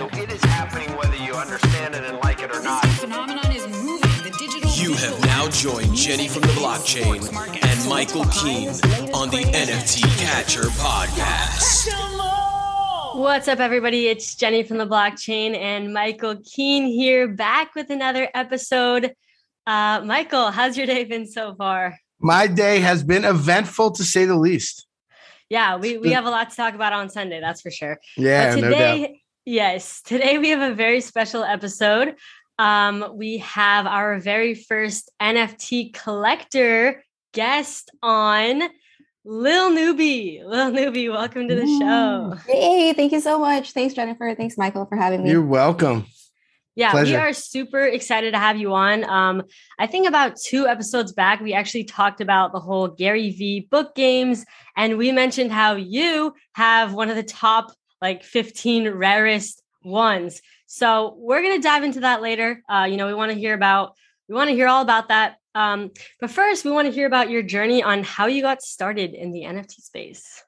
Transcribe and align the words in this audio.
So 0.00 0.08
it 0.14 0.32
is 0.32 0.42
happening 0.44 0.96
whether 0.96 1.16
you 1.16 1.34
understand 1.34 1.94
it 1.94 2.04
and 2.04 2.16
like 2.20 2.40
it 2.40 2.50
or 2.50 2.62
not. 2.62 2.80
The 2.84 2.88
phenomenon 2.88 3.52
is 3.54 3.68
moving. 3.68 4.00
The 4.24 4.34
digital 4.38 4.70
You 4.70 4.94
have 4.94 5.20
now 5.26 5.50
joined 5.50 5.94
Jenny 5.94 6.26
from 6.26 6.40
the 6.40 6.48
blockchain 6.48 7.20
and 7.62 7.86
Michael 7.86 8.24
Keene 8.32 8.70
on 9.12 9.28
the 9.28 9.44
NFT 9.52 10.00
Catcher 10.18 10.62
podcast. 10.80 11.90
What's 13.14 13.46
up, 13.46 13.60
everybody? 13.60 14.08
It's 14.08 14.34
Jenny 14.36 14.62
from 14.62 14.78
the 14.78 14.86
blockchain 14.86 15.54
and 15.54 15.92
Michael 15.92 16.36
Keene 16.50 16.86
here, 16.86 17.28
back 17.28 17.74
with 17.74 17.90
another 17.90 18.30
episode. 18.32 19.12
Uh, 19.66 20.00
Michael, 20.02 20.50
how's 20.50 20.78
your 20.78 20.86
day 20.86 21.04
been 21.04 21.26
so 21.26 21.54
far? 21.56 21.98
My 22.18 22.46
day 22.46 22.78
has 22.78 23.04
been 23.04 23.26
eventful 23.26 23.90
to 23.90 24.04
say 24.04 24.24
the 24.24 24.36
least. 24.36 24.86
Yeah, 25.50 25.76
we, 25.76 25.98
we 25.98 26.12
have 26.12 26.24
a 26.24 26.30
lot 26.30 26.48
to 26.48 26.56
talk 26.56 26.74
about 26.74 26.94
on 26.94 27.10
Sunday, 27.10 27.40
that's 27.40 27.60
for 27.60 27.70
sure. 27.72 27.98
Yeah, 28.16 28.54
But 28.54 28.60
no 28.62 28.70
doubt. 28.70 28.94
today, 28.94 29.19
yes, 29.50 30.00
today 30.02 30.38
we 30.38 30.50
have 30.50 30.60
a 30.60 30.74
very 30.74 31.00
special 31.00 31.42
episode. 31.42 32.14
Um, 32.58 33.12
we 33.14 33.38
have 33.38 33.86
our 33.86 34.20
very 34.20 34.54
first 34.54 35.10
NFT 35.20 35.92
collector 35.92 37.02
guest 37.32 37.90
on, 38.00 38.62
Lil 39.24 39.70
Newbie. 39.70 40.44
Lil 40.44 40.70
Newbie, 40.70 41.10
welcome 41.10 41.48
to 41.48 41.54
the 41.54 41.66
show. 41.66 42.36
Hey, 42.46 42.92
thank 42.92 43.12
you 43.12 43.20
so 43.20 43.38
much. 43.38 43.72
Thanks, 43.72 43.92
Jennifer. 43.92 44.34
Thanks, 44.36 44.56
Michael, 44.56 44.86
for 44.86 44.96
having 44.96 45.24
me. 45.24 45.30
You're 45.30 45.44
welcome. 45.44 46.06
Yeah, 46.76 46.92
Pleasure. 46.92 47.16
we 47.16 47.16
are 47.16 47.32
super 47.32 47.84
excited 47.84 48.32
to 48.32 48.38
have 48.38 48.56
you 48.56 48.72
on. 48.72 49.04
Um, 49.04 49.42
I 49.78 49.88
think 49.88 50.06
about 50.06 50.36
two 50.36 50.68
episodes 50.68 51.12
back, 51.12 51.40
we 51.40 51.52
actually 51.52 51.84
talked 51.84 52.20
about 52.20 52.52
the 52.52 52.60
whole 52.60 52.86
Gary 52.86 53.32
V 53.32 53.66
book 53.68 53.96
games, 53.96 54.44
and 54.76 54.96
we 54.96 55.10
mentioned 55.10 55.50
how 55.50 55.74
you 55.74 56.34
have 56.52 56.94
one 56.94 57.10
of 57.10 57.16
the 57.16 57.24
top 57.24 57.72
like 58.00 58.24
15 58.24 58.88
rarest 58.90 59.62
ones. 59.84 60.42
So 60.66 61.14
we're 61.18 61.42
gonna 61.42 61.60
dive 61.60 61.84
into 61.84 62.00
that 62.00 62.22
later. 62.22 62.62
Uh, 62.68 62.86
you 62.90 62.96
know, 62.96 63.06
we 63.06 63.14
want 63.14 63.32
to 63.32 63.38
hear 63.38 63.54
about 63.54 63.94
we 64.28 64.34
want 64.36 64.48
to 64.48 64.54
hear 64.54 64.68
all 64.68 64.82
about 64.82 65.08
that. 65.08 65.36
Um, 65.56 65.90
but 66.20 66.30
first, 66.30 66.64
we 66.64 66.70
want 66.70 66.86
to 66.86 66.92
hear 66.92 67.06
about 67.06 67.30
your 67.30 67.42
journey 67.42 67.82
on 67.82 68.04
how 68.04 68.26
you 68.26 68.42
got 68.42 68.62
started 68.62 69.12
in 69.12 69.32
the 69.32 69.42
NFT 69.42 69.80
space. 69.80 70.44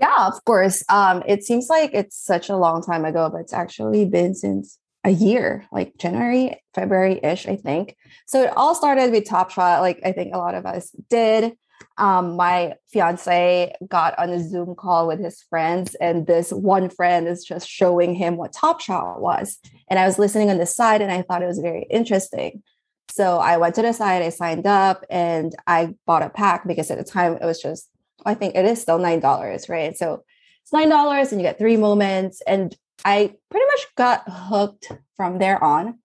yeah, 0.00 0.26
of 0.26 0.42
course. 0.44 0.82
Um, 0.88 1.22
it 1.26 1.44
seems 1.44 1.68
like 1.68 1.90
it's 1.92 2.16
such 2.16 2.48
a 2.48 2.56
long 2.56 2.82
time 2.82 3.04
ago, 3.04 3.28
but 3.30 3.42
it's 3.42 3.52
actually 3.52 4.06
been 4.06 4.34
since 4.34 4.78
a 5.04 5.10
year, 5.10 5.66
like 5.72 5.96
January, 5.98 6.60
February 6.74 7.20
ish, 7.22 7.46
I 7.46 7.56
think. 7.56 7.96
So 8.26 8.42
it 8.44 8.52
all 8.56 8.74
started 8.74 9.10
with 9.10 9.28
Top 9.28 9.50
Shot, 9.50 9.80
like 9.80 10.00
I 10.04 10.12
think 10.12 10.34
a 10.34 10.38
lot 10.38 10.54
of 10.54 10.66
us 10.66 10.90
did. 11.10 11.56
Um, 11.98 12.36
my 12.36 12.74
fiance 12.90 13.74
got 13.88 14.18
on 14.18 14.30
a 14.30 14.42
Zoom 14.42 14.74
call 14.76 15.08
with 15.08 15.20
his 15.20 15.42
friends, 15.42 15.94
and 15.96 16.26
this 16.26 16.52
one 16.52 16.88
friend 16.90 17.26
is 17.26 17.44
just 17.44 17.68
showing 17.68 18.14
him 18.14 18.36
what 18.36 18.52
Top 18.52 18.80
Shot 18.80 19.20
was. 19.20 19.58
And 19.88 19.98
I 19.98 20.06
was 20.06 20.18
listening 20.18 20.48
on 20.48 20.58
the 20.58 20.66
side, 20.66 21.02
and 21.02 21.10
I 21.10 21.22
thought 21.22 21.42
it 21.42 21.46
was 21.46 21.58
very 21.58 21.86
interesting. 21.90 22.62
So 23.10 23.38
I 23.38 23.56
went 23.56 23.74
to 23.74 23.82
the 23.82 23.92
site, 23.92 24.22
I 24.22 24.28
signed 24.28 24.66
up, 24.66 25.04
and 25.10 25.54
I 25.66 25.94
bought 26.06 26.22
a 26.22 26.30
pack 26.30 26.66
because 26.66 26.90
at 26.90 26.98
the 26.98 27.04
time 27.04 27.34
it 27.34 27.44
was 27.44 27.60
just, 27.60 27.90
I 28.24 28.34
think 28.34 28.54
it 28.54 28.64
is 28.64 28.80
still 28.80 28.98
nine 28.98 29.20
dollars, 29.20 29.68
right? 29.68 29.96
So 29.96 30.22
it's 30.62 30.72
nine 30.72 30.88
dollars, 30.88 31.32
and 31.32 31.40
you 31.40 31.46
get 31.46 31.58
three 31.58 31.76
moments, 31.76 32.40
and 32.46 32.76
I 33.04 33.34
pretty 33.50 33.66
much 33.66 33.86
got 33.96 34.22
hooked 34.28 34.92
from 35.16 35.38
there 35.38 35.62
on. 35.62 35.98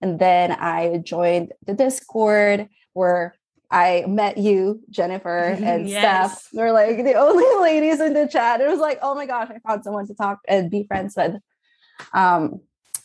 And 0.00 0.18
then 0.18 0.52
I 0.52 0.98
joined 0.98 1.52
the 1.66 1.74
Discord 1.74 2.68
where 2.92 3.34
I 3.70 4.04
met 4.08 4.38
you, 4.38 4.80
Jennifer, 4.90 5.38
and 5.62 5.88
Yes. 5.88 6.32
Steph. 6.32 6.48
We're 6.52 6.72
like 6.72 6.96
the 7.04 7.14
only 7.26 7.46
ladies 7.62 8.00
in 8.00 8.14
the 8.14 8.26
chat. 8.26 8.60
It 8.60 8.68
was 8.68 8.80
like, 8.80 8.98
oh 9.02 9.14
my 9.14 9.26
gosh, 9.26 9.48
I 9.50 9.58
found 9.66 9.84
someone 9.84 10.06
to 10.06 10.14
talk 10.14 10.38
and 10.48 10.70
be 10.70 10.84
friends 10.84 11.14
with. 11.16 11.34
Um, 12.12 12.60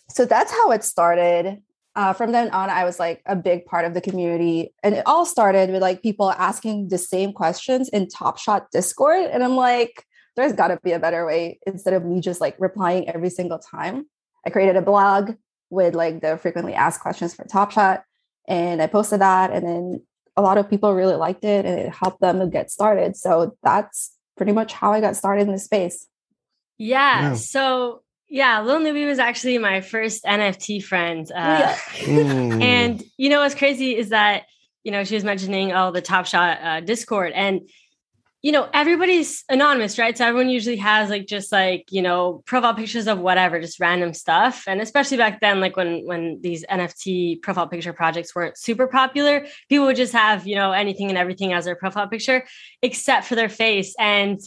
so 0.09 0.25
that's 0.25 0.51
how 0.51 0.71
it 0.71 0.83
started. 0.83 1.61
Uh, 1.95 2.13
from 2.13 2.31
then 2.31 2.49
on, 2.51 2.69
I 2.69 2.85
was 2.85 2.99
like 2.99 3.21
a 3.25 3.35
big 3.35 3.65
part 3.65 3.85
of 3.85 3.93
the 3.93 4.01
community. 4.01 4.73
And 4.83 4.95
it 4.95 5.03
all 5.05 5.25
started 5.25 5.69
with 5.69 5.81
like 5.81 6.01
people 6.01 6.31
asking 6.31 6.87
the 6.89 6.97
same 6.97 7.33
questions 7.33 7.89
in 7.89 8.07
Top 8.09 8.39
Shot 8.39 8.71
Discord. 8.71 9.29
And 9.31 9.43
I'm 9.43 9.55
like, 9.55 10.05
there's 10.35 10.53
got 10.53 10.69
to 10.69 10.79
be 10.83 10.91
a 10.93 10.99
better 10.99 11.25
way 11.25 11.59
instead 11.67 11.93
of 11.93 12.03
me 12.03 12.19
just 12.19 12.41
like 12.41 12.55
replying 12.57 13.07
every 13.09 13.29
single 13.29 13.59
time. 13.59 14.05
I 14.45 14.49
created 14.49 14.75
a 14.75 14.81
blog 14.81 15.35
with 15.69 15.93
like 15.95 16.21
the 16.21 16.37
frequently 16.37 16.73
asked 16.73 17.01
questions 17.01 17.33
for 17.33 17.45
Top 17.45 17.71
Shot, 17.71 18.03
and 18.47 18.81
I 18.81 18.87
posted 18.87 19.21
that, 19.21 19.51
and 19.51 19.65
then 19.65 20.01
a 20.35 20.41
lot 20.41 20.57
of 20.57 20.69
people 20.69 20.93
really 20.93 21.15
liked 21.15 21.43
it, 21.43 21.65
and 21.65 21.79
it 21.79 21.93
helped 21.93 22.21
them 22.21 22.39
to 22.39 22.47
get 22.47 22.71
started. 22.71 23.15
So 23.15 23.55
that's 23.63 24.15
pretty 24.35 24.51
much 24.51 24.73
how 24.73 24.91
I 24.91 25.01
got 25.01 25.15
started 25.15 25.43
in 25.43 25.53
the 25.53 25.59
space. 25.59 26.07
Yeah. 26.77 27.21
Yeah. 27.21 27.33
So 27.35 28.01
yeah, 28.29 28.61
Lil 28.61 28.79
Newbie 28.79 29.07
was 29.07 29.19
actually 29.19 29.59
my 29.59 29.81
first 29.81 30.23
NFT 30.23 30.83
friend. 30.83 31.29
Uh, 31.31 31.35
Yeah. 31.35 31.77
Mm. 32.03 32.61
And 32.61 33.03
you 33.17 33.29
know 33.29 33.41
what's 33.41 33.55
crazy 33.55 33.95
is 33.95 34.09
that 34.09 34.43
you 34.83 34.91
know 34.91 35.03
she 35.03 35.15
was 35.15 35.23
mentioning 35.23 35.71
oh 35.71 35.91
the 35.91 36.01
Top 36.01 36.25
Shot 36.25 36.59
uh, 36.61 36.79
Discord, 36.81 37.31
and 37.33 37.61
you 38.43 38.51
know 38.51 38.69
everybody's 38.73 39.45
anonymous, 39.47 39.97
right? 39.97 40.17
So 40.17 40.25
everyone 40.25 40.49
usually 40.49 40.75
has 40.75 41.09
like 41.09 41.27
just 41.27 41.51
like 41.51 41.85
you 41.89 42.01
know 42.01 42.43
profile 42.45 42.75
pictures 42.75 43.07
of 43.07 43.19
whatever, 43.19 43.59
just 43.59 43.79
random 43.79 44.13
stuff. 44.13 44.65
And 44.67 44.81
especially 44.81 45.15
back 45.15 45.39
then, 45.39 45.61
like 45.61 45.77
when 45.77 46.05
when 46.05 46.41
these 46.41 46.65
NFT 46.65 47.41
profile 47.41 47.69
picture 47.69 47.93
projects 47.93 48.35
weren't 48.35 48.57
super 48.57 48.87
popular, 48.87 49.47
people 49.69 49.85
would 49.85 49.95
just 49.95 50.11
have 50.11 50.45
you 50.45 50.55
know 50.55 50.73
anything 50.73 51.07
and 51.07 51.17
everything 51.17 51.53
as 51.53 51.63
their 51.63 51.77
profile 51.77 52.09
picture, 52.09 52.45
except 52.81 53.27
for 53.27 53.35
their 53.35 53.47
face. 53.47 53.95
And 53.97 54.41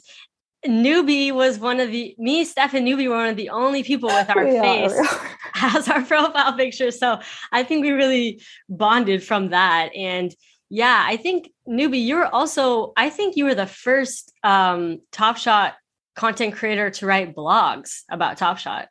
Newbie 0.67 1.33
was 1.33 1.59
one 1.59 1.81
of 1.81 1.91
the 1.91 2.15
me, 2.19 2.45
Steph, 2.45 2.75
and 2.75 2.87
Newbie 2.87 3.09
were 3.09 3.17
one 3.17 3.29
of 3.29 3.37
the 3.37 3.49
only 3.49 3.83
people 3.83 4.11
with 4.11 4.29
our 4.29 4.45
face 4.63 5.09
as 5.55 5.89
our 5.89 6.03
profile 6.03 6.55
picture. 6.55 6.91
So 6.91 7.19
I 7.51 7.63
think 7.63 7.83
we 7.83 7.93
really 7.93 8.43
bonded 8.69 9.25
from 9.25 9.51
that. 9.51 9.91
And 9.97 10.35
yeah, 10.69 11.05
I 11.07 11.17
think 11.17 11.51
newbie, 11.69 12.03
you 12.03 12.17
were 12.17 12.27
also, 12.27 12.93
I 12.97 13.11
think 13.11 13.37
you 13.37 13.45
were 13.45 13.55
the 13.55 13.67
first 13.67 14.33
um, 14.43 15.01
Top 15.13 15.37
Shot 15.37 15.75
content 16.15 16.55
creator 16.55 16.91
to 16.91 17.07
write 17.07 17.35
blogs 17.37 18.01
about 18.11 18.37
Top 18.39 18.59
Shot. 18.59 18.89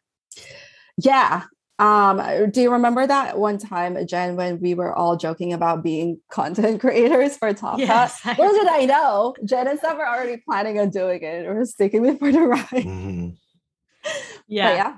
Yeah. 0.97 1.43
Um, 1.77 2.49
do 2.51 2.61
you 2.61 2.71
remember 2.71 3.05
that 3.05 3.37
one 3.37 3.57
time, 3.57 3.97
Jen, 4.07 4.37
when 4.37 4.61
we 4.61 4.75
were 4.75 4.93
all 4.93 5.17
joking 5.17 5.51
about 5.51 5.83
being 5.83 6.21
content 6.31 6.79
creators 6.79 7.35
for 7.35 7.53
Top 7.53 7.79
Yes, 7.79 8.21
Shot? 8.21 8.39
I 8.39 8.41
Little 8.41 8.55
did 8.55 8.67
I 8.67 8.85
know, 8.85 9.35
Jen 9.43 9.67
and 9.67 9.77
Steph 9.77 9.97
were 9.97 10.07
already 10.07 10.37
planning 10.37 10.79
on 10.79 10.89
doing 10.89 11.21
it. 11.21 11.45
We're 11.45 11.65
sticking 11.65 12.03
me 12.03 12.17
for 12.17 12.31
the 12.31 12.41
ride. 12.41 12.65
Mhm. 12.71 13.37
Yeah. 14.47 14.69
But 14.69 14.75
yeah. 14.77 14.97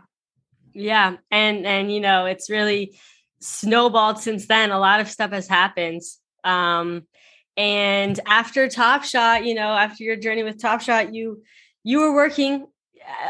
Yeah. 0.73 1.17
And 1.31 1.65
and 1.65 1.91
you 1.91 2.01
know, 2.01 2.25
it's 2.25 2.49
really 2.49 2.99
snowballed 3.39 4.19
since 4.19 4.47
then. 4.47 4.71
A 4.71 4.79
lot 4.79 4.99
of 4.99 5.07
stuff 5.09 5.31
has 5.31 5.47
happened. 5.47 6.01
Um 6.47 7.03
and 7.57 8.19
after 8.27 8.69
Top 8.69 9.03
Shot, 9.03 9.45
you 9.45 9.55
know, 9.55 9.73
after 9.73 10.03
your 10.03 10.15
journey 10.15 10.43
with 10.43 10.61
Top 10.61 10.81
Shot, 10.81 11.13
you 11.13 11.43
you 11.83 11.99
were 11.99 12.13
working 12.13 12.67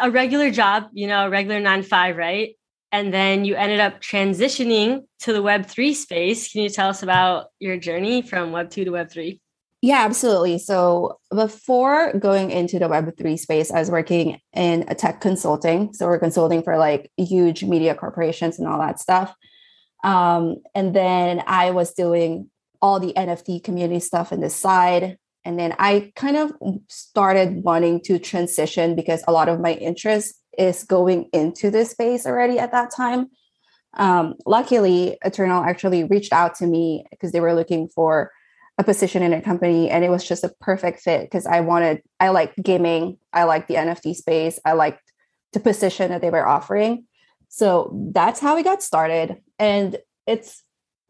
a 0.02 0.12
regular 0.12 0.52
job, 0.52 0.88
you 0.94 1.08
know, 1.08 1.28
a 1.28 1.30
regular 1.30 1.60
9 1.60 1.84
to 1.84 1.88
5, 1.88 2.18
right? 2.18 2.56
And 2.92 3.14
then 3.14 3.46
you 3.46 3.56
ended 3.56 3.80
up 3.80 4.02
transitioning 4.02 5.04
to 5.20 5.34
the 5.34 5.44
web3 5.44 5.94
space. 5.94 6.52
Can 6.52 6.62
you 6.62 6.70
tell 6.70 6.90
us 6.90 7.04
about 7.04 7.48
your 7.60 7.78
journey 7.78 8.22
from 8.22 8.52
web 8.52 8.70
2 8.70 8.86
to 8.86 8.92
web 8.92 9.12
3? 9.12 9.40
Yeah, 9.82 10.04
absolutely. 10.04 10.58
So 10.58 11.20
before 11.34 12.12
going 12.14 12.50
into 12.50 12.80
the 12.80 12.88
Web3 12.88 13.38
space, 13.38 13.72
I 13.72 13.80
was 13.80 13.92
working 13.92 14.40
in 14.54 14.86
a 14.88 14.96
tech 14.96 15.22
consulting. 15.22 15.94
So 15.94 16.08
we're 16.08 16.18
consulting 16.18 16.64
for 16.64 16.78
like 16.78 17.12
huge 17.16 17.64
media 17.64 17.94
corporations 17.94 18.58
and 18.58 18.68
all 18.68 18.80
that 18.80 19.00
stuff. 19.00 19.36
Um, 20.04 20.58
and 20.74 20.96
then 20.96 21.44
I 21.46 21.72
was 21.72 21.94
doing 21.94 22.50
all 22.82 23.00
the 23.00 23.14
NFT 23.14 23.64
community 23.64 24.00
stuff 24.00 24.32
on 24.32 24.40
the 24.40 24.50
side. 24.50 25.18
And 25.46 25.58
then 25.58 25.76
I 25.80 26.12
kind 26.16 26.36
of 26.36 26.52
started 26.90 27.64
wanting 27.64 28.02
to 28.04 28.20
transition 28.20 28.96
because 28.96 29.24
a 29.28 29.32
lot 29.32 29.50
of 29.50 29.60
my 29.60 29.74
interest 29.74 30.36
is 30.58 30.84
going 30.84 31.30
into 31.32 31.72
this 31.72 31.92
space 31.92 32.26
already 32.26 32.60
at 32.60 32.72
that 32.72 32.92
time. 32.96 33.28
Um, 33.94 34.36
luckily, 34.46 35.18
Eternal 35.24 35.64
actually 35.64 36.04
reached 36.04 36.34
out 36.34 36.56
to 36.56 36.68
me 36.68 37.06
because 37.12 37.32
they 37.32 37.40
were 37.40 37.54
looking 37.54 37.88
for 37.88 38.32
a 38.78 38.84
position 38.84 39.24
in 39.24 39.34
a 39.34 39.42
company 39.42 39.90
and 39.90 40.04
it 40.04 40.10
was 40.10 40.24
just 40.24 40.44
a 40.44 40.54
perfect 40.62 41.00
fit 41.00 41.22
because 41.22 41.48
I 41.48 41.62
wanted 41.62 42.04
I 42.20 42.30
like 42.30 42.56
gaming, 42.62 43.18
I 43.34 43.46
like 43.46 43.68
the 43.68 43.76
NFT 43.76 44.16
space, 44.16 44.60
I 44.66 44.74
liked 44.74 45.12
the 45.54 45.60
position 45.60 46.12
that 46.12 46.22
they 46.22 46.30
were 46.30 46.48
offering. 46.48 47.06
So 47.50 47.92
that's 48.14 48.40
how 48.40 48.56
we 48.56 48.64
got 48.64 48.84
started. 48.84 49.38
And 49.58 49.98
it's 50.28 50.62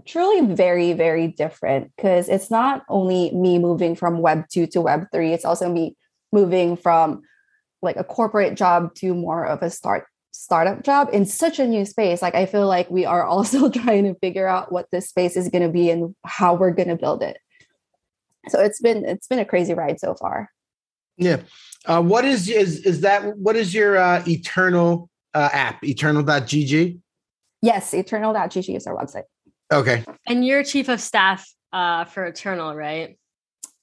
truly 0.05 0.53
very, 0.53 0.93
very 0.93 1.27
different 1.27 1.91
because 1.95 2.29
it's 2.29 2.51
not 2.51 2.83
only 2.89 3.31
me 3.31 3.59
moving 3.59 3.95
from 3.95 4.19
Web 4.19 4.45
2 4.51 4.67
to 4.67 4.81
Web 4.81 5.05
3, 5.11 5.33
it's 5.33 5.45
also 5.45 5.71
me 5.71 5.95
moving 6.31 6.77
from 6.77 7.21
like 7.81 7.95
a 7.97 8.03
corporate 8.03 8.55
job 8.55 8.93
to 8.95 9.13
more 9.13 9.45
of 9.45 9.61
a 9.61 9.69
start 9.69 10.05
startup 10.31 10.83
job 10.83 11.09
in 11.11 11.25
such 11.25 11.57
a 11.57 11.65
new 11.65 11.83
space 11.83 12.21
like 12.21 12.35
i 12.35 12.45
feel 12.45 12.67
like 12.67 12.87
we 12.91 13.05
are 13.05 13.23
also 13.33 13.69
trying 13.69 14.03
to 14.03 14.13
figure 14.19 14.47
out 14.47 14.71
what 14.71 14.85
this 14.91 15.09
space 15.09 15.35
is 15.35 15.49
going 15.49 15.63
to 15.63 15.69
be 15.69 15.89
and 15.89 16.15
how 16.25 16.53
we're 16.53 16.71
going 16.71 16.87
to 16.89 16.95
build 16.95 17.23
it 17.23 17.37
so 18.49 18.59
it's 18.59 18.79
been 18.79 19.03
it's 19.03 19.27
been 19.27 19.39
a 19.39 19.45
crazy 19.45 19.73
ride 19.73 19.99
so 19.99 20.13
far 20.13 20.51
Yeah. 21.17 21.41
Uh, 21.85 22.01
what 22.01 22.25
is 22.25 22.49
is 22.49 22.85
is 22.85 23.01
that? 23.01 23.37
What 23.37 23.55
is 23.55 23.73
your 23.73 23.97
uh, 23.97 24.23
eternal 24.27 25.09
uh, 25.33 25.49
app? 25.51 25.83
Eternal.gg. 25.83 26.99
yes 27.61 27.93
eternal.gg 27.93 28.75
is 28.75 28.85
our 28.85 28.95
website 28.95 29.23
Okay. 29.71 30.03
And 30.25 30.45
you're 30.45 30.63
chief 30.63 30.89
of 30.89 31.01
staff 31.01 31.47
uh, 31.73 32.05
for 32.05 32.25
Eternal, 32.25 32.75
right? 32.75 33.17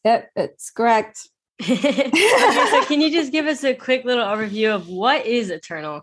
yep 0.05 0.31
it's 0.37 0.71
correct 0.71 1.29
okay, 1.63 2.11
so 2.11 2.85
can 2.87 3.01
you 3.01 3.13
just 3.13 3.31
give 3.31 3.47
us 3.47 3.63
a 3.63 3.75
quick 3.75 4.05
little 4.05 4.25
overview 4.25 4.75
of 4.75 4.89
what 4.89 5.25
is 5.25 5.51
Eternal 5.51 6.03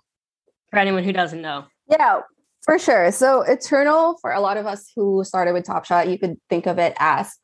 for 0.70 0.80
anyone 0.80 1.04
who 1.04 1.12
doesn't 1.12 1.42
know? 1.42 1.66
Yeah, 1.90 2.22
for 2.62 2.80
sure. 2.80 3.12
So 3.12 3.42
Eternal, 3.42 4.18
for 4.22 4.32
a 4.32 4.40
lot 4.40 4.56
of 4.56 4.66
us 4.66 4.90
who 4.96 5.26
started 5.26 5.52
with 5.52 5.66
Top 5.66 5.84
Shot, 5.84 6.08
you 6.08 6.18
could 6.18 6.38
think 6.50 6.68
of 6.68 6.80
it 6.80 6.94
as 7.00 7.36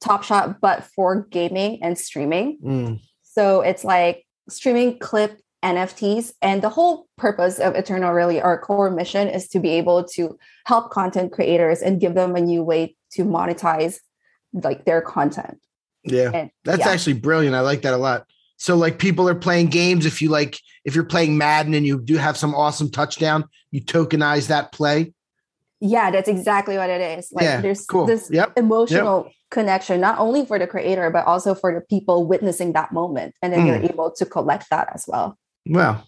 Top 0.00 0.24
Shot, 0.24 0.60
but 0.60 0.82
for 0.96 1.24
gaming 1.30 1.84
and 1.84 1.96
streaming. 1.96 2.58
Mm. 2.58 3.00
So 3.22 3.60
it's 3.60 3.84
like 3.84 4.26
streaming 4.48 4.98
clip 4.98 5.40
NFTs. 5.62 6.32
And 6.42 6.62
the 6.62 6.68
whole 6.68 7.06
purpose 7.16 7.58
of 7.58 7.74
Eternal, 7.74 8.12
really, 8.12 8.40
our 8.40 8.58
core 8.58 8.90
mission 8.90 9.28
is 9.28 9.48
to 9.48 9.60
be 9.60 9.70
able 9.70 10.04
to 10.04 10.38
help 10.66 10.90
content 10.90 11.32
creators 11.32 11.80
and 11.82 12.00
give 12.00 12.14
them 12.14 12.36
a 12.36 12.40
new 12.40 12.62
way 12.62 12.96
to 13.12 13.24
monetize 13.24 13.98
like 14.52 14.84
their 14.84 15.00
content. 15.00 15.58
Yeah. 16.04 16.30
And 16.34 16.50
That's 16.64 16.80
yeah. 16.80 16.88
actually 16.90 17.14
brilliant. 17.14 17.54
I 17.54 17.60
like 17.60 17.82
that 17.82 17.94
a 17.94 17.96
lot. 17.96 18.26
So 18.56 18.76
like 18.76 18.98
people 18.98 19.28
are 19.28 19.34
playing 19.34 19.68
games. 19.68 20.06
If 20.06 20.20
you 20.22 20.28
like, 20.28 20.58
if 20.84 20.94
you're 20.94 21.04
playing 21.04 21.38
Madden 21.38 21.74
and 21.74 21.86
you 21.86 22.00
do 22.00 22.16
have 22.16 22.36
some 22.36 22.54
awesome 22.54 22.90
touchdown, 22.90 23.44
you 23.70 23.80
tokenize 23.80 24.48
that 24.48 24.72
play. 24.72 25.14
Yeah, 25.80 26.10
that's 26.12 26.28
exactly 26.28 26.76
what 26.76 26.90
it 26.90 27.18
is. 27.18 27.30
Like 27.32 27.44
Yeah, 27.44 27.60
there's 27.60 27.84
cool. 27.86 28.06
this 28.06 28.30
Yep, 28.30 28.52
emotional 28.56 29.30
connection, 29.50 30.00
not 30.00 30.18
only 30.18 30.46
for 30.46 30.58
the 30.58 30.66
creator, 30.66 31.10
but 31.10 31.26
also 31.26 31.54
for 31.54 31.74
the 31.74 31.80
people 31.80 32.26
witnessing 32.26 32.72
that 32.74 32.92
moment. 32.92 33.34
And 33.42 33.52
then 33.52 33.60
Mm. 33.60 33.66
you're 33.66 33.90
able 33.90 34.10
to 34.12 34.24
collect 34.24 34.70
that 34.70 34.90
as 34.94 35.04
well. 35.08 35.36
Wow. 35.66 36.04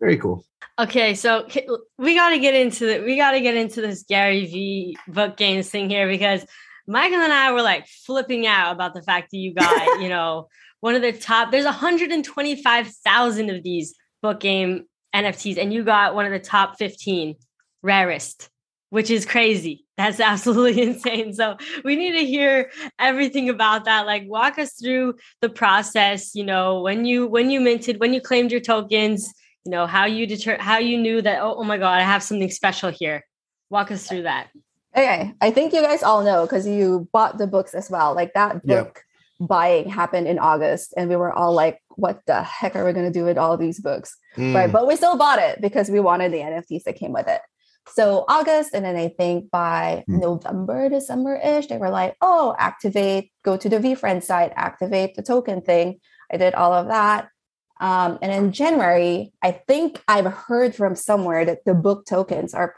Very 0.00 0.18
cool. 0.18 0.44
Okay, 0.78 1.14
so 1.14 1.48
we 1.96 2.14
got 2.14 2.30
to 2.30 2.38
get 2.38 2.54
into 2.54 2.86
the, 2.86 3.00
we 3.00 3.16
got 3.16 3.30
to 3.30 3.40
get 3.40 3.56
into 3.56 3.80
this 3.80 4.02
Gary 4.02 4.44
V 4.44 4.98
book 5.08 5.36
games 5.36 5.70
thing 5.70 5.88
here 5.88 6.06
because 6.06 6.44
Michael 6.86 7.20
and 7.20 7.32
I 7.32 7.52
were 7.52 7.62
like 7.62 7.86
flipping 7.86 8.46
out 8.46 8.72
about 8.72 8.92
the 8.92 9.02
fact 9.02 9.30
that 9.30 9.38
you 9.38 9.54
got, 9.58 10.00
you 10.00 10.08
know, 10.08 10.48
one 10.80 10.94
of 10.94 11.02
the 11.02 11.12
top. 11.12 11.50
There's 11.50 11.64
125,000 11.64 13.50
of 13.50 13.62
these 13.62 13.94
book 14.22 14.40
game 14.40 14.84
NFTs, 15.14 15.56
and 15.56 15.72
you 15.72 15.82
got 15.82 16.14
one 16.14 16.26
of 16.26 16.32
the 16.32 16.38
top 16.38 16.76
15 16.78 17.36
rarest, 17.82 18.50
which 18.90 19.10
is 19.10 19.26
crazy. 19.26 19.84
That's 19.96 20.20
absolutely 20.32 20.82
insane. 20.82 21.32
So 21.32 21.56
we 21.84 21.96
need 21.96 22.12
to 22.12 22.24
hear 22.26 22.70
everything 22.98 23.48
about 23.48 23.84
that. 23.84 24.06
Like, 24.06 24.24
walk 24.26 24.58
us 24.58 24.74
through 24.74 25.14
the 25.40 25.48
process. 25.48 26.34
You 26.34 26.44
know, 26.44 26.80
when 26.80 27.04
you 27.04 27.26
when 27.26 27.50
you 27.50 27.60
minted, 27.60 28.00
when 28.00 28.12
you 28.12 28.20
claimed 28.20 28.50
your 28.52 28.60
tokens 28.60 29.32
you 29.64 29.72
know 29.72 29.84
how 29.84 30.04
you 30.04 30.28
deter 30.28 30.56
how 30.60 30.78
you 30.78 30.96
knew 30.96 31.20
that 31.20 31.42
oh, 31.42 31.56
oh 31.58 31.64
my 31.64 31.76
god 31.76 31.98
i 31.98 32.02
have 32.02 32.22
something 32.22 32.48
special 32.52 32.88
here 32.88 33.26
walk 33.68 33.90
us 33.90 34.06
through 34.06 34.22
that 34.22 34.46
Okay. 34.96 35.34
I 35.42 35.50
think 35.50 35.74
you 35.74 35.82
guys 35.82 36.02
all 36.02 36.24
know 36.24 36.46
because 36.46 36.66
you 36.66 37.08
bought 37.12 37.36
the 37.36 37.46
books 37.46 37.74
as 37.74 37.90
well. 37.90 38.14
Like 38.14 38.32
that 38.32 38.62
Yeah. 38.64 38.84
book 38.84 39.02
buying 39.38 39.90
happened 39.90 40.26
in 40.26 40.38
August, 40.38 40.94
and 40.96 41.10
we 41.10 41.16
were 41.16 41.32
all 41.32 41.52
like, 41.52 41.82
what 41.96 42.20
the 42.26 42.42
heck 42.42 42.74
are 42.74 42.84
we 42.84 42.94
going 42.94 43.12
to 43.12 43.18
do 43.18 43.24
with 43.24 43.36
all 43.36 43.56
these 43.58 43.78
books? 43.78 44.16
Mm. 44.36 44.54
Right. 44.54 44.72
But 44.72 44.86
we 44.86 44.96
still 44.96 45.18
bought 45.18 45.38
it 45.38 45.60
because 45.60 45.90
we 45.90 46.00
wanted 46.00 46.32
the 46.32 46.38
NFTs 46.38 46.84
that 46.84 46.96
came 46.96 47.12
with 47.12 47.28
it. 47.28 47.42
So 47.94 48.24
August, 48.28 48.74
and 48.74 48.84
then 48.84 48.96
I 48.96 49.08
think 49.08 49.50
by 49.50 50.04
Hmm. 50.06 50.18
November, 50.20 50.88
December 50.88 51.36
ish, 51.36 51.66
they 51.68 51.78
were 51.78 51.90
like, 51.90 52.16
oh, 52.20 52.54
activate, 52.58 53.30
go 53.44 53.56
to 53.56 53.68
the 53.68 53.78
VeeFriend 53.78 54.22
site, 54.22 54.52
activate 54.56 55.14
the 55.14 55.22
token 55.22 55.60
thing. 55.62 56.00
I 56.32 56.36
did 56.36 56.54
all 56.54 56.72
of 56.72 56.88
that. 56.88 57.28
Um, 57.80 58.18
and 58.22 58.32
in 58.32 58.52
January, 58.52 59.32
I 59.42 59.52
think 59.52 60.02
I've 60.08 60.26
heard 60.26 60.74
from 60.74 60.96
somewhere 60.96 61.44
that 61.44 61.64
the 61.64 61.74
book 61.74 62.06
tokens 62.06 62.54
are 62.54 62.74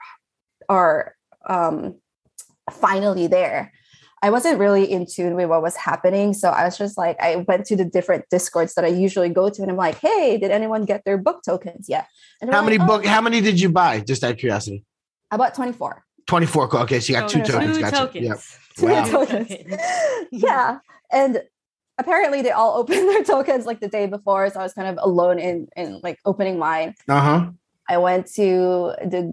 are 0.69 1.15
um, 1.49 1.95
finally 2.71 3.27
there. 3.27 3.73
I 4.21 4.31
wasn't 4.31 4.59
really 4.59 4.85
in 4.91 5.07
tune 5.07 5.37
with 5.37 5.49
what 5.49 5.63
was 5.63 5.77
happening. 5.77 6.35
So 6.35 6.51
I 6.51 6.65
was 6.65 6.77
just 6.77 6.99
like, 6.99 7.19
I 7.21 7.37
went 7.47 7.65
to 7.67 7.77
the 7.77 7.85
different 7.85 8.25
discords 8.31 8.75
that 8.75 8.85
I 8.85 8.89
usually 8.89 9.29
go 9.29 9.49
to, 9.49 9.63
and 9.63 9.71
I'm 9.71 9.77
like, 9.77 9.99
hey, 10.01 10.37
did 10.39 10.51
anyone 10.51 10.85
get 10.85 11.05
their 11.05 11.17
book 11.17 11.43
tokens 11.45 11.89
yet? 11.89 12.09
And 12.43 12.53
How 12.53 12.63
many 12.63 12.79
like, 12.79 12.89
book? 12.89 13.03
"Oh, 13.05 13.09
How 13.09 13.21
many 13.21 13.41
did 13.41 13.61
you 13.61 13.69
buy? 13.71 14.01
Just 14.01 14.25
out 14.25 14.33
of 14.33 14.39
curiosity. 14.39 14.85
I 15.31 15.37
bought 15.37 15.55
24. 15.55 16.05
24. 16.27 16.77
Okay. 16.83 17.01
So 17.01 17.13
you 17.13 17.21
got 17.21 17.29
two 17.29 17.41
Two 17.43 17.53
tokens. 17.53 17.77
two 17.77 17.83
Gotcha. 17.83 17.97
tokens 17.97 18.27
Yep. 18.27 18.41
Two 18.77 18.87
Wow. 18.87 19.05
tokens. 19.05 19.53
yeah. 20.33 20.79
And 21.11 21.43
apparently 21.99 22.43
they 22.43 22.51
all 22.51 22.77
opened 22.79 23.09
their 23.09 23.25
tokens 23.25 23.67
like 23.67 23.81
the 23.81 23.89
day 23.89 24.07
before. 24.07 24.49
So 24.51 24.61
I 24.61 24.63
was 24.63 24.73
kind 24.75 24.89
of 24.89 25.03
alone 25.05 25.39
in, 25.39 25.69
in 25.77 26.01
like 26.03 26.19
opening 26.25 26.59
mine. 26.59 26.95
Uh 27.09 27.21
huh. 27.21 27.51
I 27.91 27.97
went 27.97 28.27
to 28.35 28.93
the 29.03 29.33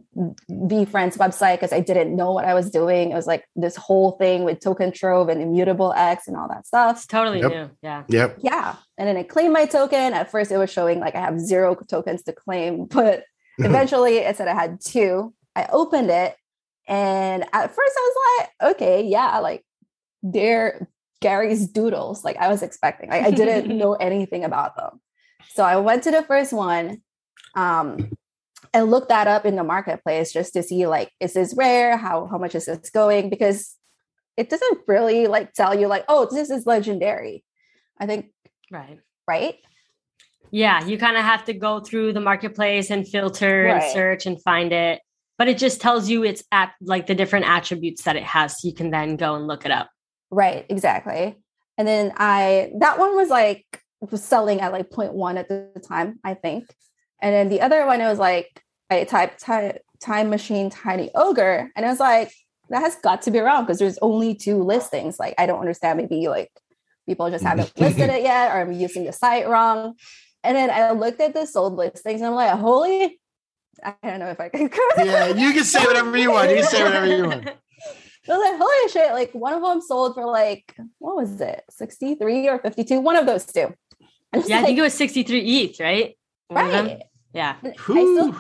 VeeFriends 0.50 1.18
website 1.18 1.56
because 1.56 1.74
I 1.74 1.82
didn't 1.82 2.16
know 2.16 2.32
what 2.32 2.46
I 2.46 2.54
was 2.54 2.70
doing. 2.72 3.12
It 3.12 3.14
was 3.16 3.28
like 3.28 3.44
this 3.58 3.76
whole 3.76 4.12
thing 4.14 4.46
with 4.46 4.62
token 4.62 4.94
trove 4.94 5.28
and 5.28 5.42
immutable 5.42 5.92
X 5.94 6.28
and 6.30 6.38
all 6.38 6.48
that 6.48 6.66
stuff. 6.66 6.96
it's 6.98 7.06
totally 7.06 7.42
Yep. 7.42 7.52
new 7.52 7.70
yeah 7.82 8.04
Yep. 8.08 8.38
Yeah. 8.42 8.76
And 8.98 9.10
then 9.10 9.18
I 9.18 9.24
claimed 9.24 9.52
my 9.54 9.66
token. 9.66 10.14
At 10.14 10.32
first, 10.32 10.52
it 10.52 10.58
was 10.58 10.70
showing 10.72 11.02
like 11.02 11.16
I 11.16 11.20
have 11.20 11.38
zero 11.40 11.76
tokens 11.76 12.24
to 12.24 12.32
claim, 12.34 12.86
but 12.90 13.24
eventually 13.58 14.20
it 14.20 14.38
said 14.38 14.48
I 14.48 14.54
had 14.54 14.80
two. 14.80 15.34
I 15.56 15.68
opened 15.72 16.10
it. 16.10 16.36
And 16.88 17.44
at 17.52 17.74
first, 17.74 17.98
I 17.98 18.12
was 18.12 18.50
like, 18.62 18.72
okay, 18.76 19.04
yeah, 19.04 19.40
like 19.40 19.64
they're 20.22 20.88
Gary's 21.22 21.68
doodles. 21.68 22.24
Like 22.24 22.38
I 22.38 22.50
was 22.50 22.62
expecting. 22.62 23.10
Like, 23.10 23.24
I 23.24 23.32
didn't 23.32 23.76
know 23.78 23.94
anything 23.94 24.44
about 24.44 24.76
them. 24.76 25.02
So 25.54 25.64
I 25.64 25.78
went 25.78 26.04
to 26.04 26.12
the 26.12 26.24
first 26.24 26.54
one 26.54 27.02
um, 27.56 28.12
and 28.74 28.92
looked 28.92 29.10
that 29.10 29.28
up 29.28 29.46
in 29.46 29.56
the 29.56 29.64
marketplace 29.64 30.34
just 30.34 30.54
to 30.54 30.64
see 30.64 30.86
like, 30.86 31.12
is 31.20 31.34
this 31.34 31.56
rare? 31.56 31.98
How 31.98 32.28
how 32.28 32.38
much 32.38 32.56
is 32.56 32.66
this 32.66 32.90
going? 32.90 33.30
Because 33.30 33.76
it 34.38 34.50
doesn't 34.50 34.82
really 34.88 35.28
like 35.28 35.54
tell 35.54 35.74
you 35.74 35.88
like, 35.88 36.06
oh, 36.08 36.28
this 36.30 36.50
is 36.50 36.66
legendary. 36.66 37.44
I 37.98 38.06
think 38.06 38.32
right 38.72 39.00
right? 39.28 39.56
yeah 40.52 40.86
you 40.86 40.98
kind 40.98 41.18
of 41.18 41.24
have 41.24 41.46
to 41.46 41.54
go 41.54 41.80
through 41.80 42.14
the 42.14 42.20
marketplace 42.20 42.90
and 42.90 43.08
filter 43.08 43.66
and 43.66 43.84
search 43.92 44.26
and 44.26 44.42
find 44.42 44.72
it 44.72 45.02
but 45.38 45.48
it 45.48 45.58
just 45.58 45.82
tells 45.82 46.10
you 46.10 46.24
it's 46.24 46.44
at 46.52 46.74
like 46.82 47.08
the 47.08 47.16
different 47.16 47.46
attributes 47.46 48.04
that 48.04 48.16
it 48.16 48.24
has 48.24 48.62
so 48.62 48.68
you 48.68 48.74
can 48.74 48.92
then 48.92 49.16
go 49.16 49.36
and 49.36 49.48
look 49.48 49.66
it 49.66 49.72
up 49.72 49.90
Right, 50.32 50.66
exactly. 50.70 51.38
And 51.78 51.88
then 51.88 52.14
I 52.18 52.72
that 52.80 53.00
one 53.00 53.16
was 53.16 53.30
like 53.30 53.66
was 54.02 54.24
selling 54.24 54.62
at 54.62 54.72
like 54.72 54.90
0.1 54.90 55.38
at 55.38 55.48
the 55.48 55.82
time, 55.88 56.20
I 56.24 56.34
think. 56.34 56.66
And 57.22 57.34
then 57.34 57.50
the 57.50 57.62
other 57.62 57.86
one 57.86 58.02
it 58.02 58.06
was 58.06 58.20
like 58.20 58.62
I 58.90 59.04
typed 59.04 59.44
ti- 59.44 59.80
time 60.02 60.30
machine 60.30 60.70
tiny 60.70 61.10
ogre 61.16 61.72
and 61.76 61.86
I 61.86 61.90
was 61.90 62.00
like 62.00 62.34
that 62.70 62.82
has 62.82 62.96
got 62.98 63.22
to 63.24 63.32
be 63.32 63.40
wrong 63.40 63.64
because 63.64 63.80
there's 63.80 64.00
only 64.02 64.36
two 64.36 64.62
listings. 64.62 65.20
Like 65.20 65.36
I 65.38 65.46
don't 65.46 65.60
understand 65.60 65.98
maybe 65.98 66.28
like 66.28 66.52
people 67.08 67.30
just 67.30 67.44
haven't 67.44 67.74
mm-hmm. 67.74 67.84
listed 67.84 68.10
it 68.10 68.24
yet 68.24 68.52
or 68.52 68.62
I'm 68.62 68.72
using 68.72 69.06
the 69.06 69.14
site 69.14 69.48
wrong. 69.48 69.96
And 70.44 70.56
then 70.56 70.70
I 70.70 70.92
looked 70.92 71.22
at 71.22 71.34
the 71.34 71.46
sold 71.46 71.76
listings 71.76 72.22
and 72.22 72.28
I'm 72.28 72.36
like, 72.36 72.52
holy 72.52 73.20
I 73.84 73.94
don't 74.04 74.20
know 74.20 74.30
if 74.30 74.40
I 74.40 74.50
can 74.50 74.70
Yeah. 74.98 75.28
You 75.28 75.54
can 75.54 75.64
say 75.64 75.86
whatever 75.86 76.18
you 76.18 76.32
want. 76.32 76.50
You 76.50 76.58
can 76.58 76.66
say 76.66 76.84
whatever 76.84 77.06
you 77.06 77.26
want. 77.28 77.50
I 78.28 78.38
was 78.38 78.52
like, 78.52 78.58
holy 78.58 78.90
shit, 78.92 79.14
like 79.14 79.32
one 79.34 79.54
of 79.54 79.62
them 79.62 79.82
sold 79.82 80.16
for 80.16 80.26
like, 80.26 80.76
what 80.98 81.16
was 81.16 81.40
it, 81.42 81.64
63 81.70 82.50
or 82.50 82.58
52? 82.60 83.00
One 83.00 83.16
of 83.16 83.28
those 83.28 83.46
two. 83.46 83.72
And 84.34 84.42
it's 84.42 84.50
yeah 84.50 84.60
i 84.60 84.64
think 84.64 84.80
it 84.80 84.82
was 84.82 84.94
63 84.96 85.40
each, 85.40 85.80
right 85.80 86.18
One 86.48 86.66
right. 86.66 87.04
yeah 87.34 87.58
I 87.64 87.74
still, 87.74 88.36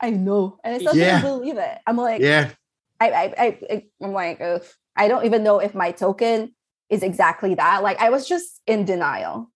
I 0.00 0.10
know. 0.10 0.58
And 0.64 0.74
I 0.74 0.78
still 0.78 0.96
Yeah. 0.96 1.20
can't 1.20 1.24
believe 1.24 1.56
it. 1.56 1.78
I'm 1.86 1.96
like, 1.96 2.20
Yeah. 2.20 2.50
I, 3.00 3.10
I, 3.10 3.34
I, 3.38 3.58
I, 3.70 3.84
I'm 4.02 4.12
like, 4.12 4.40
Ugh. 4.40 4.64
I 4.96 5.06
don't 5.08 5.24
even 5.24 5.44
know 5.44 5.60
if 5.60 5.74
my 5.74 5.92
token 5.92 6.54
is 6.90 7.02
exactly 7.04 7.54
that. 7.54 7.84
Like 7.84 8.00
I 8.00 8.10
was 8.10 8.28
just 8.28 8.60
in 8.66 8.84
denial. 8.84 9.51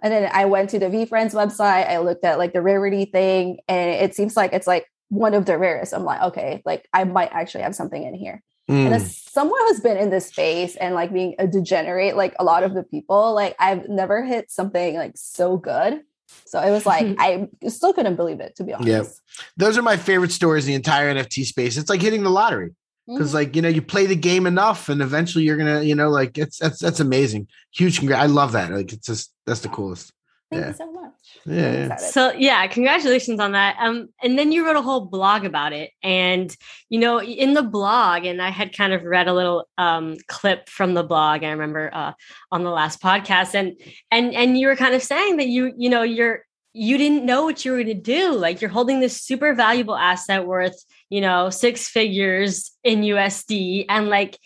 And 0.00 0.12
then 0.12 0.30
I 0.32 0.44
went 0.44 0.70
to 0.70 0.78
the 0.78 0.86
VeeFriends 0.86 1.34
website. 1.34 1.88
I 1.88 1.98
looked 1.98 2.24
at 2.24 2.38
like 2.38 2.52
the 2.52 2.62
rarity 2.62 3.04
thing, 3.04 3.58
and 3.68 3.90
it 3.90 4.14
seems 4.14 4.36
like 4.36 4.52
it's 4.52 4.66
like 4.66 4.86
one 5.08 5.34
of 5.34 5.46
the 5.46 5.58
rarest. 5.58 5.92
I'm 5.94 6.04
like, 6.04 6.22
okay, 6.22 6.62
like 6.64 6.88
I 6.92 7.04
might 7.04 7.30
actually 7.32 7.62
have 7.62 7.74
something 7.74 8.02
in 8.02 8.14
here. 8.14 8.42
And 8.68 8.88
Mm. 8.90 8.96
as 8.96 9.16
someone 9.16 9.58
who's 9.68 9.80
been 9.80 9.96
in 9.96 10.10
this 10.10 10.26
space 10.26 10.76
and 10.76 10.94
like 10.94 11.10
being 11.10 11.34
a 11.38 11.46
degenerate, 11.46 12.16
like 12.16 12.34
a 12.38 12.44
lot 12.44 12.64
of 12.64 12.74
the 12.74 12.82
people, 12.82 13.32
like 13.34 13.56
I've 13.58 13.88
never 13.88 14.22
hit 14.22 14.50
something 14.50 14.94
like 14.96 15.12
so 15.16 15.56
good. 15.56 16.02
So 16.44 16.60
it 16.60 16.70
was 16.70 16.84
like 16.84 17.06
I 17.18 17.48
still 17.68 17.94
couldn't 17.94 18.16
believe 18.16 18.40
it 18.40 18.56
to 18.56 18.64
be 18.64 18.74
honest. 18.74 18.88
Yeah. 18.90 19.44
Those 19.56 19.78
are 19.78 19.82
my 19.82 19.96
favorite 19.96 20.32
stories 20.32 20.66
in 20.66 20.72
the 20.72 20.74
entire 20.74 21.14
NFT 21.14 21.46
space. 21.46 21.78
It's 21.78 21.88
like 21.88 22.02
hitting 22.02 22.22
the 22.22 22.30
lottery. 22.30 22.74
Because 23.08 23.30
Mhm. 23.30 23.34
like, 23.34 23.56
you 23.56 23.62
know, 23.62 23.68
you 23.68 23.80
play 23.80 24.06
the 24.06 24.16
game 24.16 24.46
enough 24.46 24.88
and 24.88 25.00
eventually 25.00 25.44
you're 25.44 25.56
gonna, 25.56 25.82
you 25.82 25.94
know, 25.94 26.10
like 26.10 26.36
it's 26.36 26.58
that's 26.58 26.78
that's 26.78 27.00
amazing. 27.00 27.48
Huge 27.72 27.98
congrats. 27.98 28.22
I 28.22 28.26
love 28.26 28.52
that. 28.52 28.70
Like 28.70 28.92
it's 28.92 29.06
just 29.06 29.32
that's 29.46 29.60
the 29.60 29.68
coolest. 29.68 30.12
Thank 30.50 30.62
yeah. 30.62 30.68
you 30.68 30.74
so 30.74 30.92
much. 30.92 31.12
Yeah, 31.44 31.72
yeah. 31.72 31.96
So 31.96 32.32
yeah, 32.32 32.66
congratulations 32.68 33.38
on 33.38 33.52
that. 33.52 33.76
Um, 33.80 34.08
and 34.22 34.38
then 34.38 34.50
you 34.50 34.64
wrote 34.64 34.76
a 34.76 34.82
whole 34.82 35.02
blog 35.02 35.44
about 35.44 35.72
it, 35.72 35.90
and 36.02 36.54
you 36.88 36.98
know, 36.98 37.20
in 37.20 37.54
the 37.54 37.62
blog, 37.62 38.24
and 38.24 38.40
I 38.40 38.50
had 38.50 38.76
kind 38.76 38.92
of 38.92 39.02
read 39.04 39.28
a 39.28 39.34
little 39.34 39.68
um 39.76 40.16
clip 40.26 40.68
from 40.68 40.94
the 40.94 41.02
blog. 41.04 41.44
I 41.44 41.50
remember 41.50 41.90
uh 41.92 42.12
on 42.50 42.64
the 42.64 42.70
last 42.70 43.02
podcast, 43.02 43.54
and 43.54 43.78
and 44.10 44.34
and 44.34 44.58
you 44.58 44.68
were 44.68 44.76
kind 44.76 44.94
of 44.94 45.02
saying 45.02 45.36
that 45.36 45.48
you 45.48 45.72
you 45.76 45.90
know 45.90 46.02
you're 46.02 46.44
you 46.74 46.96
didn't 46.98 47.24
know 47.26 47.44
what 47.44 47.64
you 47.64 47.72
were 47.72 47.82
going 47.82 47.88
to 47.88 47.94
do. 47.94 48.34
Like 48.34 48.60
you're 48.60 48.70
holding 48.70 49.00
this 49.00 49.20
super 49.20 49.54
valuable 49.54 49.96
asset 49.96 50.46
worth 50.46 50.84
you 51.10 51.20
know 51.20 51.50
six 51.50 51.88
figures 51.88 52.72
in 52.84 53.00
USD, 53.00 53.86
and 53.88 54.08
like, 54.08 54.38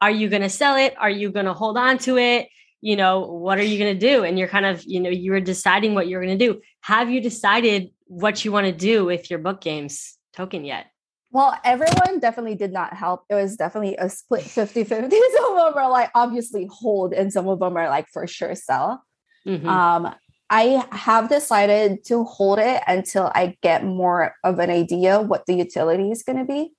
are 0.00 0.10
you 0.10 0.28
going 0.28 0.42
to 0.42 0.48
sell 0.50 0.76
it? 0.76 0.94
Are 0.98 1.10
you 1.10 1.30
going 1.30 1.46
to 1.46 1.54
hold 1.54 1.76
on 1.76 1.98
to 1.98 2.18
it? 2.18 2.48
you 2.82 2.96
know 2.96 3.20
what 3.20 3.58
are 3.58 3.62
you 3.62 3.78
going 3.78 3.98
to 3.98 4.06
do 4.06 4.24
and 4.24 4.38
you're 4.38 4.48
kind 4.48 4.64
of 4.64 4.82
you 4.84 5.00
know 5.00 5.10
you 5.10 5.32
were 5.32 5.40
deciding 5.40 5.94
what 5.94 6.08
you're 6.08 6.24
going 6.24 6.38
to 6.38 6.46
do 6.52 6.60
have 6.80 7.10
you 7.10 7.20
decided 7.20 7.90
what 8.06 8.44
you 8.44 8.50
want 8.50 8.66
to 8.66 8.72
do 8.72 9.04
with 9.04 9.28
your 9.30 9.38
book 9.38 9.60
games 9.60 10.16
token 10.32 10.64
yet 10.64 10.86
Well, 11.30 11.54
everyone 11.62 12.18
definitely 12.18 12.56
did 12.56 12.72
not 12.72 12.94
help. 12.94 13.22
It 13.30 13.36
was 13.36 13.56
definitely 13.56 13.96
a 13.96 14.08
split 14.08 14.42
50 14.42 14.82
50. 14.84 15.16
Some 15.36 15.56
of 15.56 15.74
them 15.74 15.78
are 15.82 15.90
like 15.90 16.10
obviously 16.14 16.66
hold, 16.70 17.12
and 17.12 17.32
some 17.32 17.46
of 17.46 17.60
them 17.60 17.76
are 17.76 17.88
like 17.88 18.08
for 18.12 18.26
sure 18.26 18.54
sell. 18.56 19.04
Mhm. 19.46 19.64
Um, 19.64 20.14
I 20.50 20.84
have 20.90 21.28
decided 21.28 22.04
to 22.06 22.24
hold 22.24 22.58
it 22.58 22.82
until 22.88 23.30
I 23.34 23.56
get 23.62 23.84
more 23.84 24.34
of 24.42 24.58
an 24.58 24.68
idea 24.68 25.20
what 25.20 25.46
the 25.46 25.54
utility 25.54 26.10
is 26.10 26.24
going 26.24 26.38
to 26.38 26.44
be. 26.44 26.72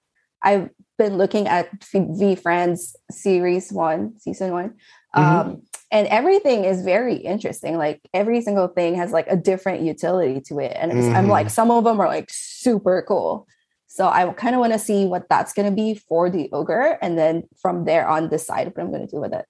I've 0.43 0.69
been 0.97 1.17
looking 1.17 1.47
at 1.47 1.79
VeeFriends 1.79 2.95
series 3.09 3.71
one, 3.71 4.19
season 4.19 4.51
one. 4.51 4.75
Um, 5.13 5.63
and 5.89 6.07
everything 6.07 6.65
is 6.65 6.83
very 6.83 7.15
interesting. 7.15 7.77
Like 7.77 8.01
every 8.13 8.41
single 8.41 8.67
thing 8.67 8.95
has 8.95 9.11
like 9.11 9.27
a 9.27 9.35
different 9.35 9.83
utility 9.83 10.41
to 10.47 10.59
it. 10.59 10.75
And 10.75 10.91
it's, 10.91 11.07
I'm 11.07 11.27
like, 11.27 11.49
some 11.49 11.71
of 11.71 11.83
them 11.83 11.99
are 11.99 12.07
like 12.07 12.29
super 12.29 13.03
cool. 13.07 13.47
So 13.87 14.07
I 14.07 14.25
kind 14.33 14.55
of 14.55 14.61
want 14.61 14.73
to 14.73 14.79
see 14.79 15.05
what 15.05 15.27
that's 15.29 15.53
going 15.53 15.69
to 15.69 15.75
be 15.75 15.95
for 15.95 16.29
the 16.29 16.49
ogre. 16.53 16.97
And 17.01 17.17
then 17.17 17.43
from 17.61 17.85
there 17.85 18.07
on, 18.07 18.29
decide 18.29 18.67
what 18.67 18.79
I'm 18.79 18.89
going 18.89 19.05
to 19.05 19.15
do 19.15 19.19
with 19.19 19.33
it. 19.33 19.45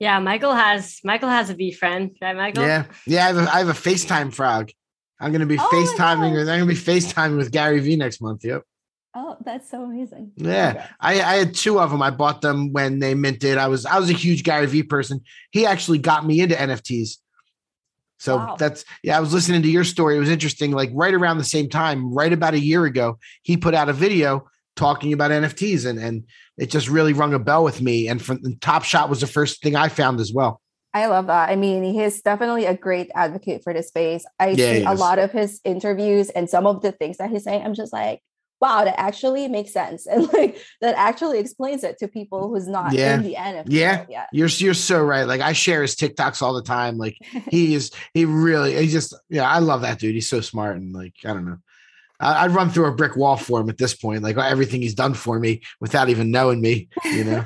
Yeah 0.00 0.18
michael 0.18 0.54
has 0.54 0.98
michael 1.04 1.28
has 1.28 1.50
a 1.50 1.54
VeeFriend 1.54 2.16
right 2.20 2.36
michael 2.36 2.64
Yeah. 2.64 2.86
Yeah. 3.06 3.24
I 3.24 3.26
have 3.28 3.36
a, 3.36 3.54
I 3.54 3.58
have 3.58 3.68
a 3.68 3.72
FaceTime 3.72 4.34
frog. 4.34 4.70
I'm 5.20 5.30
gonna 5.32 5.46
be 5.46 5.58
Oh 5.58 5.70
FaceTiming 5.72 6.32
with 6.34 6.48
I'm 6.48 6.58
gonna 6.58 6.66
be 6.66 6.74
FaceTiming 6.74 7.36
with 7.36 7.52
Gary 7.52 7.78
V 7.80 7.94
next 7.96 8.20
month. 8.20 8.44
Yep. 8.44 8.62
Oh, 9.14 9.36
that's 9.44 9.68
so 9.70 9.82
amazing. 9.82 10.32
Yeah. 10.36 10.86
I, 11.00 11.14
I 11.20 11.34
had 11.34 11.54
two 11.54 11.80
of 11.80 11.90
them. 11.90 12.00
I 12.00 12.10
bought 12.10 12.42
them 12.42 12.72
when 12.72 13.00
they 13.00 13.14
minted. 13.14 13.58
I 13.58 13.68
was 13.68 13.84
I 13.84 13.98
was 13.98 14.08
a 14.08 14.14
huge 14.14 14.42
Gary 14.44 14.66
V 14.66 14.82
person. 14.84 15.20
He 15.50 15.66
actually 15.66 15.98
got 15.98 16.24
me 16.26 16.40
into 16.40 16.54
NFTs. 16.54 17.16
So 18.20 18.36
Wow. 18.36 18.56
that's 18.58 18.84
yeah, 19.02 19.16
I 19.16 19.20
was 19.20 19.32
listening 19.34 19.62
to 19.62 19.68
your 19.70 19.84
story. 19.84 20.16
It 20.16 20.20
was 20.20 20.28
interesting. 20.30 20.72
Like 20.72 20.90
right 20.94 21.12
around 21.14 21.38
the 21.38 21.44
same 21.44 21.68
time, 21.68 22.12
right 22.14 22.32
about 22.32 22.54
a 22.54 22.60
year 22.60 22.84
ago, 22.84 23.18
he 23.42 23.56
put 23.56 23.74
out 23.74 23.88
a 23.88 23.92
video 23.92 24.48
talking 24.76 25.12
about 25.12 25.30
NFTs 25.30 25.86
and 25.86 25.98
and 25.98 26.24
it 26.60 26.70
just 26.70 26.88
really 26.88 27.12
rung 27.12 27.34
a 27.34 27.38
bell 27.38 27.64
with 27.64 27.80
me. 27.80 28.06
And 28.08 28.22
from 28.22 28.40
Top 28.60 28.84
Shot 28.84 29.08
was 29.08 29.20
the 29.20 29.26
first 29.26 29.62
thing 29.62 29.74
I 29.76 29.88
found 29.88 30.20
as 30.20 30.32
well. 30.32 30.60
I 30.92 31.06
love 31.06 31.26
that. 31.28 31.48
I 31.50 31.56
mean, 31.56 31.82
he 31.84 32.00
is 32.02 32.20
definitely 32.20 32.66
a 32.66 32.76
great 32.76 33.10
advocate 33.14 33.62
for 33.64 33.72
the 33.72 33.82
space. 33.82 34.24
I 34.38 34.48
Yeah, 34.50 34.72
see 34.74 34.82
a 34.84 34.92
lot 34.94 35.18
of 35.18 35.30
his 35.32 35.60
interviews 35.64 36.30
and 36.30 36.50
some 36.50 36.66
of 36.66 36.82
the 36.82 36.92
things 36.92 37.18
that 37.18 37.30
he's 37.30 37.44
saying. 37.44 37.64
I'm 37.64 37.74
just 37.74 37.92
like, 37.92 38.20
wow, 38.60 38.84
that 38.84 38.98
actually 39.00 39.48
makes 39.48 39.72
sense. 39.72 40.06
And 40.10 40.30
like 40.32 40.58
that 40.80 40.94
actually 40.98 41.38
explains 41.38 41.82
it 41.84 41.96
to 41.98 42.08
people 42.08 42.48
who's 42.48 42.68
not 42.68 42.92
Yeah. 42.92 43.14
in 43.14 43.22
the 43.22 43.34
NFT. 43.36 43.64
Yeah. 43.68 44.04
yet. 44.08 44.28
You're 44.32 44.48
you're 44.48 44.74
so 44.74 45.02
right. 45.02 45.24
Like 45.24 45.40
I 45.40 45.52
share 45.54 45.80
his 45.82 45.94
TikToks 45.94 46.42
all 46.42 46.52
the 46.54 46.62
time. 46.62 46.98
Like 46.98 47.16
he 47.48 47.72
is 47.78 47.92
he 48.12 48.24
really 48.24 48.74
he 48.76 48.88
just 48.88 49.14
yeah, 49.30 49.48
I 49.48 49.60
love 49.60 49.82
that 49.82 49.98
dude. 50.00 50.14
He's 50.14 50.28
so 50.28 50.40
smart 50.40 50.76
and 50.76 50.92
like 50.92 51.14
I 51.24 51.28
don't 51.32 51.46
know. 51.46 51.58
I, 52.20 52.44
I'd 52.44 52.52
run 52.52 52.70
through 52.70 52.86
a 52.86 52.94
brick 52.94 53.16
wall 53.16 53.36
for 53.36 53.60
him 53.60 53.68
at 53.68 53.78
this 53.78 53.94
point, 53.94 54.22
like 54.22 54.36
everything 54.36 54.82
he's 54.82 54.94
done 54.94 55.14
for 55.14 55.38
me 55.38 55.62
without 55.80 56.08
even 56.08 56.30
knowing 56.30 56.60
me, 56.60 56.88
you 57.04 57.24
know. 57.24 57.44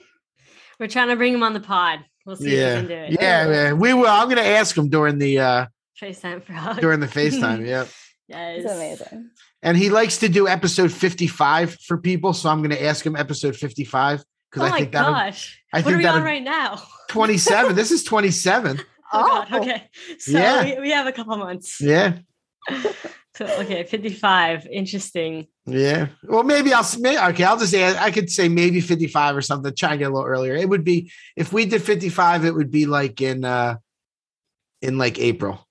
we're 0.80 0.88
trying 0.88 1.08
to 1.08 1.16
bring 1.16 1.34
him 1.34 1.42
on 1.42 1.52
the 1.52 1.60
pod 1.60 2.00
we'll 2.26 2.36
see 2.36 2.56
yeah. 2.56 2.78
if 2.78 2.82
we 2.82 2.88
can 2.88 3.08
do 3.08 3.14
it 3.14 3.20
Yeah, 3.20 3.46
man. 3.46 3.78
We 3.78 3.94
will. 3.94 4.06
I'm 4.06 4.28
gonna 4.28 4.40
ask 4.42 4.76
him 4.76 4.88
during 4.88 5.18
the 5.18 5.38
uh 5.38 5.66
FaceTime 6.00 6.42
frog. 6.42 6.80
during 6.80 7.00
the 7.00 7.06
FaceTime. 7.06 7.66
Yeah. 7.66 7.86
yes. 8.28 8.64
It's 8.64 8.72
amazing. 8.72 9.30
And 9.62 9.76
he 9.76 9.90
likes 9.90 10.18
to 10.18 10.28
do 10.28 10.48
episode 10.48 10.92
55 10.92 11.76
for 11.86 11.98
people. 11.98 12.32
So 12.32 12.48
I'm 12.48 12.62
gonna 12.62 12.74
ask 12.76 13.04
him 13.04 13.16
episode 13.16 13.56
55 13.56 14.20
Oh 14.20 14.24
because 14.50 14.62
I 14.62 14.70
my 14.70 14.78
think 14.78 14.92
that 14.92 15.06
gosh. 15.06 15.62
I 15.72 15.78
what 15.78 15.84
think 15.84 15.96
are 15.96 15.98
we 15.98 16.06
on 16.06 16.22
right 16.22 16.42
now? 16.42 16.80
27. 17.08 17.74
this 17.74 17.90
is 17.90 18.02
27. 18.04 18.80
Oh, 19.12 19.22
God. 19.22 19.48
Oh. 19.50 19.60
Okay. 19.60 19.88
So 20.18 20.38
Yeah. 20.38 20.64
we, 20.64 20.80
we 20.80 20.90
have 20.90 21.06
a 21.06 21.12
couple 21.12 21.36
months. 21.36 21.80
Yeah. 21.80 22.18
So, 23.36 23.46
okay, 23.62 23.82
55. 23.82 24.66
Interesting. 24.66 25.48
Yeah. 25.66 26.08
Well, 26.22 26.44
maybe 26.44 26.72
I'll 26.72 26.86
okay. 27.30 27.42
I'll 27.44 27.58
just 27.58 27.72
say 27.72 27.96
I 27.96 28.10
could 28.12 28.30
say 28.30 28.48
maybe 28.48 28.80
55 28.80 29.36
or 29.36 29.42
something, 29.42 29.74
try 29.74 29.90
and 29.90 29.98
get 29.98 30.10
a 30.10 30.14
little 30.14 30.28
earlier. 30.28 30.54
It 30.54 30.68
would 30.68 30.84
be 30.84 31.10
if 31.36 31.52
we 31.52 31.64
did 31.66 31.82
55, 31.82 32.44
it 32.44 32.54
would 32.54 32.70
be 32.70 32.86
like 32.86 33.20
in 33.20 33.44
uh 33.44 33.76
in 34.80 34.98
like 34.98 35.18
April. 35.18 35.66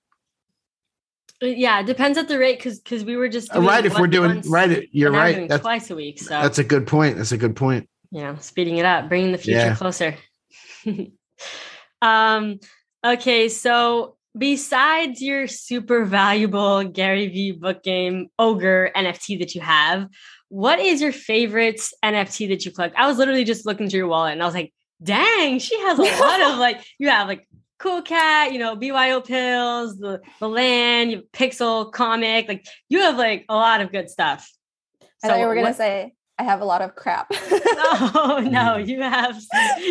Uh, 1.42 1.46
Yeah, 1.46 1.80
it 1.80 1.86
depends 1.86 2.18
at 2.18 2.28
the 2.28 2.38
rate 2.38 2.58
because 2.58 2.80
because 2.80 3.02
we 3.04 3.16
were 3.16 3.28
just 3.28 3.50
Uh, 3.50 3.54
doing 3.54 3.66
right. 3.66 3.86
If 3.86 3.98
we're 3.98 4.08
doing 4.08 4.42
right, 4.46 4.86
you're 4.92 5.08
and 5.08 5.14
now 5.16 5.24
we're 5.24 5.40
right. 5.40 5.48
That's 5.48 5.62
twice 5.62 5.90
a 5.90 5.96
week. 5.96 6.18
So 6.20 6.30
that's 6.30 6.58
a 6.58 6.64
good 6.64 6.86
point. 6.86 7.16
That's 7.16 7.32
a 7.32 7.38
good 7.38 7.56
point. 7.56 7.88
Yeah, 8.10 8.36
speeding 8.38 8.76
it 8.76 8.84
up, 8.84 9.08
bringing 9.08 9.32
the 9.32 9.38
future 9.38 9.58
Yeah. 9.58 9.74
closer. 9.74 10.16
um, 12.02 12.60
okay, 13.04 13.48
so 13.48 14.13
besides 14.36 15.22
your 15.22 15.46
super 15.46 16.04
valuable 16.04 16.84
Gary 16.84 17.28
V 17.28 17.52
book 17.52 17.82
game 17.82 18.28
ogre 18.38 18.90
NFT 18.96 19.38
that 19.38 19.54
you 19.54 19.60
have, 19.60 20.08
what 20.48 20.78
is 20.78 21.00
your 21.00 21.12
favorite 21.12 21.80
NFT 22.04 22.48
that 22.48 22.64
you 22.64 22.70
collect? 22.70 22.96
I 22.96 23.06
was 23.06 23.18
literally 23.18 23.44
just 23.44 23.66
looking 23.66 23.88
through 23.88 23.98
your 23.98 24.08
wallet 24.08 24.32
and 24.32 24.42
I 24.42 24.46
was 24.46 24.54
like, 24.54 24.72
dang, 25.02 25.58
she 25.58 25.78
has 25.80 25.98
a 25.98 26.02
lot 26.02 26.40
of 26.42 26.58
like 26.58 26.84
you 26.98 27.08
have 27.08 27.28
like 27.28 27.46
Cool 27.78 28.02
Cat, 28.02 28.52
you 28.52 28.58
know, 28.58 28.76
BYO 28.76 29.20
pills, 29.20 29.98
the 29.98 30.20
the 30.40 30.48
land, 30.48 31.10
you 31.10 31.16
have 31.18 31.26
Pixel 31.32 31.92
comic, 31.92 32.48
like 32.48 32.66
you 32.88 33.00
have 33.00 33.16
like 33.16 33.44
a 33.48 33.54
lot 33.54 33.80
of 33.80 33.92
good 33.92 34.08
stuff. 34.08 34.50
I 35.22 35.28
thought 35.28 35.40
you 35.40 35.46
were 35.46 35.54
gonna 35.54 35.74
say 35.74 36.14
I 36.38 36.42
have 36.42 36.60
a 36.60 36.64
lot 36.64 36.82
of 36.82 36.94
crap. 36.96 37.28
Oh, 37.86 38.40
no, 38.42 38.50
no, 38.50 38.76
you 38.78 39.00
have 39.02 39.36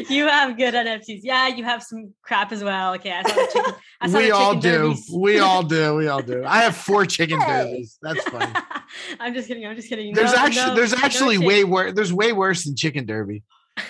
you 0.10 0.26
have 0.28 0.58
good 0.58 0.74
NFTs. 0.74 1.20
Yeah, 1.24 1.48
you 1.48 1.64
have 1.64 1.84
some 1.84 2.14
crap 2.24 2.52
as 2.52 2.64
well. 2.64 2.94
Okay, 2.96 3.12
I 3.12 3.22
saw 3.22 3.36
the 3.36 3.50
chicken. 3.54 3.74
I 4.02 4.08
saw 4.10 4.18
We 4.18 4.24
the 4.26 4.32
all 4.32 4.56
do. 4.56 4.72
derbies. 4.72 5.10
We 5.16 5.40
all 5.40 5.64
do. 5.64 5.96
We 5.96 6.08
all 6.08 6.22
do. 6.22 6.44
I 6.46 6.64
have 6.64 6.76
four 6.76 7.06
chicken 7.06 7.40
Hey. 7.40 7.48
derbies. 7.66 7.98
That's 8.02 8.24
funny. 8.30 8.52
I'm 9.20 9.34
just 9.34 9.48
kidding. 9.48 9.66
I'm 9.66 9.76
just 9.76 9.88
kidding. 9.90 10.14
There's 10.14 10.32
No, 10.34 10.40
actually 10.40 10.66
no, 10.68 10.76
there's 10.76 10.94
actually 10.94 11.36
chicken. 11.36 11.48
way 11.48 11.64
worse. 11.64 11.94
There's 11.94 12.12
way 12.12 12.34
worse 12.34 12.64
than 12.66 12.76
chicken 12.76 13.06
derby. 13.06 13.44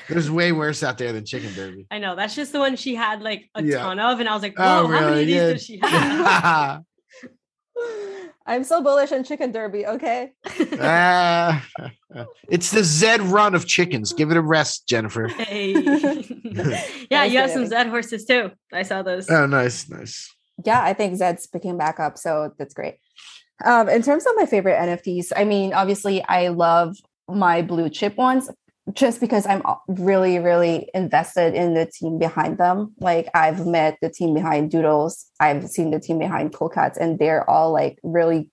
There's 0.09 0.29
way 0.29 0.51
worse 0.51 0.83
out 0.83 0.97
there 0.97 1.13
than 1.13 1.25
chicken 1.25 1.53
derby. 1.53 1.87
I 1.89 1.99
know 1.99 2.15
that's 2.15 2.35
just 2.35 2.51
the 2.51 2.59
one 2.59 2.75
she 2.75 2.93
had 2.95 3.21
like 3.21 3.49
a 3.55 3.63
Yeah. 3.63 3.77
ton 3.79 3.99
of, 3.99 4.19
and 4.19 4.27
I 4.27 4.33
was 4.33 4.43
like, 4.43 4.55
Oh, 4.57 4.83
whoa, 4.83 4.87
how 4.91 4.99
many 5.01 5.05
really? 5.05 5.21
of 5.21 5.27
these 5.27 5.35
Yeah. 5.35 5.53
does 5.53 5.63
she 5.65 5.79
have? 5.81 6.83
I'm 8.45 8.63
so 8.63 8.81
bullish 8.81 9.11
on 9.11 9.23
chicken 9.23 9.51
derby. 9.51 9.85
Okay. 9.85 10.33
Ah, 10.79 11.65
it's 12.49 12.71
the 12.71 12.83
Zed 12.83 13.21
run 13.21 13.55
of 13.55 13.65
chickens. 13.65 14.11
Give 14.11 14.31
it 14.31 14.37
a 14.37 14.41
rest, 14.41 14.87
Jennifer. 14.87 15.27
hey. 15.27 15.73
yeah, 17.09 17.23
you 17.23 17.37
have 17.39 17.51
some 17.51 17.65
Zed 17.65 17.87
horses 17.87 18.25
too. 18.25 18.51
I 18.71 18.83
saw 18.83 19.01
those. 19.01 19.29
Oh, 19.29 19.45
nice, 19.45 19.89
nice. 19.89 20.29
yeah, 20.65 20.81
I 20.83 20.93
think 20.93 21.15
Zed's 21.15 21.47
picking 21.47 21.77
back 21.77 21.99
up, 21.99 22.17
so 22.17 22.51
that's 22.57 22.73
great. 22.73 22.95
Um, 23.63 23.87
in 23.87 24.01
terms 24.01 24.25
of 24.25 24.33
my 24.35 24.45
favorite 24.45 24.77
NFTs, 24.77 25.31
I 25.35 25.45
mean, 25.45 25.73
obviously, 25.73 26.23
I 26.23 26.49
love 26.49 26.97
my 27.29 27.61
blue 27.61 27.89
chip 27.89 28.17
ones 28.17 28.49
just 28.91 29.21
because 29.21 29.45
I'm 29.45 29.63
really, 29.87 30.39
really 30.39 30.89
invested 30.93 31.53
in 31.53 31.73
the 31.73 31.85
team 31.85 32.19
behind 32.19 32.57
them. 32.57 32.93
Like, 32.99 33.29
I've 33.33 33.65
met 33.65 33.97
the 34.01 34.09
team 34.09 34.33
behind 34.33 34.71
Doodles, 34.71 35.25
I've 35.39 35.69
seen 35.69 35.91
the 35.91 35.99
team 35.99 36.19
behind 36.19 36.53
Cool 36.53 36.69
Cats, 36.69 36.97
and 36.97 37.17
they're 37.17 37.49
all 37.49 37.71
like 37.71 37.97
really 38.03 38.49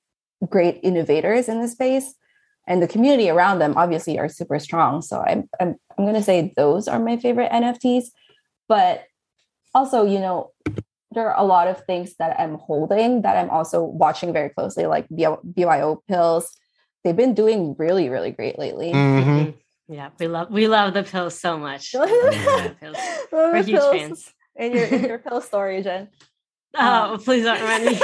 great 0.48 0.80
innovators 0.82 1.48
in 1.48 1.60
the 1.60 1.68
space. 1.68 2.14
And 2.66 2.80
the 2.80 2.88
community 2.88 3.28
around 3.28 3.58
them 3.58 3.74
obviously 3.76 4.18
are 4.18 4.28
super 4.28 4.60
strong. 4.60 5.02
So 5.02 5.24
I'm 5.26 5.48
I'm 5.58 5.74
I'm 5.98 6.06
gonna 6.06 6.22
say 6.22 6.52
those 6.56 6.86
are 6.86 7.00
my 7.00 7.16
favorite 7.16 7.50
NFTs. 7.50 8.04
But 8.68 9.04
also, 9.74 10.06
you 10.06 10.20
know, 10.20 10.52
there 11.10 11.32
are 11.32 11.42
a 11.42 11.44
lot 11.44 11.66
of 11.66 11.84
things 11.86 12.14
that 12.18 12.38
I'm 12.38 12.54
holding 12.54 13.22
that 13.22 13.36
I'm 13.36 13.50
also 13.50 13.82
watching 13.82 14.32
very 14.32 14.50
closely, 14.50 14.86
like 14.86 15.08
BYO 15.08 16.02
pills. 16.06 16.56
They've 17.02 17.16
been 17.16 17.34
doing 17.34 17.74
really, 17.78 18.08
really 18.08 18.30
great 18.30 18.58
lately. 18.58 18.92
Mhm. 18.92 19.54
Yeah, 19.90 20.10
we 20.20 20.28
love 20.28 20.50
we 20.52 20.68
love 20.68 20.94
the 20.94 21.02
pills 21.02 21.36
so 21.36 21.58
much. 21.58 21.92
Pills. 21.92 22.96
We're 23.32 23.56
huge 23.56 23.76
pills 23.76 23.92
fans. 23.92 24.34
In 24.54 24.72
your 24.72 24.84
in 24.84 25.02
your 25.02 25.18
pill 25.26 25.40
story, 25.40 25.82
Jen. 25.82 26.08
Oh, 26.76 27.18
please 27.24 27.42
don't 27.42 27.60
remind 27.60 27.86
me. 27.86 28.00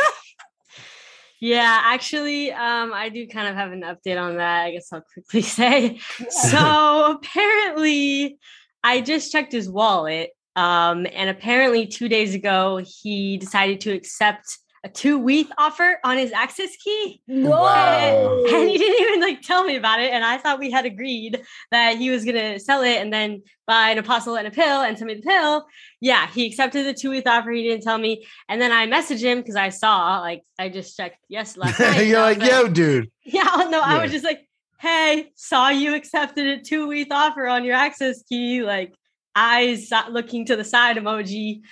yeah, 1.40 1.82
actually, 1.84 2.50
um, 2.50 2.92
I 2.92 3.08
do 3.08 3.28
kind 3.28 3.46
of 3.46 3.54
have 3.54 3.70
an 3.70 3.82
update 3.82 4.20
on 4.20 4.36
that. 4.38 4.64
I 4.64 4.72
guess 4.72 4.92
I'll 4.92 5.04
quickly 5.14 5.42
say. 5.42 6.00
So 6.28 7.12
apparently, 7.12 8.40
I 8.82 9.00
just 9.00 9.30
checked 9.30 9.52
his 9.52 9.70
wallet, 9.70 10.30
um, 10.56 11.06
and 11.12 11.30
apparently, 11.30 11.86
two 11.86 12.08
days 12.08 12.34
ago, 12.34 12.82
he 12.84 13.36
decided 13.36 13.80
to 13.82 13.92
accept 13.92 14.58
a 14.86 14.88
two 14.88 15.18
week 15.18 15.48
offer 15.58 15.98
on 16.04 16.16
his 16.16 16.32
access 16.32 16.76
key. 16.76 17.20
No. 17.26 17.50
Wow. 17.50 18.44
And 18.48 18.68
he 18.68 18.78
didn't 18.78 19.08
even 19.08 19.20
like 19.20 19.42
tell 19.42 19.64
me 19.64 19.74
about 19.76 20.00
it. 20.00 20.12
And 20.12 20.24
I 20.24 20.38
thought 20.38 20.60
we 20.60 20.70
had 20.70 20.86
agreed 20.86 21.42
that 21.72 21.96
he 21.96 22.10
was 22.10 22.24
gonna 22.24 22.60
sell 22.60 22.82
it 22.82 22.96
and 22.96 23.12
then 23.12 23.42
buy 23.66 23.90
an 23.90 23.98
apostle 23.98 24.36
and 24.36 24.46
a 24.46 24.50
pill 24.52 24.82
and 24.82 24.96
send 24.96 25.08
me 25.08 25.14
the 25.14 25.22
pill. 25.22 25.66
Yeah, 26.00 26.28
he 26.28 26.46
accepted 26.46 26.86
the 26.86 26.94
two 26.94 27.10
week 27.10 27.24
offer. 27.26 27.50
He 27.50 27.64
didn't 27.64 27.82
tell 27.82 27.98
me. 27.98 28.24
And 28.48 28.60
then 28.60 28.70
I 28.70 28.86
messaged 28.86 29.22
him 29.22 29.38
because 29.38 29.56
I 29.56 29.70
saw, 29.70 30.20
like, 30.20 30.42
I 30.58 30.68
just 30.68 30.96
checked 30.96 31.18
yes 31.28 31.56
last 31.56 31.80
night. 31.80 32.06
You're 32.06 32.20
I 32.20 32.32
like, 32.34 32.42
yo, 32.42 32.68
dude. 32.68 33.10
yeah, 33.24 33.66
no, 33.68 33.80
I 33.80 34.00
was 34.00 34.12
just 34.12 34.24
like, 34.24 34.46
hey, 34.78 35.32
saw 35.34 35.68
you 35.70 35.94
accepted 35.96 36.46
a 36.46 36.62
two 36.62 36.86
week 36.86 37.08
offer 37.10 37.48
on 37.48 37.64
your 37.64 37.74
access 37.74 38.22
key, 38.22 38.62
like 38.62 38.94
eyes 39.34 39.88
so- 39.88 40.08
looking 40.10 40.46
to 40.46 40.54
the 40.54 40.64
side 40.64 40.96
emoji. 40.96 41.62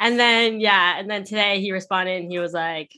And 0.00 0.18
then, 0.18 0.60
yeah, 0.60 0.98
and 0.98 1.10
then 1.10 1.24
today 1.24 1.60
he 1.60 1.72
responded 1.72 2.22
and 2.22 2.30
he 2.30 2.38
was 2.38 2.52
like, 2.52 2.92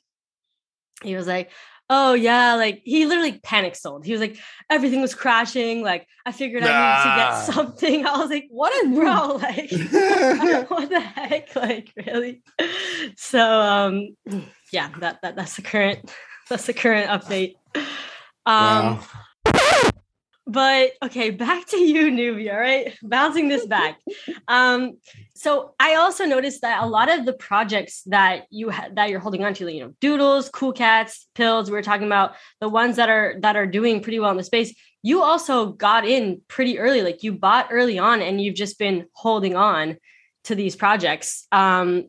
he 1.03 1.17
was 1.17 1.27
like, 1.27 1.51
oh, 1.89 2.15
yeah, 2.15 2.55
like 2.55 2.83
he 2.85 3.07
literally 3.07 3.41
panic 3.43 3.75
sold. 3.75 4.05
He 4.05 4.13
was 4.13 4.21
like, 4.21 4.37
everything 4.71 5.01
was 5.01 5.15
crashing. 5.15 5.83
Like, 5.83 6.07
I 6.25 6.33
figured 6.33 6.63
I 6.63 6.67
needed 6.67 7.11
to 7.11 7.17
get 7.17 7.55
something. 7.55 8.07
I 8.07 8.19
was 8.19 8.31
like, 8.31 8.47
What 8.51 8.73
a 8.85 8.89
bro, 8.89 9.37
like, 9.37 9.71
what 10.71 10.89
the 10.89 11.01
heck? 11.01 11.55
Like, 11.57 11.93
really? 11.97 12.43
So, 13.17 13.41
um, 13.41 14.17
yeah, 14.73 14.91
that, 15.01 15.21
that 15.23 15.37
that's 15.37 15.57
the 15.57 15.63
current, 15.63 16.15
that's 16.49 16.67
the 16.67 16.75
current 16.75 17.09
update. 17.09 17.55
Um, 18.47 18.99
Wow. 18.99 19.05
But 20.51 20.93
okay, 21.03 21.31
back 21.45 21.67
to 21.69 21.77
you, 21.77 22.11
Newbie 22.11 22.53
right 22.53 22.95
bouncing 23.03 23.49
this 23.49 23.67
back. 23.67 23.99
Um, 24.49 24.99
so 25.35 25.75
I 25.79 25.95
also 25.95 26.25
noticed 26.25 26.63
that 26.63 26.83
a 26.83 26.87
lot 26.87 27.11
of 27.11 27.25
the 27.25 27.33
projects 27.33 28.03
that 28.07 28.47
you 28.51 28.71
ha- 28.71 28.89
that 28.95 29.11
you're 29.11 29.21
holding 29.21 29.45
on 29.45 29.55
to, 29.55 29.73
you 29.73 29.81
know, 29.81 29.95
doodles, 30.01 30.49
cool 30.51 30.73
cats, 30.73 31.29
pills. 31.35 31.71
We 31.71 31.77
were 31.77 31.83
talking 31.83 32.07
about 32.07 32.35
the 32.61 32.69
ones 32.69 32.97
that 32.97 33.09
are 33.09 33.37
that 33.41 33.57
are 33.57 33.67
doing 33.67 34.03
pretty 34.03 34.19
well 34.19 34.33
in 34.33 34.37
the 34.37 34.45
space. 34.45 34.75
You 35.03 35.23
also 35.23 35.73
got 35.73 36.05
in 36.07 36.43
pretty 36.49 36.79
early, 36.79 37.03
like 37.03 37.23
you 37.23 37.33
bought 37.33 37.69
early 37.71 37.99
on, 37.99 38.21
and 38.21 38.41
you've 38.41 38.57
just 38.57 38.79
been 38.79 39.07
holding 39.13 39.57
on 39.57 39.97
to 40.45 40.55
these 40.55 40.77
projects. 40.77 41.47
Um, 41.53 42.09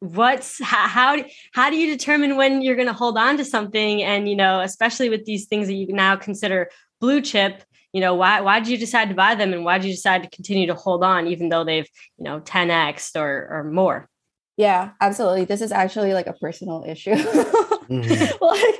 what's 0.00 0.62
how 0.62 1.24
how 1.54 1.70
do 1.70 1.76
you 1.76 1.86
determine 1.86 2.36
when 2.36 2.60
you're 2.60 2.76
going 2.76 2.88
to 2.88 2.92
hold 2.92 3.16
on 3.16 3.38
to 3.38 3.44
something 3.44 4.02
and 4.02 4.28
you 4.28 4.36
know 4.36 4.60
especially 4.60 5.08
with 5.08 5.24
these 5.24 5.46
things 5.46 5.66
that 5.66 5.74
you 5.74 5.86
now 5.88 6.14
consider 6.14 6.68
blue 7.02 7.20
chip 7.20 7.64
you 7.92 8.00
know 8.00 8.14
why 8.14 8.40
why 8.40 8.58
did 8.60 8.68
you 8.68 8.78
decide 8.78 9.08
to 9.10 9.14
buy 9.14 9.34
them 9.34 9.52
and 9.52 9.64
why 9.66 9.76
did 9.76 9.86
you 9.88 9.92
decide 9.92 10.22
to 10.22 10.30
continue 10.30 10.66
to 10.66 10.74
hold 10.74 11.04
on 11.04 11.26
even 11.26 11.50
though 11.50 11.64
they've 11.64 11.90
you 12.16 12.24
know 12.24 12.40
10x 12.40 13.14
or 13.16 13.30
or 13.50 13.64
more 13.64 14.08
Yeah, 14.56 14.92
absolutely. 15.00 15.46
This 15.46 15.62
is 15.62 15.72
actually 15.72 16.12
like 16.12 16.28
a 16.28 16.34
personal 16.44 16.84
issue. 16.86 17.16
Mhm. 17.88 18.40
like, 18.52 18.76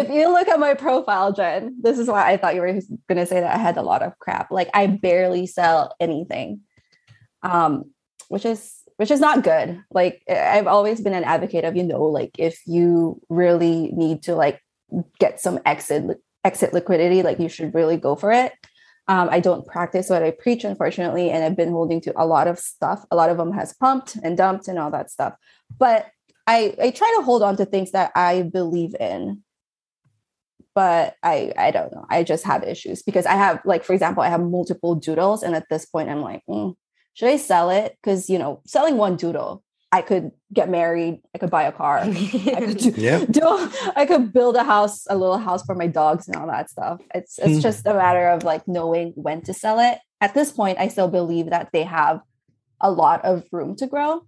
if 0.00 0.08
you 0.08 0.32
look 0.32 0.48
at 0.48 0.60
my 0.60 0.74
profile, 0.74 1.32
Jen, 1.32 1.74
this 1.82 1.98
is 1.98 2.06
why 2.06 2.22
I 2.30 2.36
thought 2.38 2.54
you 2.54 2.62
were 2.62 2.72
going 3.08 3.22
to 3.24 3.26
say 3.26 3.40
that 3.40 3.54
I 3.54 3.58
had 3.58 3.76
a 3.76 3.82
lot 3.82 4.02
of 4.02 4.16
crap. 4.18 4.50
Like, 4.50 4.70
I 4.72 4.86
barely 4.86 5.46
sell 5.46 5.94
anything, 5.98 6.60
um, 7.42 7.90
which 8.28 8.46
is 8.46 8.60
which 8.96 9.10
is 9.10 9.20
not 9.20 9.42
good. 9.42 9.82
Like, 9.90 10.22
I've 10.30 10.66
always 10.66 11.00
been 11.00 11.14
an 11.14 11.24
advocate 11.24 11.64
of 11.64 11.76
you 11.76 11.82
know, 11.84 12.04
like 12.04 12.38
if 12.38 12.62
you 12.66 13.20
really 13.28 13.90
need 13.92 14.22
to 14.26 14.34
like 14.34 14.62
get 15.18 15.40
some 15.40 15.58
exit 15.66 16.04
exit 16.48 16.72
liquidity, 16.72 17.22
like 17.22 17.38
you 17.38 17.48
should 17.48 17.74
really 17.74 17.98
go 17.98 18.16
for 18.16 18.32
it. 18.32 18.52
Um, 19.06 19.28
I 19.30 19.40
don't 19.40 19.66
practice 19.66 20.08
what 20.08 20.22
I 20.22 20.30
preach, 20.30 20.64
unfortunately, 20.64 21.30
and 21.30 21.44
I've 21.44 21.56
been 21.56 21.72
holding 21.72 22.00
to 22.02 22.12
a 22.16 22.26
lot 22.26 22.46
of 22.46 22.58
stuff. 22.58 23.04
A 23.10 23.16
lot 23.16 23.30
of 23.30 23.36
them 23.36 23.52
has 23.52 23.74
pumped 23.74 24.16
and 24.22 24.36
dumped 24.36 24.68
and 24.68 24.78
all 24.78 24.90
that 24.90 25.10
stuff. 25.10 25.34
But 25.78 26.06
I 26.46 26.74
I 26.86 26.90
try 26.90 27.10
to 27.16 27.22
hold 27.22 27.42
on 27.42 27.56
to 27.56 27.66
things 27.66 27.92
that 27.92 28.12
I 28.14 28.42
believe 28.42 28.94
in. 28.98 29.42
But 30.74 31.16
I 31.22 31.52
I 31.66 31.70
don't 31.70 31.92
know. 31.92 32.06
I 32.08 32.22
just 32.22 32.44
have 32.44 32.62
issues 32.74 33.02
because 33.02 33.26
I 33.26 33.36
have 33.44 33.60
like 33.64 33.84
for 33.84 33.92
example, 33.92 34.22
I 34.22 34.30
have 34.34 34.40
multiple 34.58 34.94
doodles, 34.94 35.42
and 35.42 35.54
at 35.54 35.68
this 35.70 35.84
point, 35.86 36.08
I'm 36.10 36.22
like, 36.30 36.42
mm, 36.48 36.74
should 37.14 37.28
I 37.28 37.36
sell 37.36 37.68
it? 37.70 37.96
Because 38.00 38.30
you 38.32 38.38
know, 38.38 38.60
selling 38.66 38.96
one 38.96 39.16
doodle, 39.16 39.62
I 39.90 40.02
could 40.02 40.32
get 40.52 40.68
married, 40.68 41.22
I 41.34 41.38
could 41.38 41.50
buy 41.50 41.62
a 41.64 41.72
car, 41.72 41.98
I 42.04 42.12
could 42.66 42.76
do, 42.76 42.92
Yeah. 42.96 43.24
do 43.24 43.40
I 43.96 44.04
could 44.06 44.32
build 44.34 44.56
a 44.56 44.64
house, 44.64 45.06
a 45.08 45.16
little 45.16 45.38
house 45.38 45.64
for 45.64 45.74
my 45.74 45.86
dogs 45.86 46.28
and 46.28 46.36
all 46.36 46.46
that 46.48 46.68
stuff. 46.70 47.00
It's 47.14 47.38
it's 47.38 47.54
Hmm. 47.54 47.60
just 47.60 47.86
a 47.86 47.94
matter 47.94 48.28
of 48.28 48.44
like 48.44 48.68
knowing 48.68 49.12
when 49.16 49.40
to 49.42 49.54
sell 49.54 49.78
it. 49.80 49.98
At 50.20 50.34
this 50.34 50.52
point, 50.52 50.78
I 50.78 50.88
still 50.88 51.08
believe 51.08 51.50
that 51.50 51.70
they 51.72 51.84
have 51.84 52.20
a 52.80 52.90
lot 52.90 53.24
of 53.24 53.44
room 53.50 53.76
to 53.76 53.86
grow 53.86 54.22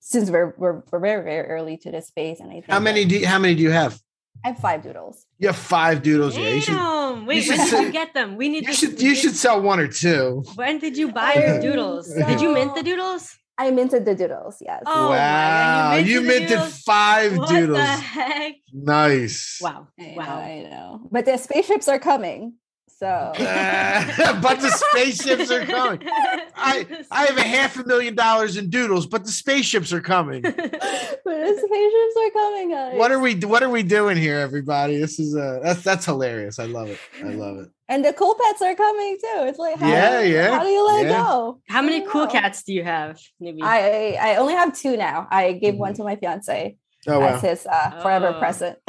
since 0.00 0.30
we're 0.30 0.54
we're, 0.58 0.82
we're 0.92 1.00
very 1.00 1.24
very 1.24 1.46
early 1.48 1.76
to 1.78 1.90
this 1.90 2.06
space. 2.08 2.38
And 2.40 2.50
I 2.50 2.54
think 2.54 2.70
How 2.70 2.78
many 2.80 3.02
that- 3.02 3.08
do 3.10 3.18
you, 3.18 3.26
how 3.26 3.38
many 3.40 3.54
do 3.56 3.62
you 3.62 3.70
have? 3.70 3.98
I 4.44 4.48
have 4.48 4.58
five 4.58 4.82
doodles. 4.82 5.24
You 5.38 5.46
have 5.48 5.56
five 5.56 6.02
doodles. 6.02 6.36
Yeah, 6.36 6.48
you 6.50 6.60
should 6.60 6.74
Damn. 6.74 7.24
Wait, 7.26 7.44
you 7.44 7.50
when 7.52 7.58
did 7.60 7.68
say- 7.68 7.82
you 7.86 7.92
get 7.92 8.12
them? 8.14 8.36
We 8.36 8.48
need 8.48 8.64
you 8.66 8.70
to- 8.72 8.74
should 8.74 9.00
you 9.02 9.14
should 9.14 9.34
sell 9.34 9.60
one 9.60 9.80
or 9.80 9.88
two. 9.88 10.44
When 10.54 10.78
did 10.78 10.96
you 10.96 11.10
buy 11.12 11.34
your 11.34 11.60
doodles? 11.60 12.12
Did 12.30 12.40
you 12.40 12.52
mint 12.52 12.74
the 12.76 12.82
doodles? 12.82 13.36
I 13.56 13.70
minted 13.70 14.04
the 14.04 14.14
doodles, 14.14 14.56
yes. 14.60 14.82
Oh 14.84 15.10
my 15.10 15.16
wow, 15.16 15.90
God, 15.92 16.06
you 16.06 16.20
the 16.20 16.26
minted 16.26 16.48
doodles? 16.48 16.78
five 16.82 17.36
What 17.36 17.48
doodles. 17.48 17.78
the 17.78 17.84
heck? 17.84 18.54
Nice. 18.72 19.58
Wow. 19.62 19.88
I 19.98 20.02
know, 20.02 20.14
Wow. 20.16 20.38
I 20.38 20.62
know. 20.62 21.08
But 21.10 21.24
the 21.24 21.36
spaceships 21.36 21.86
are 21.88 21.98
coming. 22.00 22.54
So 22.98 23.32
but 23.38 24.60
the 24.60 24.70
spaceships 24.70 25.50
are 25.50 25.64
coming. 25.66 26.00
I 26.56 26.86
I 27.10 27.24
have 27.26 27.36
a 27.36 27.42
half 27.42 27.76
a 27.78 27.84
million 27.84 28.14
dollars 28.14 28.56
in 28.56 28.70
doodles, 28.70 29.06
but 29.06 29.24
the 29.24 29.32
spaceships 29.32 29.92
are 29.92 30.00
coming. 30.00 30.42
but 30.42 30.52
the 30.52 31.54
spaceships 31.66 32.16
are 32.24 32.30
coming, 32.32 32.70
guys. 32.70 32.96
What 32.96 33.10
are 33.10 33.18
we 33.18 33.34
what 33.40 33.62
are 33.64 33.68
we 33.70 33.82
doing 33.82 34.16
here, 34.16 34.38
everybody? 34.38 34.96
This 34.98 35.18
is 35.18 35.34
a 35.34 35.60
that's 35.62 35.82
that's 35.82 36.06
hilarious. 36.06 36.58
I 36.60 36.66
love 36.66 36.88
it. 36.88 36.98
I 37.20 37.30
love 37.30 37.58
it. 37.58 37.68
And 37.88 38.04
the 38.04 38.12
cool 38.14 38.34
pets 38.42 38.62
are 38.62 38.74
coming 38.74 39.16
too. 39.20 39.44
It's 39.44 39.58
like 39.58 39.78
how, 39.78 39.88
Yeah, 39.92 40.20
yeah, 40.22 40.50
how 40.56 40.62
do 40.62 40.68
you 40.70 40.86
let 40.86 41.04
yeah. 41.04 41.18
go? 41.20 41.60
How 41.68 41.82
many 41.82 42.02
I 42.02 42.06
cool 42.06 42.24
know. 42.24 42.30
cats 42.32 42.62
do 42.62 42.72
you 42.72 42.82
have, 42.82 43.20
Newbie? 43.42 43.62
I 43.62 44.14
I 44.14 44.36
only 44.36 44.54
have 44.54 44.74
two 44.76 44.96
now. 44.96 45.26
I 45.30 45.52
gave 45.52 45.74
one 45.76 45.92
to 45.94 46.04
my 46.04 46.16
fiance 46.16 46.76
Oh 47.06 47.20
wow. 47.20 47.26
as 47.34 47.42
his 47.42 47.66
uh, 47.66 48.00
forever 48.00 48.32
Oh. 48.34 48.38
present. 48.38 48.78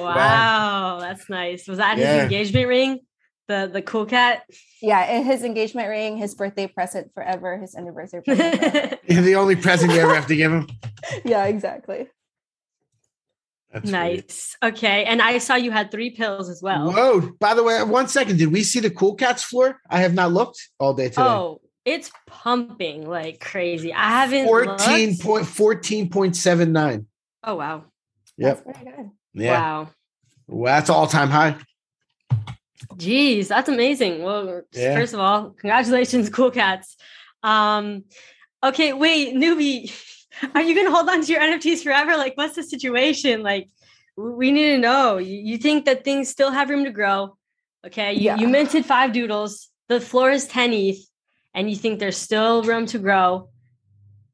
wow, 0.00 0.98
that's 1.00 1.28
nice. 1.28 1.66
Was 1.66 1.78
that 1.78 1.98
his 1.98 2.06
engagement 2.06 2.68
ring? 2.68 3.00
The 3.48 3.70
the 3.72 3.82
cool 3.82 4.06
cat? 4.06 4.42
yeah, 4.82 5.00
and 5.00 5.24
his 5.24 5.42
engagement 5.44 5.88
ring, 5.88 6.16
his 6.16 6.34
birthday 6.34 6.66
present 6.66 7.12
forever, 7.14 7.56
his 7.58 7.74
anniversary 7.76 8.22
present. 8.22 8.58
forever. 8.60 8.98
The 9.22 9.34
only 9.36 9.56
present 9.56 9.92
you 9.92 10.00
ever 10.00 10.14
have 10.14 10.26
to 10.26 10.36
give 10.36 10.52
him. 10.52 10.68
yeah, 11.24 11.44
exactly. 11.46 12.08
That's 13.76 13.90
sweet. 13.90 13.92
nice. 13.92 14.56
Okay, 14.62 15.04
and 15.04 15.20
I 15.20 15.36
saw 15.38 15.54
you 15.54 15.70
had 15.70 15.90
three 15.90 16.10
pills 16.10 16.48
as 16.48 16.62
well. 16.62 16.90
Whoa! 16.92 17.32
By 17.38 17.52
the 17.54 17.62
way, 17.62 17.82
one 17.82 18.08
second. 18.08 18.38
Did 18.38 18.50
we 18.52 18.62
see 18.62 18.80
the 18.80 18.90
Cool 18.90 19.14
Cats 19.16 19.42
floor? 19.44 19.80
I 19.90 19.98
have 20.00 20.14
not 20.14 20.32
looked 20.32 20.68
all 20.78 20.94
day 20.94 21.08
today. 21.08 21.22
Oh, 21.22 21.60
it's 21.84 22.10
pumping 22.26 23.06
like 23.06 23.40
crazy. 23.40 23.92
I 23.92 24.08
haven't 24.08 24.46
14 24.46 25.08
looked. 25.10 25.20
point 25.22 25.46
fourteen 25.46 26.08
point 26.08 26.36
seven 26.36 26.72
nine. 26.72 27.06
Oh 27.44 27.56
wow. 27.56 27.84
Yep. 28.38 28.64
That's 28.64 28.78
very 28.80 28.96
good. 28.96 29.10
Yeah. 29.34 29.60
Wow. 29.60 29.88
Well, 30.46 30.74
that's 30.74 30.88
all 30.90 31.06
time 31.06 31.28
high. 31.28 31.56
Jeez, 32.94 33.48
that's 33.48 33.68
amazing. 33.68 34.22
Well, 34.22 34.62
Yeah. 34.72 34.94
first 34.94 35.12
of 35.14 35.20
all, 35.20 35.50
congratulations, 35.50 36.30
cool 36.30 36.50
cats. 36.50 36.96
Um, 37.42 38.04
okay, 38.62 38.92
wait, 38.92 39.34
newbie, 39.34 39.90
are 40.54 40.62
you 40.62 40.74
gonna 40.74 40.90
hold 40.90 41.08
on 41.08 41.22
to 41.22 41.32
your 41.32 41.40
NFTs 41.40 41.82
forever? 41.82 42.16
Like, 42.16 42.36
what's 42.36 42.56
the 42.56 42.62
situation? 42.62 43.42
Like, 43.42 43.68
we 44.16 44.50
need 44.52 44.70
to 44.72 44.78
know. 44.78 45.18
You, 45.18 45.34
you 45.36 45.58
think 45.58 45.84
that 45.84 46.04
things 46.04 46.28
still 46.28 46.50
have 46.50 46.70
room 46.70 46.84
to 46.84 46.90
grow? 46.90 47.36
Okay, 47.86 48.14
you, 48.14 48.22
Yeah. 48.22 48.36
you 48.36 48.48
minted 48.48 48.84
five 48.84 49.12
doodles. 49.12 49.68
The 49.88 50.00
floor 50.00 50.30
is 50.30 50.46
10 50.46 50.72
ETH, 50.72 50.98
and 51.54 51.70
you 51.70 51.76
think 51.76 52.00
there's 52.00 52.16
still 52.16 52.62
room 52.62 52.86
to 52.86 52.98
grow. 52.98 53.50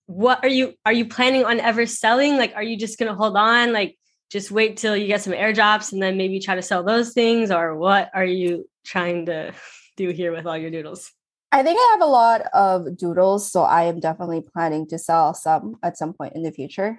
What 0.07 0.45
are 0.45 0.49
you 0.49 0.75
are 0.85 0.93
you 0.93 1.07
planning 1.07 1.45
on 1.45 1.61
ever 1.61 1.87
selling? 1.87 2.37
Like, 2.37 2.53
are 2.55 2.63
you 2.63 2.77
just 2.77 2.99
gonna 2.99 3.15
hold 3.15 3.37
on? 3.37 3.73
Like, 3.73 3.99
just 4.31 4.51
wait 4.51 4.79
till 4.79 4.97
you 4.97 5.07
get 5.07 5.21
some 5.21 5.35
airdrops 5.35 5.93
and 5.93 6.03
then 6.03 6.17
maybe 6.17 6.41
try 6.41 6.55
to 6.55 6.63
sell 6.63 6.83
those 6.83 7.13
things 7.13 7.51
or 7.51 7.77
what 7.77 8.11
are 8.15 8.25
you 8.25 8.69
trying 8.85 9.27
to 9.27 9.53
do 9.97 10.09
here 10.09 10.33
with 10.33 10.47
all 10.47 10.57
your 10.57 10.71
doodles 10.71 11.13
I 11.55 11.63
think 11.63 11.79
I 11.79 11.89
have 11.93 12.01
a 12.01 12.11
lot 12.11 12.43
of 12.55 12.97
doodles, 12.97 13.51
so 13.53 13.63
I 13.63 13.85
am 13.85 14.01
definitely 14.01 14.41
planning 14.41 14.87
to 14.89 14.99
sell 14.99 15.35
some 15.35 15.77
at 15.83 15.99
some 15.99 16.15
point 16.15 16.35
in 16.35 16.43
the 16.43 16.51
future. 16.51 16.99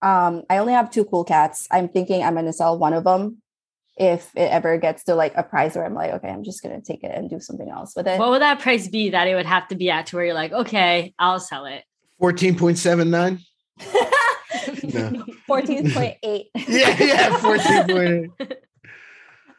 Um, 0.00 0.44
I 0.48 0.58
only 0.58 0.72
have 0.72 0.90
two 0.90 1.04
cool 1.04 1.24
cats. 1.24 1.66
I'm 1.70 1.88
thinking 1.88 2.22
I'm 2.22 2.34
going 2.34 2.46
to 2.46 2.52
sell 2.52 2.78
one 2.78 2.92
of 2.92 3.04
them 3.04 3.42
if 3.96 4.30
it 4.36 4.50
ever 4.50 4.78
gets 4.78 5.04
to 5.04 5.14
like 5.14 5.36
a 5.36 5.42
price 5.42 5.74
where 5.74 5.84
I'm 5.84 5.94
like, 5.94 6.12
okay, 6.12 6.28
I'm 6.28 6.44
just 6.44 6.62
going 6.62 6.74
to 6.80 6.84
take 6.84 7.04
it 7.04 7.10
and 7.14 7.28
do 7.28 7.40
something 7.40 7.68
else 7.68 7.94
with 7.94 8.06
it. 8.08 8.18
what 8.18 8.30
would 8.30 8.42
that 8.42 8.60
price 8.60 8.88
be 8.88 9.10
that 9.10 9.26
it 9.28 9.34
would 9.34 9.46
have 9.46 9.68
to 9.68 9.74
be 9.74 9.90
at 9.90 10.06
to 10.06 10.16
where 10.16 10.24
you're 10.24 10.34
like 10.34 10.52
okay 10.52 11.12
i'll 11.18 11.38
sell 11.38 11.66
it 11.66 11.84
Fourteen 12.18 12.56
point 12.56 12.78
seven 12.78 13.10
nine. 13.10 13.40
No. 14.84 15.24
14.8. 15.48 16.16
Yeah, 16.68 16.96
yeah, 17.02 17.38
14.8. 17.38 18.28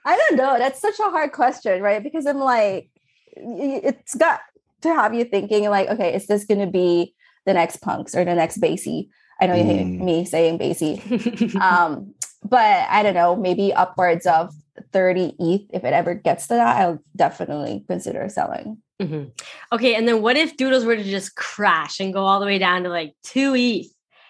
I 0.06 0.18
don't 0.18 0.36
know. 0.38 0.58
That's 0.58 0.80
such 0.82 1.00
a 1.00 1.04
hard 1.10 1.32
question, 1.32 1.82
right? 1.82 2.02
Because 2.04 2.26
I'm 2.26 2.38
like, 2.40 2.90
y- 2.93 2.93
it's 3.36 4.16
got 4.16 4.42
to 4.82 4.94
have 4.94 5.14
you 5.14 5.24
thinking, 5.26 5.70
like, 5.70 5.90
okay, 5.90 6.14
is 6.14 6.28
this 6.28 6.46
going 6.46 6.60
to 6.60 6.68
be 6.68 7.14
the 7.46 7.54
next 7.54 7.78
punks 7.78 8.16
or 8.16 8.24
the 8.26 8.36
next 8.36 8.60
BAYC? 8.60 9.08
I 9.42 9.48
know 9.48 9.56
you 9.56 9.64
hate 9.64 9.88
Mm. 9.88 10.04
me 10.04 10.26
saying 10.26 10.60
BAYC. 10.60 11.56
um, 11.62 12.14
but 12.44 12.88
I 12.90 13.04
don't 13.04 13.14
know, 13.14 13.36
maybe 13.36 13.74
upwards 13.74 14.26
of 14.26 14.54
30 14.92 15.36
ETH. 15.40 15.62
If 15.74 15.84
it 15.84 15.94
ever 15.94 16.14
gets 16.14 16.48
to 16.48 16.56
that, 16.56 16.78
I'll 16.82 17.00
definitely 17.16 17.84
consider 17.88 18.28
selling. 18.30 18.78
Mhm. 19.02 19.32
Okay, 19.72 19.96
and 19.96 20.08
then 20.08 20.22
what 20.22 20.38
if 20.38 20.56
Doodles 20.56 20.86
were 20.86 20.96
to 20.96 21.04
just 21.04 21.36
crash 21.36 22.00
and 22.00 22.14
go 22.14 22.24
all 22.24 22.40
the 22.40 22.46
way 22.46 22.60
down 22.60 22.84
to 22.84 22.90
like 22.90 23.14
two 23.24 23.56
ETH 23.56 23.88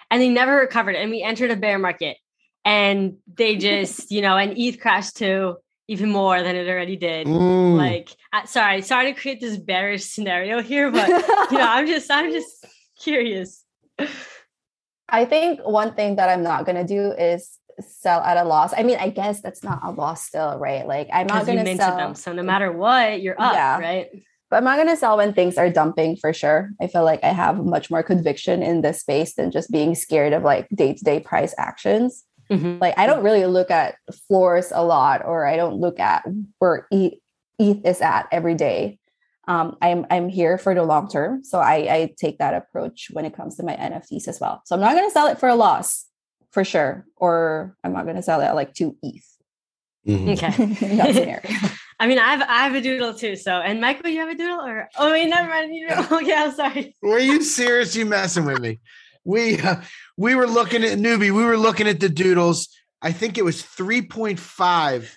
and 0.10 0.22
they 0.22 0.30
never 0.30 0.56
recovered 0.56 0.96
and 0.96 1.12
we 1.12 1.22
entered 1.22 1.52
a 1.52 1.56
bear 1.56 1.78
market 1.80 2.18
and 2.64 3.18
they 3.36 3.56
just, 3.70 4.12
you 4.12 4.22
know, 4.22 4.38
and 4.38 4.58
ETH 4.58 4.80
crashed 4.80 5.18
to 5.18 5.58
even 5.88 6.12
more 6.12 6.42
than 6.42 6.56
it 6.56 6.68
already 6.70 6.96
did. 6.96 7.28
Mm. 7.28 7.78
Like, 7.78 8.10
uh, 8.32 8.46
sorry, 8.46 8.82
sorry 8.82 9.14
to 9.14 9.20
create 9.20 9.42
this 9.42 9.58
bearish 9.58 10.06
scenario 10.06 10.62
here, 10.62 10.92
but 10.92 11.08
you 11.52 11.58
know, 11.58 11.68
I'm 11.68 11.88
just, 11.88 12.10
I'm 12.10 12.32
just 12.32 12.66
curious. 13.02 13.64
I 15.10 15.26
think 15.26 15.60
one 15.62 15.94
thing 15.94 16.16
that 16.16 16.30
I'm 16.30 16.44
not 16.44 16.66
going 16.66 16.78
to 16.78 16.86
do 16.86 17.12
is 17.12 17.58
sell 17.80 18.22
at 18.22 18.38
a 18.38 18.44
loss. 18.44 18.74
I 18.76 18.84
mean, 18.84 18.98
I 19.00 19.10
guess 19.10 19.42
that's 19.42 19.64
not 19.64 19.80
a 19.84 19.92
loss 19.92 20.24
still, 20.24 20.58
right? 20.58 20.88
Like, 20.88 21.10
I'm 21.12 21.28
not 21.28 21.46
going 21.46 21.58
to 21.58 21.64
minted 21.64 21.82
sell. 21.82 21.98
them, 21.98 22.16
so 22.16 22.32
no 22.34 22.44
matter 22.44 22.72
what, 22.72 23.22
you're 23.22 23.40
up, 23.40 23.54
Yeah. 23.54 23.80
right? 23.80 24.10
but 24.50 24.58
I'm 24.58 24.64
not 24.66 24.76
going 24.76 24.88
to 24.90 24.96
sell 24.96 25.18
when 25.18 25.34
things 25.34 25.58
are 25.58 25.68
dumping 25.70 26.16
for 26.16 26.32
sure. 26.32 26.70
I 26.80 26.86
feel 26.86 27.04
like 27.04 27.24
I 27.24 27.30
have 27.30 27.66
much 27.66 27.90
more 27.90 28.04
conviction 28.04 28.62
in 28.62 28.82
this 28.82 29.00
space 29.00 29.34
than 29.34 29.50
just 29.50 29.72
being 29.72 29.96
scared 29.96 30.32
of 30.32 30.44
like 30.44 30.68
day 30.70 30.94
to 30.94 31.04
day 31.04 31.20
price 31.20 31.56
actions. 31.58 32.24
Mhm. 32.50 32.82
Like 32.82 32.94
I 32.98 33.08
don't 33.08 33.24
really 33.24 33.46
look 33.46 33.72
at 33.72 33.96
floors 34.28 34.72
a 34.74 34.84
lot, 34.84 35.26
or 35.26 35.46
I 35.46 35.56
don't 35.56 35.76
look 35.76 36.00
at 36.00 36.26
where 36.60 36.88
ETH, 36.92 37.14
ETH 37.60 37.86
is 37.86 38.02
at 38.02 38.28
every 38.32 38.56
day. 38.56 39.00
Um, 39.48 39.76
I'm 39.82 40.06
I'm 40.10 40.30
here 40.30 40.58
for 40.58 40.74
the 40.74 40.84
long 40.84 41.10
term, 41.10 41.44
so 41.44 41.60
I, 41.60 41.76
I 41.94 42.14
take 42.18 42.38
that 42.40 42.54
approach 42.54 43.10
when 43.12 43.26
it 43.26 43.36
comes 43.36 43.58
to 43.58 43.64
my 43.64 43.74
NFTs 43.76 44.28
as 44.28 44.40
well. 44.40 44.62
So 44.66 44.76
I'm 44.76 44.82
not 44.82 44.94
going 44.96 45.08
to 45.08 45.12
sell 45.12 45.28
it 45.28 45.40
for 45.40 45.50
a 45.50 45.56
loss 45.56 46.06
for 46.52 46.64
sure, 46.64 47.06
or 47.18 47.76
I'm 47.84 47.94
not 47.94 48.04
going 48.06 48.16
to 48.16 48.24
sell 48.24 48.40
it 48.42 48.46
at 48.46 48.56
like 48.56 48.74
two 48.74 48.96
ETH. 49.04 49.26
Mhm. 50.08 50.34
Okay. 50.34 50.64
in 50.92 50.98
that 50.98 51.14
scenario. 51.16 51.42
I 52.00 52.08
mean, 52.08 52.20
I 52.20 52.36
have 52.36 52.42
I 52.42 52.64
have 52.68 52.76
a 52.76 52.82
doodle 52.82 53.14
too. 53.14 53.36
So, 53.38 53.52
and 53.54 53.80
Michael, 53.80 54.10
you 54.10 54.20
have 54.20 54.30
a 54.30 54.36
doodle, 54.36 54.62
or 54.62 54.90
oh 54.98 55.12
wait, 55.12 55.28
never 55.30 55.48
mind. 55.48 55.74
You 55.74 55.88
don't. 55.90 56.12
Okay, 56.22 56.34
I'm 56.36 56.52
sorry. 56.54 56.96
Were 57.02 57.20
you 57.20 57.42
serious? 57.42 57.96
You 57.96 58.06
messing 58.06 58.46
with 58.46 58.60
me? 58.60 58.80
We 59.26 59.60
uh, 59.60 59.82
we 60.18 60.36
were 60.36 60.48
looking 60.48 60.84
at 60.84 60.98
newbie. 60.98 61.32
We 61.32 61.44
were 61.46 61.58
looking 61.58 61.88
at 61.88 62.00
the 62.00 62.10
doodles. 62.10 62.70
I 63.02 63.12
think 63.12 63.38
it 63.38 63.46
was 63.46 63.62
three 63.62 64.02
point 64.02 64.40
five, 64.40 65.16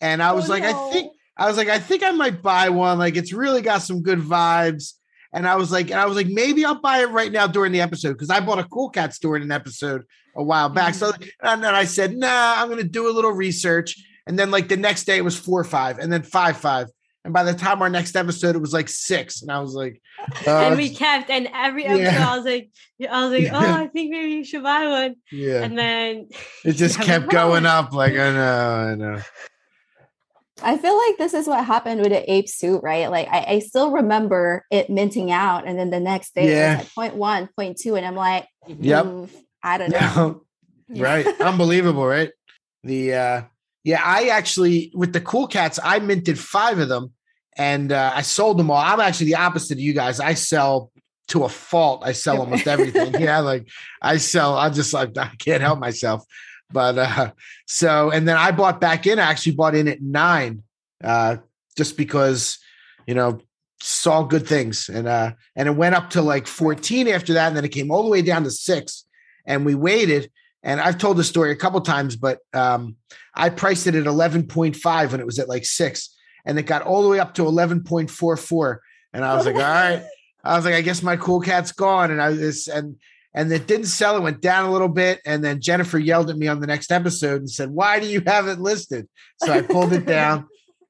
and 0.00 0.22
I 0.22 0.32
was 0.32 0.48
Oh, 0.48 0.52
like, 0.52 0.62
I 0.62 0.72
think 0.92 1.12
I 1.36 1.48
was 1.48 1.56
like, 1.56 1.68
I 1.68 1.78
think 1.78 2.02
I 2.02 2.12
might 2.12 2.42
buy 2.42 2.68
one. 2.68 2.98
Like 2.98 3.16
it's 3.16 3.32
really 3.32 3.62
got 3.62 3.82
some 3.82 4.02
good 4.02 4.20
vibes. 4.20 4.94
And 5.32 5.46
I 5.46 5.54
was 5.56 5.70
like, 5.70 5.90
and 5.92 6.00
I 6.00 6.06
was 6.06 6.16
like, 6.16 6.26
maybe 6.26 6.64
I'll 6.64 6.80
buy 6.80 7.02
it 7.02 7.10
right 7.10 7.30
now 7.30 7.46
during 7.46 7.70
the 7.70 7.80
episode 7.80 8.14
because 8.14 8.30
I 8.30 8.40
bought 8.40 8.58
a 8.58 8.64
Cool 8.64 8.90
Cats 8.90 9.18
during 9.20 9.44
an 9.44 9.52
episode 9.52 10.02
a 10.36 10.42
while 10.42 10.68
back. 10.68 10.94
So 10.94 11.12
and 11.42 11.62
then 11.62 11.74
I 11.74 11.84
said, 11.84 12.16
nah, 12.16 12.54
I'm 12.56 12.68
gonna 12.68 12.82
do 12.82 13.08
a 13.08 13.14
little 13.14 13.32
research. 13.32 13.96
And 14.26 14.38
then 14.38 14.50
like 14.50 14.68
the 14.68 14.76
next 14.76 15.04
day 15.04 15.16
it 15.16 15.24
was 15.24 15.38
four 15.38 15.62
five, 15.64 15.98
and 15.98 16.12
then 16.12 16.22
five 16.22 16.56
five. 16.56 16.88
And 17.24 17.34
by 17.34 17.42
the 17.44 17.52
time 17.52 17.82
our 17.82 17.90
next 17.90 18.16
episode, 18.16 18.56
it 18.56 18.60
was 18.60 18.72
like 18.72 18.88
six. 18.88 19.42
And 19.42 19.52
I 19.52 19.60
was 19.60 19.74
like, 19.74 20.00
uh, 20.46 20.50
and 20.68 20.76
we 20.78 20.88
kept, 20.88 21.28
and 21.28 21.48
every 21.54 21.84
episode, 21.84 22.02
yeah. 22.02 22.30
I 22.32 22.36
was 22.36 22.46
like, 22.46 22.70
I 23.10 23.22
was 23.24 23.32
like, 23.32 23.42
Yeah. 23.42 23.56
oh, 23.56 23.82
I 23.82 23.86
think 23.88 24.10
maybe 24.10 24.30
you 24.32 24.44
should 24.44 24.62
buy 24.62 24.86
one. 24.86 25.16
yeah. 25.30 25.62
And 25.62 25.78
then 25.78 26.28
It 26.64 26.72
just 26.72 26.98
Yeah, 27.00 27.04
kept 27.04 27.28
going 27.30 27.64
no. 27.64 27.68
up. 27.70 27.92
Like 27.92 28.12
I 28.14 28.32
know, 28.32 28.64
I 28.90 28.94
know. 28.94 29.20
I 30.62 30.76
feel 30.76 30.96
like 30.96 31.16
this 31.16 31.32
is 31.32 31.46
what 31.46 31.64
happened 31.64 32.00
with 32.02 32.10
the 32.10 32.30
ape 32.30 32.48
suit, 32.48 32.82
right? 32.82 33.10
Like 33.10 33.28
I, 33.28 33.44
I 33.54 33.58
still 33.60 33.92
remember 33.92 34.64
it 34.70 34.90
minting 34.90 35.30
out, 35.30 35.66
and 35.66 35.78
then 35.78 35.90
the 35.90 36.00
next 36.00 36.34
day 36.34 36.50
Yeah. 36.50 36.74
it 36.74 36.76
was 36.78 36.84
like 36.86 36.94
point 36.94 37.14
one, 37.16 37.48
point 37.56 37.78
two, 37.78 37.96
and 37.96 38.04
I'm 38.06 38.14
like, 38.16 38.46
Yep. 38.66 39.28
I 39.62 39.78
don't 39.78 39.90
know. 39.90 40.42
right. 40.88 41.26
Unbelievable, 41.40 42.06
right? 42.06 42.30
The 42.84 43.14
uh 43.14 43.42
yeah, 43.84 44.02
I 44.04 44.28
actually 44.28 44.92
with 44.94 45.12
the 45.12 45.20
cool 45.20 45.46
cats, 45.46 45.78
I 45.82 45.98
minted 45.98 46.38
five 46.38 46.78
of 46.78 46.88
them 46.88 47.12
and 47.56 47.92
uh 47.92 48.12
I 48.14 48.22
sold 48.22 48.58
them 48.58 48.70
all. 48.70 48.76
I'm 48.76 49.00
actually 49.00 49.26
the 49.26 49.36
opposite 49.36 49.74
of 49.74 49.80
you 49.80 49.92
guys. 49.92 50.20
I 50.20 50.34
sell 50.34 50.90
to 51.28 51.44
a 51.44 51.48
fault. 51.48 52.02
I 52.04 52.12
sell 52.12 52.40
almost 52.40 52.66
everything. 52.66 53.20
yeah, 53.20 53.38
like 53.38 53.68
I 54.02 54.18
sell, 54.18 54.56
I 54.56 54.70
just 54.70 54.92
like 54.92 55.16
I 55.18 55.32
can't 55.38 55.62
help 55.62 55.78
myself. 55.78 56.24
But 56.70 56.98
uh 56.98 57.32
so 57.66 58.10
and 58.10 58.28
then 58.28 58.36
I 58.36 58.50
bought 58.50 58.80
back 58.80 59.06
in, 59.06 59.18
I 59.18 59.30
actually 59.30 59.52
bought 59.52 59.74
in 59.74 59.88
at 59.88 60.02
nine, 60.02 60.62
uh, 61.02 61.36
just 61.76 61.96
because 61.96 62.58
you 63.06 63.14
know 63.14 63.40
saw 63.82 64.22
good 64.22 64.46
things 64.46 64.90
and 64.90 65.08
uh 65.08 65.32
and 65.56 65.66
it 65.66 65.72
went 65.72 65.94
up 65.94 66.10
to 66.10 66.20
like 66.20 66.46
14 66.46 67.08
after 67.08 67.32
that 67.32 67.48
and 67.48 67.56
then 67.56 67.64
it 67.64 67.70
came 67.70 67.90
all 67.90 68.02
the 68.02 68.10
way 68.10 68.20
down 68.20 68.44
to 68.44 68.50
six 68.50 69.06
and 69.46 69.64
we 69.64 69.74
waited 69.74 70.30
and 70.62 70.80
i've 70.80 70.98
told 70.98 71.16
this 71.16 71.28
story 71.28 71.50
a 71.50 71.56
couple 71.56 71.80
times 71.80 72.16
but 72.16 72.38
um 72.52 72.96
i 73.34 73.48
priced 73.48 73.86
it 73.86 73.94
at 73.94 74.04
11.5 74.04 75.10
when 75.10 75.20
it 75.20 75.26
was 75.26 75.38
at 75.38 75.48
like 75.48 75.64
six 75.64 76.16
and 76.44 76.58
it 76.58 76.64
got 76.64 76.82
all 76.82 77.02
the 77.02 77.08
way 77.08 77.18
up 77.18 77.34
to 77.34 77.42
11.44 77.42 78.78
and 79.12 79.24
i 79.24 79.34
was 79.34 79.46
like 79.46 79.54
all 79.54 79.60
right. 79.60 80.04
I 80.44 80.56
was 80.56 80.64
like 80.64 80.74
i 80.74 80.80
guess 80.80 81.02
my 81.02 81.16
cool 81.16 81.40
cat's 81.40 81.72
gone. 81.72 82.10
And 82.10 82.20
i 82.22 82.30
was 82.30 82.66
and 82.66 82.96
and 83.34 83.52
it 83.52 83.66
didn't 83.66 83.86
sell 83.86 84.16
it 84.16 84.22
went 84.22 84.40
down 84.40 84.64
a 84.64 84.72
little 84.72 84.88
bit 84.88 85.20
and 85.26 85.44
then 85.44 85.60
jennifer 85.60 85.98
yelled 85.98 86.30
at 86.30 86.36
me 86.36 86.48
on 86.48 86.60
the 86.60 86.66
next 86.66 86.90
episode 86.90 87.40
and 87.40 87.50
said 87.50 87.70
why 87.70 88.00
do 88.00 88.06
you 88.06 88.22
have 88.26 88.48
it 88.48 88.58
listed? 88.58 89.08
So 89.44 89.52
i 89.52 89.62
pulled 89.62 89.92
it 89.92 90.06
down. 90.06 90.46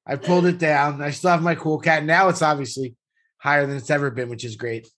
I 0.07 0.17
pulled 0.17 0.47
it 0.47 0.59
down. 0.59 1.03
I 1.03 1.11
still 1.11 1.31
have 1.31 1.43
my 1.43 1.55
cool 1.55 1.79
cat. 1.79 2.05
Now 2.05 2.31
it's 2.31 2.43
obviously 2.43 2.97
higher 3.39 3.67
than 3.67 3.77
it's 3.77 3.91
ever 3.91 4.11
been 4.11 4.29
which 4.29 4.45
is 4.45 4.57
great 4.57 4.89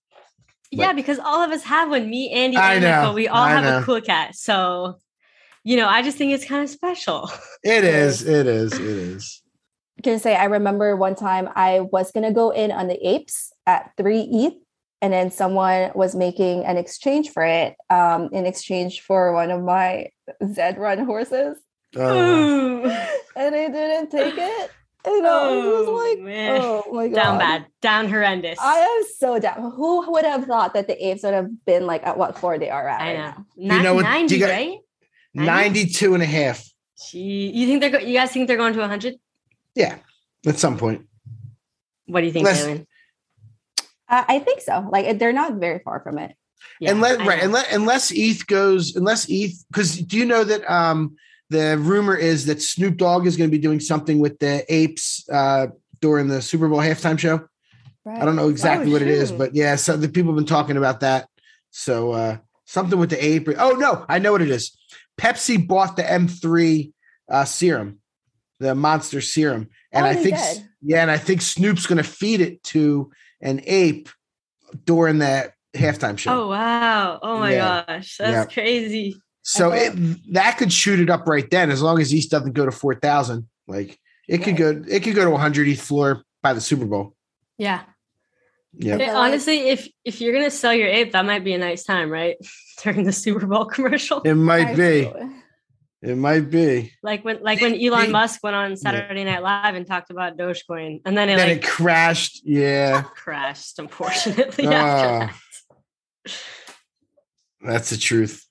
yeah, 0.73 0.93
because 0.93 1.19
all 1.19 1.43
of 1.43 1.51
us 1.51 1.63
have 1.65 1.91
one. 1.91 2.09
Me, 2.11 2.31
Andy, 2.31 2.57
I 2.57 2.75
and 2.75 2.83
know, 2.83 3.01
Nicole, 3.01 3.15
we 3.15 3.29
all 3.29 3.45
I 3.45 3.51
have 3.51 3.65
know. 3.65 3.79
a 3.79 3.83
cool 3.83 4.01
cat. 4.01 4.35
So, 4.35 4.99
you 5.65 5.77
know, 5.77 5.87
I 5.89 6.03
just 6.03 6.17
think 6.19 6.33
it's 6.33 6.45
kind 6.45 6.63
of 6.63 6.71
special. 6.71 7.31
It 7.63 7.85
is. 8.03 8.27
It 8.27 8.47
is. 8.47 8.73
It 8.73 8.81
is. 8.81 9.43
I 9.99 10.03
can 10.03 10.19
say 10.19 10.35
I 10.35 10.45
remember 10.47 10.97
one 10.97 11.15
time 11.15 11.49
I 11.55 11.81
was 11.81 12.11
gonna 12.11 12.33
go 12.33 12.51
in 12.51 12.73
on 12.73 12.89
the 12.89 12.99
apes 13.07 13.53
at 13.67 13.93
three 13.97 14.23
ETH, 14.23 14.55
and 15.03 15.13
then 15.13 15.31
someone 15.31 15.93
was 15.95 16.15
making 16.15 16.65
an 16.65 16.77
exchange 16.79 17.31
for 17.31 17.45
it, 17.45 17.77
um, 17.91 18.31
in 18.33 18.47
exchange 18.47 19.03
for 19.03 19.33
one 19.33 19.51
of 19.51 19.63
my 19.63 20.09
Zed 20.53 20.79
Run 20.79 21.05
horses, 21.05 21.59
Oh, 21.95 22.83
and 23.37 23.55
I 23.55 23.69
didn't 23.69 24.11
take 24.11 24.35
it. 24.37 24.71
And 25.05 25.27
I 25.27 25.57
was 25.57 25.89
Oh, 25.89 25.93
like, 25.95 26.21
man. 26.21 26.61
oh 26.63 26.85
my 26.93 27.09
god, 27.09 27.15
down 27.15 27.39
bad, 27.39 27.67
down 27.81 28.09
horrendous. 28.09 28.59
I 28.61 28.77
am 28.79 29.03
so 29.19 29.39
down. 29.41 29.73
Who 29.73 30.11
would 30.13 30.25
have 30.25 30.45
thought 30.45 30.75
that 30.75 30.87
the 30.87 31.07
apes 31.07 31.25
would 31.25 31.35
have 31.35 31.65
been 31.65 31.87
like 31.87 32.07
at 32.07 32.17
what 32.17 32.39
floor 32.39 32.59
they 32.59 32.71
are 32.71 32.87
at? 32.89 33.01
I 33.01 33.05
right 33.07 33.17
know. 33.19 33.45
now? 33.57 33.77
You 33.77 33.83
know 33.83 33.95
what- 33.95 34.03
90, 34.05 34.35
you 34.35 34.41
got- 34.41 34.51
right? 34.51 34.79
92 35.35 36.15
and 36.15 36.23
a 36.23 36.27
half. 36.27 36.65
Gee, 37.11 37.51
you 37.51 37.67
think 37.67 37.81
they're 37.81 37.91
go- 37.91 37.99
you 37.99 38.15
guys 38.17 38.31
think 38.31 38.47
they're 38.47 38.57
going 38.57 38.75
to 38.75 38.81
100? 38.81 39.17
Yeah. 39.75 39.99
At 40.47 40.59
some 40.59 40.77
point. 40.79 41.07
What 42.07 42.21
do 42.21 42.27
you 42.27 42.33
think, 42.33 42.45
Less- 42.47 42.65
Jalen? 42.65 42.87
I, 44.09 44.25
I 44.29 44.39
think 44.41 44.61
so. 44.61 44.87
Like 44.91 45.19
they're 45.19 45.33
not 45.33 45.55
very 45.55 45.81
far 45.81 46.01
from 46.01 46.19
it. 46.19 46.37
Yeah, 46.79 46.93
unless 46.93 47.19
right, 47.27 47.43
unless 47.43 47.73
unless 47.73 48.11
ETH 48.13 48.47
goes, 48.47 48.95
unless 48.95 49.27
ETH, 49.29 49.65
because 49.69 49.97
do 49.99 50.17
you 50.17 50.25
know 50.27 50.45
that 50.45 50.69
um 50.71 51.17
the 51.53 51.79
rumor 51.79 52.17
is 52.17 52.47
that 52.47 52.61
Snoop 52.63 52.97
Dogg 52.97 53.27
is 53.27 53.37
going 53.37 53.49
to 53.51 53.57
be 53.57 53.63
doing 53.63 53.81
something 53.81 54.19
with 54.19 54.39
the 54.39 54.65
apes 54.73 55.29
uh 55.31 55.69
during 56.01 56.27
the 56.29 56.43
Super 56.43 56.69
Bowl 56.69 56.81
halftime 56.81 57.19
show? 57.19 57.47
Right. 58.05 58.21
I 58.21 58.25
don't 58.25 58.35
know 58.37 58.49
exactly 58.49 58.89
Oh, 58.91 58.93
what 58.95 59.03
it 59.03 59.09
is, 59.09 59.31
but 59.31 59.55
yeah, 59.55 59.77
so 59.77 59.97
the 59.97 60.09
people 60.09 60.33
have 60.33 60.37
been 60.37 60.47
talking 60.47 60.77
about 60.77 61.01
that. 61.01 61.29
So 61.71 62.13
uh 62.13 62.37
something 62.65 62.99
with 62.99 63.11
the 63.11 63.25
ape. 63.25 63.49
Oh 63.59 63.73
no, 63.73 64.05
I 64.09 64.19
know 64.19 64.33
what 64.33 64.43
it 64.43 64.51
is. 64.51 64.77
Pepsi 65.21 65.65
bought 65.67 65.97
the 65.97 66.03
M3 66.03 66.93
uh 67.31 67.45
serum, 67.45 68.01
the 68.59 68.75
monster 68.75 69.21
serum. 69.21 69.69
And 69.93 70.05
Oh, 70.07 70.09
I 70.09 70.15
think 70.15 70.37
did? 70.37 70.65
yeah, 70.83 71.03
and 71.03 71.11
I 71.11 71.19
think 71.19 71.43
Snoop's 71.43 71.87
gonna 71.87 72.03
feed 72.03 72.41
it 72.41 72.63
to 72.75 73.13
an 73.41 73.61
ape 73.67 74.09
during 74.85 75.19
that 75.19 75.53
halftime 75.75 76.19
show. 76.19 76.45
Oh 76.45 76.49
wow! 76.49 77.21
Oh 77.23 77.39
my 77.39 77.53
Yeah. 77.53 77.85
gosh, 77.87 78.17
that's 78.19 78.33
Yeah. 78.33 78.45
crazy. 78.53 79.22
So 79.43 79.73
I 79.73 79.77
it, 79.77 80.33
that 80.35 80.57
could 80.59 80.73
shoot 80.73 81.01
it 81.01 81.11
up 81.11 81.27
right 81.27 81.49
then, 81.51 81.71
as 81.71 81.83
long 81.83 82.01
as 82.01 82.13
ETH 82.13 82.29
doesn't 82.31 82.53
go 82.53 82.65
to 82.65 82.73
four 82.73 82.95
thousand. 82.95 83.49
Like 83.67 83.99
it 84.29 84.39
could 84.39 84.57
go, 84.57 84.83
it 84.89 85.03
could 85.03 85.15
go 85.15 85.29
to 85.31 85.37
hundred 85.37 85.69
ETH 85.69 85.81
floor 85.81 86.23
by 86.43 86.53
the 86.53 86.61
Super 86.61 86.87
Bowl. 86.87 87.15
Yeah. 87.59 87.83
Yeah, 88.75 88.95
Okay. 88.95 89.11
Honestly, 89.11 89.69
if 89.69 89.89
if 90.05 90.21
you're 90.21 90.33
gonna 90.33 90.51
sell 90.51 90.73
your 90.73 90.89
ape, 90.89 91.13
that 91.13 91.27
might 91.27 91.45
be 91.45 91.53
a 91.53 91.59
nice 91.59 91.85
time, 91.85 92.09
right? 92.11 92.37
During 92.83 93.05
the 93.05 93.13
Super 93.13 93.47
Bowl 93.47 93.65
commercial, 93.67 94.23
it 94.23 94.35
might 94.35 94.75
be. 94.77 95.07
Absolutely. 95.07 95.37
It 96.05 96.17
might 96.17 96.51
be. 96.51 96.93
like 97.03 97.25
when 97.25 97.43
like 97.43 97.61
when 97.61 97.75
Elon 97.75 98.07
They- 98.07 98.13
Musk 98.13 98.43
went 98.43 98.57
on 98.57 98.77
Saturday 98.77 99.25
Night 99.25 99.43
Live 99.43 99.75
and 99.75 99.87
talked 99.87 100.11
about 100.11 100.37
Dogecoin, 100.39 101.01
and 101.05 101.17
then 101.17 101.29
it 101.29 101.37
then 101.37 101.49
like 101.49 101.59
it 101.59 101.65
crashed. 101.65 102.41
Yeah, 102.45 103.03
crashed, 103.15 103.79
unfortunately. 103.79 104.67
after 104.67 105.29
Ah. 105.29 105.39
that. 106.25 106.35
that's 107.61 107.91
the 107.91 107.97
truth. 107.99 108.47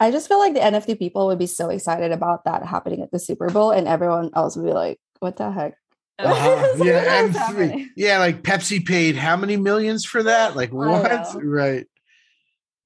I 0.00 0.10
just 0.10 0.28
feel 0.28 0.38
like 0.38 0.54
the 0.54 0.60
NFT 0.60 0.98
people 0.98 1.26
would 1.28 1.38
be 1.38 1.46
so 1.46 1.70
excited 1.70 2.12
about 2.12 2.44
that 2.44 2.64
happening 2.64 3.02
at 3.02 3.10
the 3.10 3.18
Super 3.18 3.48
Bowl, 3.48 3.70
and 3.70 3.86
everyone 3.86 4.30
else 4.34 4.56
would 4.56 4.66
be 4.66 4.72
like, 4.72 4.98
"What 5.20 5.36
the 5.36 5.50
heck?" 5.50 5.74
Uh-huh. 6.18 6.74
What 6.76 6.86
yeah, 6.86 7.22
is 7.24 7.36
M3. 7.36 7.86
Yeah, 7.96 8.18
like 8.18 8.42
Pepsi 8.42 8.86
paid 8.86 9.16
how 9.16 9.36
many 9.36 9.56
millions 9.56 10.04
for 10.04 10.22
that? 10.22 10.54
Like 10.54 10.72
what? 10.72 11.26
Right. 11.34 11.86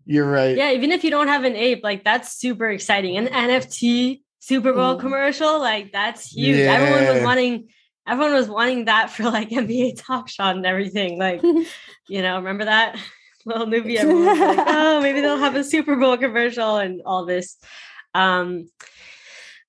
You're 0.06 0.30
right. 0.30 0.56
Yeah, 0.56 0.72
even 0.72 0.92
if 0.92 1.04
you 1.04 1.10
don't 1.10 1.28
have 1.28 1.44
an 1.44 1.54
ape, 1.54 1.84
like 1.84 2.04
that's 2.04 2.38
super 2.38 2.70
exciting. 2.70 3.18
An 3.18 3.26
NFT 3.26 4.22
Super 4.38 4.72
Bowl 4.72 4.96
Mm. 4.96 5.00
commercial, 5.00 5.60
like 5.60 5.92
that's 5.92 6.32
huge. 6.32 6.60
Everyone 6.60 7.06
was 7.14 7.22
wanting 7.22 7.68
everyone 8.06 8.32
was 8.32 8.48
wanting 8.48 8.86
that 8.86 9.10
for 9.10 9.24
like 9.24 9.50
NBA 9.50 10.02
Top 10.02 10.28
Shot 10.28 10.56
and 10.56 10.64
everything. 10.64 11.18
Like, 11.18 11.42
you 12.08 12.22
know, 12.22 12.36
remember 12.36 12.64
that? 12.64 12.98
Little 13.44 13.66
newbie, 13.66 13.96
everyone 13.96 14.26
like, 14.38 14.66
oh, 14.68 15.00
maybe 15.00 15.20
they'll 15.20 15.38
have 15.38 15.54
a 15.56 15.64
Super 15.64 15.96
Bowl 15.96 16.16
commercial 16.16 16.76
and 16.76 17.00
all 17.06 17.24
this. 17.24 17.56
Um, 18.14 18.68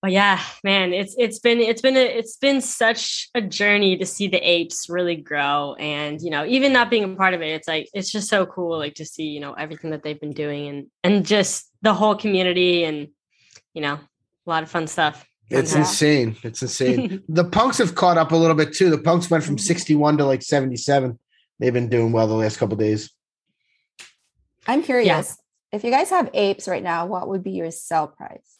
but 0.02 0.12
yeah, 0.12 0.42
man, 0.64 0.94
it's 0.94 1.14
it's 1.18 1.40
been 1.40 1.60
it's 1.60 1.82
been 1.82 1.98
a, 1.98 2.00
it's 2.00 2.38
been 2.38 2.62
such 2.62 3.30
a 3.36 3.42
journey 3.42 3.98
to 3.98 4.06
see 4.06 4.28
the 4.28 4.38
apes 4.38 4.88
really 4.90 5.18
grow, 5.18 5.76
and 5.78 6.22
you 6.22 6.30
know, 6.30 6.46
even 6.46 6.72
not 6.72 6.90
being 6.90 7.04
a 7.04 7.16
part 7.16 7.34
of 7.34 7.42
it, 7.42 7.50
it's 7.50 7.68
like 7.68 7.90
it's 7.94 8.10
just 8.10 8.30
so 8.30 8.46
cool, 8.46 8.78
like 8.78 8.96
to 8.96 9.06
see 9.06 9.24
you 9.26 9.42
know 9.42 9.54
everything 9.54 9.92
that 9.92 10.02
they've 10.04 10.20
been 10.20 10.32
doing, 10.32 10.68
and 10.70 10.88
and 11.04 11.26
just 11.26 11.70
the 11.82 11.94
whole 11.94 12.16
community, 12.16 12.86
and 12.86 13.10
you 13.74 13.82
know, 13.82 13.96
a 13.96 14.50
lot 14.50 14.64
of 14.64 14.70
fun 14.72 14.88
stuff. 14.88 15.26
It's 15.50 15.74
Yeah. 15.74 15.80
insane. 15.80 16.38
It's 16.44 16.62
insane. 16.62 17.24
the 17.30 17.44
punks 17.44 17.80
have 17.80 17.96
caught 17.96 18.18
up 18.18 18.32
a 18.32 18.36
little 18.36 18.56
bit 18.56 18.74
too. 18.74 18.90
The 18.90 19.00
punks 19.00 19.30
went 19.30 19.44
from 19.44 19.58
61 19.58 20.18
to 20.18 20.26
like 20.26 20.44
77. 20.44 21.20
They've 21.60 21.74
been 21.74 21.90
doing 21.90 22.12
well 22.12 22.28
the 22.28 22.36
last 22.36 22.58
couple 22.58 22.78
days. 22.78 23.12
I'm 24.70 24.84
curious. 24.84 25.38
If 25.72 25.84
you 25.84 25.92
guys 25.92 26.10
have 26.10 26.30
apes 26.34 26.68
right 26.68 26.82
now, 26.84 27.06
what 27.06 27.28
would 27.28 27.44
be 27.44 27.52
your 27.52 27.72
sell 27.72 28.08
price? 28.08 28.58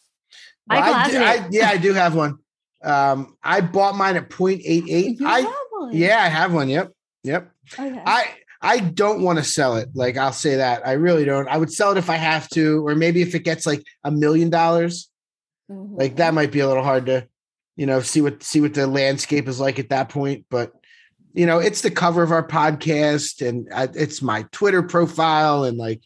Michael 0.68 0.94
I 0.94 0.98
has 1.00 1.12
do- 1.12 1.18
I- 1.24 1.48
yeah, 1.52 1.70
I 1.70 1.78
do 1.78 1.94
have 1.94 2.16
one. 2.16 2.38
Um, 2.84 3.36
I 3.44 3.62
bought 3.62 3.96
mine 3.96 4.16
at 4.16 4.30
0.88. 4.30 5.20
You 5.20 5.28
I 5.28 5.40
have 5.42 5.56
one. 5.72 5.96
yeah, 5.96 6.18
I 6.22 6.28
have 6.28 6.54
one. 6.54 6.70
Yep. 6.70 6.92
Yep. 7.24 7.52
Okay. 7.78 8.02
I 8.06 8.30
I 8.62 8.80
don't 8.80 9.22
want 9.24 9.40
to 9.40 9.44
sell 9.44 9.78
it. 9.78 9.90
Like 9.94 10.18
I'll 10.18 10.32
say 10.34 10.58
that. 10.58 10.86
I 10.88 10.94
really 10.94 11.26
don't. 11.26 11.48
I 11.48 11.58
would 11.58 11.72
sell 11.72 11.92
it 11.92 11.98
if 11.98 12.10
I 12.10 12.16
have 12.16 12.48
to, 12.50 12.86
or 12.88 12.96
maybe 12.96 13.22
if 13.22 13.34
it 13.36 13.44
gets 13.44 13.66
like 13.66 13.84
a 14.04 14.12
million 14.12 14.50
dollars. 14.50 15.10
Like 15.72 16.16
that 16.16 16.34
might 16.34 16.52
be 16.52 16.62
a 16.62 16.68
little 16.68 16.84
hard 16.84 17.06
to, 17.08 17.28
you 17.76 17.86
know, 17.86 18.02
see 18.02 18.22
what 18.22 18.42
see 18.44 18.60
what 18.62 18.74
the 18.74 18.88
landscape 18.88 19.48
is 19.48 19.60
like 19.60 19.78
at 19.80 19.90
that 19.90 20.10
point. 20.10 20.46
But 20.50 20.72
you 21.34 21.46
know, 21.46 21.60
it's 21.60 21.82
the 21.82 21.92
cover 21.92 22.24
of 22.24 22.32
our 22.32 22.46
podcast, 22.46 23.48
and 23.48 23.68
I, 23.74 23.88
it's 23.94 24.22
my 24.22 24.46
Twitter 24.52 24.82
profile, 24.84 25.64
and 25.64 25.78
like, 25.78 26.02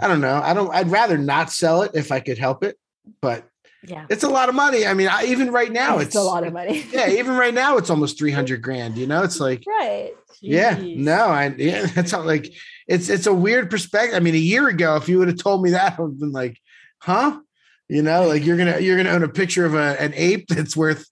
I 0.00 0.08
don't 0.08 0.20
know. 0.20 0.40
I 0.42 0.54
don't. 0.54 0.72
I'd 0.72 0.90
rather 0.90 1.18
not 1.18 1.50
sell 1.50 1.82
it 1.82 1.92
if 1.94 2.12
I 2.12 2.20
could 2.20 2.38
help 2.38 2.62
it, 2.62 2.78
but 3.20 3.48
Yeah, 3.82 4.06
it's 4.08 4.22
a 4.22 4.28
lot 4.28 4.48
of 4.48 4.54
money. 4.54 4.86
I 4.86 4.94
mean, 4.94 5.08
I, 5.08 5.24
even 5.24 5.50
right 5.50 5.72
now, 5.72 5.98
it's, 5.98 6.08
it's, 6.08 6.16
a 6.16 6.22
lot 6.22 6.46
of 6.46 6.52
money. 6.52 6.84
Yeah, 6.92 7.08
even 7.10 7.36
right 7.36 7.54
now, 7.54 7.78
it's 7.78 7.90
almost 7.90 8.18
three 8.18 8.30
hundred 8.30 8.62
grand. 8.62 8.96
You 8.96 9.06
know, 9.06 9.22
it's 9.22 9.40
like 9.40 9.64
right. 9.66 10.12
yeah, 10.40 10.78
no, 10.80 11.26
I 11.26 11.48
yeah, 11.56 11.86
that's 11.94 12.12
how 12.12 12.22
like 12.22 12.52
it's 12.86 13.08
it's 13.08 13.26
a 13.26 13.34
weird 13.34 13.70
perspective. 13.70 14.14
I 14.14 14.20
mean, 14.20 14.34
a 14.34 14.38
year 14.38 14.68
ago, 14.68 14.96
if 14.96 15.08
you 15.08 15.18
would 15.18 15.28
have 15.28 15.38
told 15.38 15.62
me 15.62 15.70
that, 15.70 15.94
I 15.98 16.02
would 16.02 16.12
have 16.12 16.20
been 16.20 16.32
like, 16.32 16.58
huh? 16.98 17.40
You 17.88 18.02
know, 18.02 18.26
like 18.26 18.44
you're 18.44 18.58
gonna 18.58 18.78
you're 18.78 18.98
gonna 18.98 19.10
own 19.10 19.24
a 19.24 19.28
picture 19.28 19.64
of 19.64 19.74
a, 19.74 20.00
an 20.00 20.12
ape 20.14 20.48
that's 20.48 20.76
worth 20.76 21.06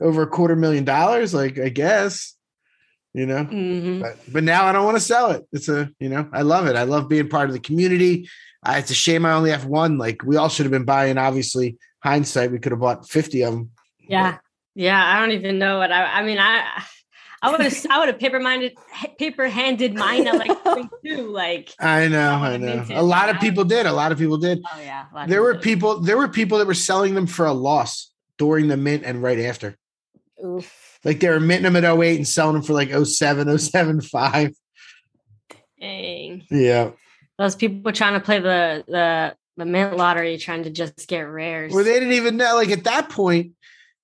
over 0.00 0.22
a 0.22 0.26
quarter 0.26 0.56
million 0.56 0.84
dollars. 0.84 1.32
Like, 1.32 1.58
I 1.58 1.68
guess, 1.68 2.35
you 3.16 3.24
know. 3.26 3.44
Mhm. 3.44 4.02
But 4.02 4.18
but 4.30 4.44
now 4.44 4.66
I 4.66 4.72
don't 4.72 4.84
want 4.84 4.98
to 4.98 5.02
sell 5.02 5.30
it. 5.30 5.44
It's 5.50 5.68
a 5.68 5.90
you 5.98 6.08
know, 6.10 6.28
I 6.32 6.42
love 6.42 6.66
it. 6.66 6.76
I 6.76 6.82
love 6.82 7.08
being 7.08 7.28
part 7.28 7.48
of 7.48 7.54
the 7.54 7.60
community. 7.60 8.28
I, 8.62 8.78
it's 8.78 8.90
a 8.90 8.94
shame 8.94 9.24
I 9.24 9.32
only 9.32 9.50
have 9.50 9.64
one. 9.64 9.96
Like 9.96 10.22
we 10.22 10.36
all 10.36 10.50
should 10.50 10.66
have 10.66 10.70
been 10.70 10.84
buying. 10.84 11.16
Obviously, 11.16 11.78
hindsight, 12.04 12.52
we 12.52 12.58
could 12.58 12.72
have 12.72 12.80
bought 12.80 13.08
fifty 13.08 13.42
of 13.42 13.54
them. 13.54 13.70
Yeah, 13.98 14.36
yeah. 14.74 15.02
I 15.02 15.18
don't 15.18 15.32
even 15.32 15.58
know 15.58 15.78
what 15.78 15.90
I. 15.90 16.20
I 16.20 16.22
mean, 16.22 16.38
I. 16.38 16.84
I 17.42 17.50
would 17.50 17.60
have. 17.60 17.86
I 17.90 17.98
would 17.98 18.08
have 18.08 18.18
paper 18.18 18.40
minded, 18.40 18.76
paper 19.18 19.46
handed 19.48 19.94
mine 19.94 20.26
at 20.26 20.36
like 20.36 20.62
22. 20.62 21.30
Like, 21.32 21.72
I 21.78 22.08
know, 22.08 22.32
I 22.32 22.56
know. 22.56 22.84
A 22.90 23.02
lot 23.02 23.28
of 23.28 23.38
people 23.40 23.62
did. 23.64 23.86
A 23.86 23.92
lot 23.92 24.10
of 24.10 24.18
people 24.18 24.38
did. 24.38 24.62
oh 24.64 24.80
yeah. 24.80 25.04
a 25.12 25.14
lot 25.14 25.24
of 25.24 25.30
there 25.30 25.42
were 25.42 25.54
people 25.54 26.00
there 26.00 26.16
were 26.16 26.28
people 26.28 26.58
that 26.58 26.66
were 26.66 26.74
selling 26.74 27.14
them 27.14 27.26
for 27.26 27.46
a 27.46 27.52
loss 27.52 28.10
during 28.38 28.68
the 28.68 28.76
mint 28.76 29.04
and 29.04 29.22
right 29.22 29.38
after 29.38 29.76
Oof. 30.44 30.85
Like 31.04 31.20
they 31.20 31.28
were 31.28 31.40
minting 31.40 31.72
them 31.72 31.76
at 31.76 31.84
08 31.98 32.16
and 32.16 32.28
selling 32.28 32.54
them 32.54 32.62
for 32.62 32.72
like 32.72 32.90
07 32.90 33.58
07 33.58 34.00
5 34.00 34.50
Dang. 35.80 36.42
yeah 36.50 36.90
Those 37.38 37.54
people 37.54 37.92
trying 37.92 38.14
to 38.14 38.20
play 38.20 38.38
the 38.40 38.84
the 38.88 39.36
the 39.58 39.64
mint 39.64 39.96
lottery, 39.96 40.36
trying 40.36 40.64
to 40.64 40.70
just 40.70 41.08
get 41.08 41.20
rares. 41.20 41.72
where 41.72 41.82
they 41.84 41.94
didn't 41.94 42.12
even 42.12 42.36
know 42.36 42.54
like 42.56 42.70
at 42.70 42.84
that 42.84 43.08
point 43.08 43.52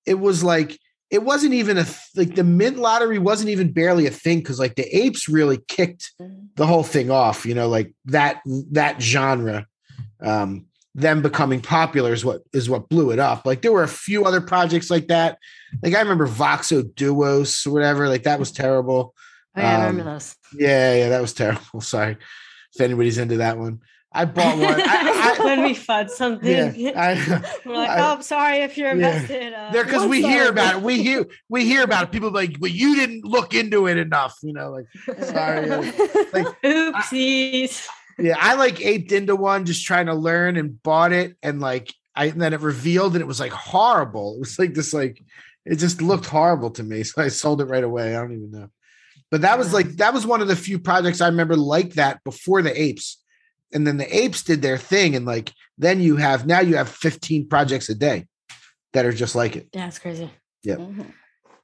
it 0.05 0.15
was 0.15 0.43
like 0.43 0.79
it 1.11 1.21
wasn't 1.23 1.53
even 1.53 1.77
a 1.77 1.83
th- 1.83 1.97
like 2.15 2.35
the 2.35 2.43
mint 2.43 2.77
lottery 2.77 3.19
wasn't 3.19 3.49
even 3.49 3.71
barely 3.71 4.07
a 4.07 4.11
thing 4.11 4.39
because 4.39 4.59
like 4.59 4.75
the 4.75 4.85
apes 4.97 5.29
really 5.29 5.59
kicked 5.67 6.11
the 6.55 6.65
whole 6.65 6.83
thing 6.83 7.11
off 7.11 7.45
you 7.45 7.53
know 7.53 7.67
like 7.69 7.93
that 8.05 8.41
that 8.71 9.01
genre 9.01 9.65
um 10.21 10.65
them 10.95 11.21
becoming 11.21 11.59
popular 11.61 12.13
is 12.13 12.23
what 12.23 12.41
is 12.53 12.69
what 12.69 12.87
blew 12.89 13.09
it 13.11 13.17
up 13.19 13.45
like 13.45 13.61
there 13.63 13.71
were 13.71 13.81
a 13.83 13.87
few 13.87 14.25
other 14.25 14.39
projects 14.41 14.91
like 14.91 15.07
that 15.07 15.39
like 15.81 15.95
i 15.95 15.99
remember 15.99 16.27
voxo 16.27 16.83
duos 16.95 17.65
or 17.65 17.71
whatever 17.73 18.07
like 18.07 18.23
that 18.23 18.37
was 18.39 18.51
terrible 18.51 19.13
Oh, 19.55 19.61
yeah, 19.61 19.69
I 19.69 19.85
remember 19.85 20.01
um, 20.01 20.07
those. 20.15 20.35
Yeah, 20.57 20.95
yeah, 20.95 21.09
that 21.09 21.21
was 21.21 21.33
terrible. 21.33 21.81
Sorry 21.81 22.17
if 22.73 22.81
anybody's 22.81 23.19
into 23.19 23.37
that 23.37 23.59
one. 23.59 23.81
I 24.11 24.25
bought 24.25 24.57
one. 24.57 24.81
I, 24.81 25.35
I, 25.39 25.43
when 25.45 25.61
we 25.61 25.75
fud 25.75 26.09
something, 26.09 26.73
yeah, 26.75 26.91
I, 26.95 27.43
we're 27.65 27.75
like, 27.75 27.89
I- 27.89 27.99
"Oh, 27.99 28.13
I'm 28.15 28.21
sorry 28.23 28.57
if 28.63 28.77
you're 28.79 28.95
Yeah. 28.95 29.13
invested." 29.15 29.53
Uh, 29.53 29.71
there 29.71 29.83
because 29.83 30.07
we 30.07 30.23
What's 30.23 30.33
hear 30.33 30.49
about 30.49 30.77
it. 30.77 30.81
We 30.81 31.03
hear 31.03 31.27
we 31.49 31.65
hear 31.65 31.83
about 31.83 32.05
it. 32.05 32.11
People 32.11 32.31
be 32.31 32.35
like, 32.47 32.57
well, 32.59 32.71
you 32.71 32.95
didn't 32.95 33.25
look 33.25 33.53
into 33.53 33.85
it 33.87 33.97
enough. 33.97 34.35
You 34.41 34.53
know, 34.53 34.71
like 34.71 34.85
sorry. 35.23 35.67
like 35.69 36.47
Oopsies. 36.63 37.87
Yeah, 38.17 38.35
I 38.39 38.55
like 38.55 38.81
aped 38.81 39.11
into 39.11 39.35
one 39.35 39.65
just 39.65 39.85
trying 39.85 40.07
to 40.07 40.13
learn 40.13 40.57
and 40.57 40.81
bought 40.81 41.11
it 41.13 41.35
and 41.41 41.59
like 41.59 41.93
I 42.15 42.25
and 42.25 42.41
then 42.41 42.53
it 42.53 42.61
revealed 42.61 43.13
and 43.13 43.21
it 43.21 43.27
was 43.27 43.39
like 43.39 43.51
horrible. 43.51 44.35
It 44.35 44.39
was 44.39 44.59
like 44.59 44.73
this 44.73 44.93
like 44.93 45.23
it 45.65 45.77
just 45.77 46.01
looked 46.01 46.25
horrible 46.25 46.71
to 46.71 46.83
me. 46.83 47.03
So 47.03 47.21
I 47.21 47.29
sold 47.29 47.61
it 47.61 47.65
right 47.65 47.83
away. 47.83 48.15
I 48.15 48.21
don't 48.21 48.33
even 48.33 48.51
know. 48.51 48.69
But 49.31 49.41
that 49.41 49.57
was 49.57 49.73
like 49.73 49.87
that 49.97 50.13
was 50.13 50.27
one 50.27 50.41
of 50.41 50.47
the 50.47 50.55
few 50.55 50.77
projects 50.79 51.21
I 51.21 51.27
remember 51.27 51.55
like 51.55 51.93
that 51.93 52.23
before 52.23 52.61
the 52.61 52.79
apes. 52.79 53.19
And 53.73 53.87
then 53.87 53.97
the 53.97 54.15
apes 54.15 54.43
did 54.43 54.61
their 54.61 54.77
thing 54.77 55.15
and 55.15 55.25
like 55.25 55.51
then 55.77 56.01
you 56.01 56.17
have 56.17 56.45
now 56.45 56.59
you 56.59 56.75
have 56.75 56.89
15 56.89 57.47
projects 57.47 57.89
a 57.89 57.95
day 57.95 58.27
that 58.93 59.05
are 59.05 59.11
just 59.13 59.35
like 59.35 59.55
it. 59.55 59.69
Yeah, 59.73 59.87
it's 59.87 59.99
crazy. 59.99 60.29
Yep. 60.63 60.77
Mhm. 60.79 61.11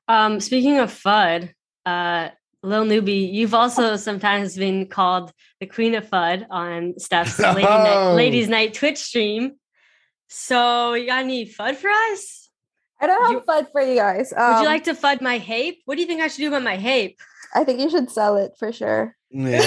Um, 0.07 0.39
speaking 0.39 0.79
of 0.79 0.91
FUD, 0.91 1.53
uh, 1.85 2.29
Lil 2.61 2.85
Newbie, 2.85 3.31
you've 3.31 3.53
also 3.53 3.95
sometimes 3.95 4.57
been 4.57 4.87
called 4.87 5.31
the 5.59 5.65
Queen 5.65 5.95
of 5.95 6.05
FUD 6.09 6.45
on 6.49 6.93
Steph's 6.99 7.39
lady 7.39 7.61
night, 7.61 8.09
Oh. 8.11 8.13
Ladies 8.15 8.49
Night 8.49 8.73
Twitch 8.73 8.97
stream. 8.97 9.53
So, 10.27 10.93
you 10.93 11.07
got 11.07 11.23
any 11.23 11.45
FUD 11.45 11.75
for 11.75 11.89
us? 11.89 12.49
I 13.01 13.07
don't 13.07 13.21
have 13.21 13.31
You- 13.31 13.39
FUD 13.47 13.71
for 13.71 13.81
you 13.81 13.95
guys. 13.95 14.33
Would 14.35 14.41
Um, 14.41 14.61
you 14.61 14.67
like 14.67 14.83
to 14.85 14.93
FUD 14.93 15.21
my 15.21 15.37
hape? 15.37 15.81
What 15.85 15.95
do 15.95 16.01
you 16.01 16.07
think 16.07 16.21
I 16.21 16.27
should 16.27 16.41
do 16.41 16.49
about 16.49 16.63
my 16.63 16.75
hape? 16.75 17.17
I 17.55 17.63
think 17.63 17.79
you 17.79 17.89
should 17.89 18.11
sell 18.11 18.35
it 18.37 18.51
for 18.59 18.71
sure. 18.71 19.15
Yeah. 19.31 19.59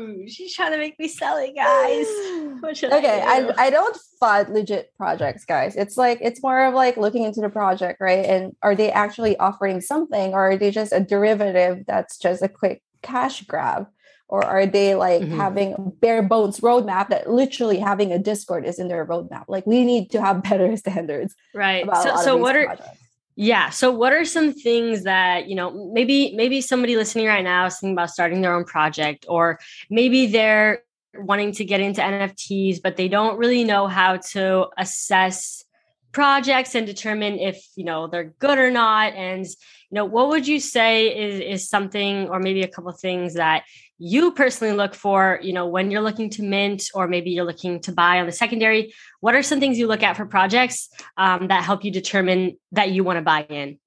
Ooh, 0.00 0.28
she's 0.28 0.54
trying 0.54 0.72
to 0.72 0.78
make 0.78 0.98
me 0.98 1.08
sell 1.08 1.36
it, 1.36 1.54
guys. 1.54 2.06
Okay, 2.62 3.22
I 3.22 3.40
do? 3.40 3.52
I, 3.56 3.66
I 3.66 3.70
don't 3.70 3.96
FUD 4.20 4.50
legit 4.50 4.92
projects, 4.96 5.44
guys. 5.44 5.76
It's 5.76 5.96
like 5.96 6.18
it's 6.20 6.42
more 6.42 6.64
of 6.66 6.74
like 6.74 6.96
looking 6.96 7.22
into 7.24 7.40
the 7.40 7.48
project, 7.48 8.00
right? 8.00 8.24
And 8.24 8.54
are 8.62 8.74
they 8.74 8.90
actually 8.92 9.36
offering 9.38 9.80
something, 9.80 10.34
or 10.34 10.50
are 10.50 10.56
they 10.56 10.70
just 10.70 10.92
a 10.92 11.00
derivative 11.00 11.84
that's 11.86 12.18
just 12.18 12.42
a 12.42 12.48
quick 12.48 12.82
cash 13.02 13.42
grab? 13.44 13.86
Or 14.28 14.44
are 14.44 14.66
they 14.66 14.94
like 14.94 15.22
Mhm. 15.22 15.36
having 15.36 15.72
a 15.74 15.80
bare 15.80 16.22
bones 16.22 16.60
roadmap 16.60 17.08
that 17.08 17.30
literally 17.30 17.78
having 17.78 18.12
a 18.12 18.18
Discord 18.18 18.64
is 18.66 18.78
in 18.78 18.88
their 18.88 19.06
roadmap? 19.06 19.44
Like 19.48 19.66
we 19.66 19.84
need 19.84 20.10
to 20.12 20.20
have 20.20 20.42
better 20.50 20.76
standards 20.76 21.34
right. 21.54 21.82
about 21.84 21.96
a 21.96 22.02
So, 22.02 22.14
lot 22.14 22.24
so 22.24 22.30
of 22.32 22.36
these 22.36 22.42
what 22.42 22.56
are 22.56 22.64
projects. 22.66 22.98
Yeah. 23.42 23.70
So 23.70 23.90
what 23.90 24.12
are 24.12 24.26
some 24.26 24.52
things 24.52 25.04
that, 25.04 25.48
you 25.48 25.54
know, 25.54 25.90
maybe 25.94 26.34
maybe 26.36 26.60
somebody 26.60 26.94
listening 26.94 27.26
right 27.26 27.42
now 27.42 27.64
is 27.64 27.78
thinking 27.78 27.94
about 27.94 28.10
starting 28.10 28.42
their 28.42 28.54
own 28.54 28.64
project 28.64 29.24
or 29.30 29.58
maybe 29.88 30.26
they're 30.26 30.82
wanting 31.14 31.52
to 31.52 31.64
get 31.64 31.80
into 31.80 32.02
NFTs 32.02 32.82
but 32.82 32.98
they 32.98 33.08
don't 33.08 33.38
really 33.38 33.64
know 33.64 33.86
how 33.86 34.18
to 34.32 34.66
assess 34.76 35.64
projects 36.12 36.74
and 36.74 36.86
determine 36.86 37.38
if, 37.38 37.66
you 37.76 37.84
know, 37.84 38.08
they're 38.08 38.34
good 38.40 38.58
or 38.58 38.70
not 38.70 39.14
and 39.14 39.46
you 39.46 39.94
know, 39.94 40.04
what 40.04 40.28
would 40.28 40.46
you 40.46 40.60
say 40.60 41.06
is 41.06 41.40
is 41.40 41.68
something 41.70 42.28
or 42.28 42.40
maybe 42.40 42.60
a 42.60 42.68
couple 42.68 42.92
things 42.92 43.34
that 43.34 43.64
you 44.02 44.32
personally 44.32 44.74
look 44.74 44.94
for, 44.94 45.38
you 45.42 45.52
know, 45.52 45.66
when 45.66 45.90
you're 45.90 46.00
looking 46.00 46.30
to 46.30 46.42
mint 46.42 46.84
or 46.94 47.06
maybe 47.06 47.30
you're 47.30 47.44
looking 47.44 47.80
to 47.80 47.92
buy 47.92 48.18
on 48.18 48.24
the 48.24 48.32
secondary? 48.32 48.94
What 49.20 49.34
are 49.34 49.42
some 49.42 49.60
things 49.60 49.78
you 49.78 49.86
look 49.86 50.02
at 50.02 50.16
for 50.16 50.24
projects 50.24 50.88
um, 51.18 51.48
that 51.48 51.62
help 51.62 51.84
you 51.84 51.90
determine 51.90 52.56
that 52.72 52.90
you 52.90 53.04
want 53.04 53.18
to 53.18 53.22
buy 53.22 53.42
in? 53.42 53.78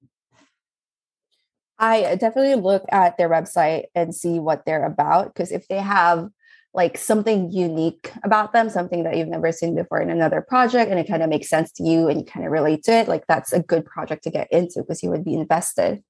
I 1.80 2.14
definitely 2.14 2.54
look 2.54 2.84
at 2.92 3.18
their 3.18 3.28
website 3.28 3.86
and 3.96 4.14
see 4.14 4.38
what 4.38 4.64
they're 4.64 4.86
about 4.86 5.34
because 5.34 5.50
if 5.50 5.66
they 5.66 5.78
have 5.78 6.28
like 6.72 6.96
something 6.96 7.50
unique 7.50 8.12
about 8.22 8.52
them, 8.52 8.70
something 8.70 9.02
that 9.02 9.16
you've 9.16 9.26
never 9.26 9.50
seen 9.50 9.74
before 9.74 10.00
in 10.00 10.10
another 10.10 10.40
project, 10.40 10.92
and 10.92 11.00
it 11.00 11.08
kind 11.08 11.24
of 11.24 11.28
makes 11.28 11.48
sense 11.48 11.72
to 11.72 11.82
you 11.82 12.08
and 12.08 12.20
you 12.20 12.24
kind 12.24 12.46
of 12.46 12.52
relate 12.52 12.84
to 12.84 12.92
it, 12.92 13.08
like 13.08 13.26
that's 13.26 13.52
a 13.52 13.60
good 13.60 13.84
project 13.84 14.22
to 14.24 14.30
get 14.30 14.50
into 14.52 14.80
because 14.80 15.02
you 15.02 15.10
would 15.10 15.24
be 15.24 15.34
invested. 15.34 16.04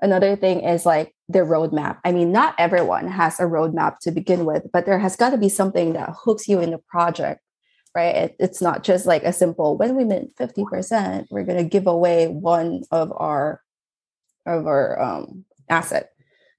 Another 0.00 0.36
thing 0.36 0.60
is 0.60 0.86
like 0.86 1.12
their 1.28 1.44
roadmap. 1.44 1.98
I 2.04 2.12
mean, 2.12 2.32
not 2.32 2.54
everyone 2.58 3.08
has 3.08 3.38
a 3.38 3.44
roadmap 3.44 3.98
to 4.00 4.10
begin 4.10 4.44
with, 4.44 4.66
but 4.72 4.86
there 4.86 4.98
has 4.98 5.16
got 5.16 5.30
to 5.30 5.38
be 5.38 5.48
something 5.48 5.92
that 5.92 6.14
hooks 6.24 6.48
you 6.48 6.60
in 6.60 6.70
the 6.70 6.78
project, 6.78 7.40
right? 7.94 8.14
It, 8.14 8.36
it's 8.38 8.62
not 8.62 8.82
just 8.82 9.04
like 9.04 9.24
a 9.24 9.32
simple 9.32 9.76
when 9.76 9.94
we 9.94 10.04
mint 10.04 10.34
50%, 10.36 11.26
we're 11.30 11.44
going 11.44 11.58
to 11.58 11.64
give 11.64 11.86
away 11.86 12.28
one 12.28 12.82
of 12.90 13.12
our 13.14 13.62
of 14.46 14.66
our 14.66 15.00
um, 15.00 15.44
asset, 15.68 16.10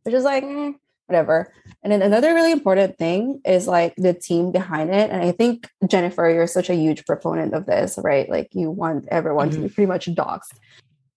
which 0.03 0.13
is 0.13 0.23
like, 0.23 0.43
eh, 0.43 0.73
whatever. 1.07 1.51
And 1.81 1.91
then 1.91 2.03
another 2.03 2.35
really 2.35 2.51
important 2.51 2.99
thing 2.99 3.41
is 3.43 3.67
like 3.67 3.95
the 3.95 4.13
team 4.13 4.51
behind 4.51 4.91
it. 4.91 5.09
And 5.09 5.23
I 5.23 5.31
think 5.31 5.67
Jennifer, 5.87 6.29
you're 6.29 6.45
such 6.45 6.69
a 6.69 6.75
huge 6.75 7.03
proponent 7.05 7.55
of 7.55 7.65
this, 7.65 7.97
right? 8.03 8.29
Like 8.29 8.49
you 8.53 8.69
want 8.69 9.07
everyone 9.09 9.49
mm-hmm. 9.49 9.63
to 9.63 9.67
be 9.67 9.73
pretty 9.73 9.87
much 9.87 10.05
doxed. 10.07 10.53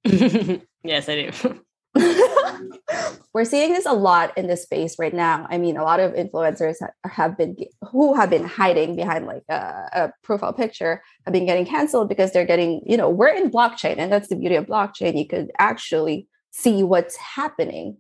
yes, 0.83 1.11
I 1.11 1.31
do. 1.31 1.61
We're 3.35 3.45
seeing 3.45 3.73
this 3.73 3.87
a 3.87 3.93
lot 3.93 4.37
in 4.37 4.47
this 4.47 4.63
space 4.63 4.99
right 4.99 5.15
now. 5.15 5.47
I 5.49 5.59
mean, 5.59 5.77
a 5.77 5.83
lot 5.83 6.01
of 6.01 6.13
influencers 6.13 6.77
have 7.05 7.37
been 7.37 7.57
who 7.91 8.15
have 8.15 8.31
been 8.31 8.45
hiding 8.45 8.97
behind 8.97 9.27
like 9.27 9.45
a, 9.49 9.89
a 9.93 10.13
profile 10.23 10.53
picture 10.53 11.03
have 11.25 11.33
been 11.33 11.47
getting 11.47 11.67
canceled 11.67 12.09
because 12.09 12.33
they're 12.33 12.45
getting, 12.47 12.83
you 12.87 12.97
know, 12.97 13.09
we're 13.09 13.29
in 13.29 13.51
blockchain, 13.51 13.97
and 13.99 14.13
that's 14.13 14.29
the 14.29 14.37
beauty 14.37 14.57
of 14.57 14.67
blockchain. 14.67 15.19
You 15.19 15.27
could 15.27 15.51
actually 15.59 16.29
see 16.51 16.83
what's 16.83 17.17
happening 17.17 17.99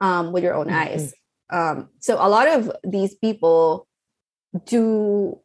um, 0.00 0.32
with 0.32 0.42
your 0.44 0.54
own 0.54 0.66
mm-hmm. 0.66 0.76
eyes. 0.76 1.14
Um, 1.50 1.88
so 1.98 2.14
a 2.14 2.28
lot 2.28 2.48
of 2.48 2.70
these 2.84 3.14
people 3.14 3.86
do 4.64 5.38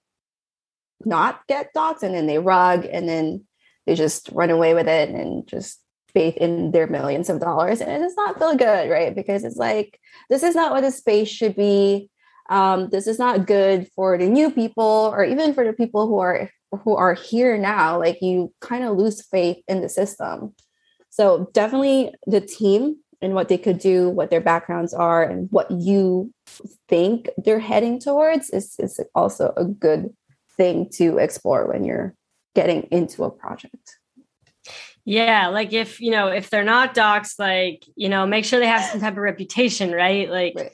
not 1.04 1.42
get 1.48 1.74
doxed 1.76 2.04
and 2.04 2.16
then 2.16 2.28
they 2.28 2.40
rug 2.40 2.86
and 2.86 3.08
then 3.08 3.46
they 3.86 3.96
just 3.96 4.30
run 4.32 4.50
away 4.50 4.74
with 4.74 4.88
it 4.88 5.10
and 5.10 5.48
just 5.48 5.80
faith 6.15 6.36
in 6.38 6.71
their 6.71 6.88
millions 6.88 7.30
of 7.30 7.39
dollars 7.39 7.82
and 7.82 7.91
it 7.91 7.99
does 7.99 8.15
not 8.15 8.39
feel 8.39 8.56
good 8.56 8.89
right? 8.89 9.13
Because 9.13 9.43
it's 9.43 9.58
like 9.58 9.99
this 10.30 10.41
is 10.41 10.56
not 10.56 10.71
what 10.71 10.82
the 10.82 10.91
space 10.91 11.30
should 11.30 11.56
be. 11.56 12.10
Um, 12.49 12.89
this 12.89 13.06
is 13.06 13.19
not 13.19 13.45
good 13.45 13.88
for 13.95 14.17
the 14.17 14.28
new 14.28 14.49
people 14.49 15.12
or 15.13 15.23
even 15.23 15.54
for 15.54 15.63
the 15.63 15.73
people 15.73 16.08
who 16.08 16.19
are 16.19 16.49
who 16.84 16.95
are 16.95 17.13
here 17.13 17.58
now. 17.58 17.99
Like 17.99 18.21
you 18.21 18.54
kind 18.62 18.84
of 18.84 18.97
lose 18.97 19.21
faith 19.21 19.58
in 19.67 19.82
the 19.82 19.89
system. 19.89 20.56
So 21.10 21.49
definitely 21.54 22.13
the 22.25 22.41
team 22.41 22.97
and 23.21 23.34
what 23.34 23.47
they 23.47 23.58
could 23.58 23.80
do, 23.80 24.10
what 24.10 24.30
their 24.30 24.41
backgrounds 24.41 24.93
are, 24.93 25.23
and 25.23 25.47
what 25.51 25.71
you 25.71 26.34
think 26.88 27.30
they're 27.38 27.60
heading 27.60 27.99
towards 27.99 28.49
is, 28.49 28.75
is 28.80 28.99
also 29.15 29.54
a 29.56 29.65
good 29.65 30.13
thing 30.58 30.89
to 30.93 31.17
explore 31.17 31.67
when 31.67 31.86
you're 31.86 32.13
getting 32.54 32.84
into 32.91 33.23
a 33.23 33.32
project. 33.32 33.97
Yeah, 35.06 35.50
like 35.50 35.72
if 35.72 36.02
you 36.02 36.10
know 36.10 36.28
if 36.30 36.50
they're 36.50 36.63
not 36.63 36.96
doxed, 36.96 37.38
like 37.38 37.86
you 37.96 38.10
know, 38.10 38.26
make 38.26 38.44
sure 38.44 38.60
they 38.60 38.65
have 38.65 38.89
some 38.89 39.00
type 39.00 39.13
of 39.13 39.20
reputation, 39.20 39.91
right? 39.91 40.30
Like 40.30 40.54
right. 40.56 40.72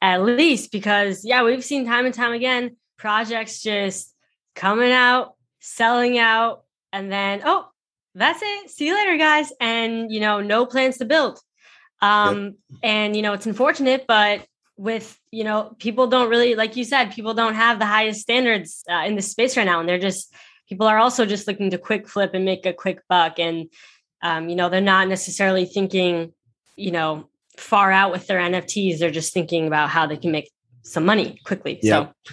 at 0.00 0.24
least 0.24 0.72
because 0.72 1.22
yeah, 1.22 1.44
we've 1.44 1.64
seen 1.64 1.84
time 1.84 2.06
and 2.06 2.14
time 2.14 2.32
again 2.32 2.76
projects 2.96 3.62
just 3.62 4.14
coming 4.54 4.90
out, 4.90 5.34
selling 5.60 6.16
out, 6.16 6.64
and 6.94 7.12
then 7.12 7.42
oh, 7.44 7.68
that's 8.14 8.40
it. 8.42 8.70
See 8.70 8.86
you 8.86 8.94
later, 8.94 9.18
guys. 9.18 9.52
And 9.60 10.10
you 10.10 10.20
know, 10.20 10.40
no 10.40 10.64
plans 10.64 10.96
to 10.98 11.04
build. 11.04 11.38
Um, 12.00 12.44
yep. 12.44 12.54
and 12.82 13.16
you 13.16 13.20
know, 13.20 13.34
it's 13.34 13.46
unfortunate, 13.46 14.06
but 14.08 14.46
with 14.78 15.18
you 15.30 15.44
know, 15.44 15.76
people 15.78 16.06
don't 16.06 16.30
really, 16.30 16.54
like 16.54 16.76
you 16.76 16.84
said, 16.84 17.12
people 17.12 17.34
don't 17.34 17.54
have 17.54 17.78
the 17.78 17.86
highest 17.86 18.22
standards 18.22 18.82
uh, 18.90 19.04
in 19.04 19.14
this 19.14 19.30
space 19.30 19.58
right 19.58 19.64
now, 19.64 19.80
and 19.80 19.88
they're 19.88 19.98
just 19.98 20.32
people 20.68 20.86
are 20.86 20.98
also 20.98 21.26
just 21.26 21.46
looking 21.46 21.70
to 21.70 21.78
quick 21.78 22.08
flip 22.08 22.32
and 22.34 22.44
make 22.44 22.66
a 22.66 22.72
quick 22.72 23.00
buck, 23.08 23.38
and 23.38 23.68
um, 24.22 24.48
you 24.48 24.56
know, 24.56 24.68
they're 24.68 24.80
not 24.80 25.08
necessarily 25.08 25.64
thinking, 25.64 26.32
you 26.76 26.90
know, 26.90 27.28
far 27.56 27.92
out 27.92 28.10
with 28.10 28.26
their 28.26 28.38
NFTs. 28.38 28.98
They're 28.98 29.10
just 29.10 29.32
thinking 29.32 29.66
about 29.66 29.90
how 29.90 30.06
they 30.06 30.16
can 30.16 30.32
make 30.32 30.50
some 30.82 31.04
money 31.04 31.38
quickly. 31.44 31.78
Yep. 31.82 32.12
So 32.26 32.32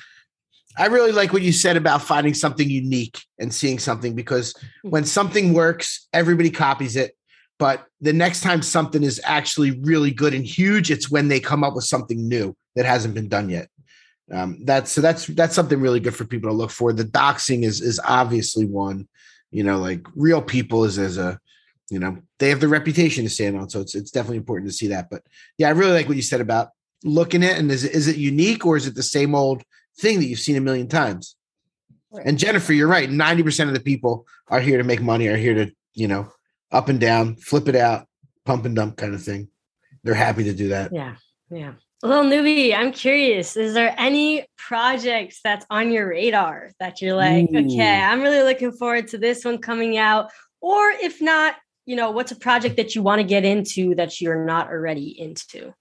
I 0.77 0.87
really 0.87 1.11
like 1.11 1.31
what 1.31 1.41
you 1.41 1.51
said 1.51 1.77
about 1.77 2.01
finding 2.01 2.33
something 2.33 2.69
unique 2.69 3.21
and 3.39 3.53
seeing 3.53 3.79
something 3.79 4.15
because 4.15 4.53
hmm. 4.83 4.89
when 4.89 5.05
something 5.05 5.53
works, 5.53 6.07
everybody 6.13 6.49
copies 6.49 6.95
it. 6.95 7.15
But 7.57 7.85
the 8.01 8.11
next 8.11 8.41
time 8.41 8.61
something 8.61 9.01
is 9.01 9.21
actually 9.23 9.79
really 9.79 10.11
good 10.11 10.33
and 10.33 10.45
huge, 10.45 10.91
it's 10.91 11.09
when 11.09 11.29
they 11.29 11.39
come 11.39 11.63
up 11.63 11.73
with 11.73 11.85
something 11.85 12.27
new 12.27 12.53
that 12.75 12.85
hasn't 12.85 13.13
been 13.13 13.29
done 13.29 13.49
yet. 13.49 13.69
Um, 14.33 14.57
that's 14.63 14.91
so 14.91 15.01
that's 15.01 15.27
that's 15.27 15.55
something 15.55 15.79
really 15.79 15.99
good 15.99 16.15
for 16.15 16.25
people 16.25 16.49
to 16.49 16.55
look 16.55 16.71
for. 16.71 16.91
The 16.91 17.03
doxing 17.03 17.63
is 17.63 17.81
is 17.81 17.99
obviously 18.03 18.65
one. 18.65 19.07
You 19.51 19.63
know, 19.63 19.77
like 19.77 20.05
real 20.15 20.41
people 20.41 20.83
is 20.83 20.97
as 20.97 21.17
a 21.17 21.39
you 21.89 21.99
know 21.99 22.17
they 22.39 22.49
have 22.49 22.59
the 22.59 22.67
reputation 22.67 23.23
to 23.23 23.29
stand 23.29 23.57
on, 23.57 23.69
so 23.69 23.81
it's 23.81 23.93
it's 23.93 24.11
definitely 24.11 24.37
important 24.37 24.69
to 24.69 24.75
see 24.75 24.87
that. 24.87 25.09
But 25.09 25.21
yeah, 25.57 25.67
I 25.67 25.71
really 25.71 25.93
like 25.93 26.07
what 26.07 26.17
you 26.17 26.23
said 26.23 26.41
about 26.41 26.69
looking 27.03 27.43
at 27.43 27.59
and 27.59 27.71
is 27.71 27.83
it, 27.83 27.93
is 27.93 28.07
it 28.07 28.17
unique 28.17 28.65
or 28.65 28.75
is 28.75 28.87
it 28.87 28.95
the 28.95 29.03
same 29.03 29.35
old 29.35 29.61
thing 29.99 30.19
that 30.19 30.25
you've 30.25 30.39
seen 30.39 30.55
a 30.55 30.61
million 30.61 30.87
times? 30.87 31.35
Right. 32.11 32.25
And 32.25 32.39
Jennifer, 32.39 32.73
you're 32.73 32.87
right. 32.87 33.09
Ninety 33.09 33.43
percent 33.43 33.69
of 33.69 33.75
the 33.75 33.81
people 33.81 34.25
are 34.47 34.59
here 34.59 34.79
to 34.79 34.83
make 34.83 35.01
money, 35.01 35.27
are 35.27 35.37
here 35.37 35.53
to 35.53 35.71
you 35.93 36.07
know 36.07 36.31
up 36.71 36.89
and 36.89 36.99
down, 36.99 37.35
flip 37.35 37.67
it 37.67 37.75
out, 37.75 38.07
pump 38.43 38.65
and 38.65 38.75
dump 38.75 38.97
kind 38.97 39.13
of 39.13 39.23
thing. 39.23 39.49
They're 40.03 40.15
happy 40.15 40.45
to 40.45 40.53
do 40.53 40.69
that. 40.69 40.91
Yeah. 40.91 41.15
Yeah. 41.51 41.73
Little 42.03 42.25
newbie, 42.25 42.75
I'm 42.75 42.91
curious. 42.91 43.55
Is 43.55 43.73
there 43.73 43.95
any 43.97 44.45
projects 44.57 45.39
that's 45.43 45.65
on 45.69 45.91
your 45.91 46.09
radar 46.09 46.71
that 46.79 47.01
you're 47.01 47.15
like, 47.15 47.49
Ooh. 47.51 47.65
okay, 47.65 48.01
I'm 48.01 48.21
really 48.21 48.43
looking 48.43 48.71
forward 48.71 49.07
to 49.09 49.17
this 49.17 49.43
one 49.45 49.59
coming 49.59 49.97
out? 49.97 50.29
Or 50.61 50.89
if 50.89 51.21
not, 51.21 51.55
you 51.85 51.95
know, 51.95 52.11
what's 52.11 52.31
a 52.31 52.35
project 52.35 52.77
that 52.77 52.95
you 52.95 53.01
want 53.01 53.21
to 53.21 53.23
get 53.23 53.45
into 53.45 53.95
that 53.95 54.19
you're 54.19 54.45
not 54.45 54.67
already 54.67 55.19
into? 55.19 55.73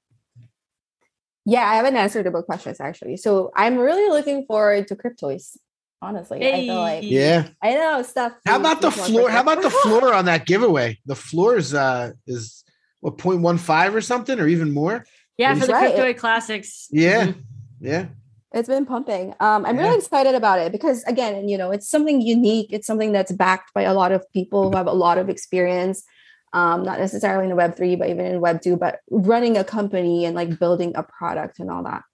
Yeah, 1.45 1.69
I 1.69 1.75
have 1.77 1.85
an 1.85 1.97
answer 1.97 2.23
to 2.23 2.31
both 2.31 2.47
questions 2.47 2.81
actually. 2.81 3.17
So 3.17 3.51
I'm 3.55 3.77
really 3.77 4.09
looking 4.11 4.47
forward 4.47 4.89
to 4.89 4.97
Cryptoys 4.97 5.57
honestly. 6.05 6.39
Hey. 6.39 6.53
I 6.53 6.67
feel 6.67 6.75
like 6.77 7.05
yeah, 7.05 7.49
I 7.63 7.75
know 7.75 8.03
stuff. 8.03 8.33
How 8.47 8.57
about 8.57 8.81
the 8.81 8.91
floor? 8.91 9.31
How 9.31 9.41
about 9.41 9.63
the 9.63 9.71
floor 9.71 10.15
on 10.15 10.27
that 10.27 10.47
giveaway? 10.53 10.99
The 11.07 11.17
floor 11.17 11.57
is 11.57 11.75
uh 11.75 12.13
is 12.27 12.63
what 13.01 13.19
0.15 13.19 13.95
or 13.95 14.01
something 14.01 14.39
or 14.39 14.47
even 14.47 14.73
more. 14.73 15.05
Yeah, 15.37 15.55
for 15.55 15.67
the 15.67 15.73
right. 15.73 15.95
Cryptoid 15.95 16.17
Classics. 16.17 16.89
Yeah, 16.91 17.27
mm-hmm. 17.27 17.41
yeah. 17.81 18.07
It's 18.53 18.69
been 18.69 18.87
pumping. 18.87 19.35
Um, 19.41 19.67
I'm 19.67 19.77
yeah. 19.77 19.83
really 19.83 19.99
excited 19.99 20.37
about 20.37 20.61
it 20.61 20.71
because 20.71 21.03
again, 21.05 21.49
you 21.49 21.59
know, 21.59 21.73
it's 21.73 21.89
something 21.89 22.21
unique. 22.21 22.69
It's 22.73 22.87
something 22.87 23.11
that's 23.11 23.33
backed 23.33 23.75
by 23.75 23.83
a 23.83 23.95
lot 23.95 24.13
of 24.13 24.25
people 24.33 24.71
who 24.71 24.77
have 24.77 24.87
a 24.87 24.93
lot 24.93 25.19
of 25.19 25.29
experience. 25.29 26.05
Um, 26.53 26.85
not 26.85 27.01
necessarily 27.01 27.51
in 27.51 27.57
Web 27.57 27.77
three, 27.77 27.97
but 27.97 28.11
even 28.11 28.27
in 28.27 28.41
Web 28.41 28.63
two, 28.63 28.77
but 28.77 29.01
running 29.11 29.57
a 29.57 29.65
company 29.65 30.25
and 30.25 30.37
like 30.37 30.61
building 30.61 30.93
a 30.95 31.03
product 31.03 31.59
and 31.59 31.69
all 31.69 31.83
that. 31.83 32.05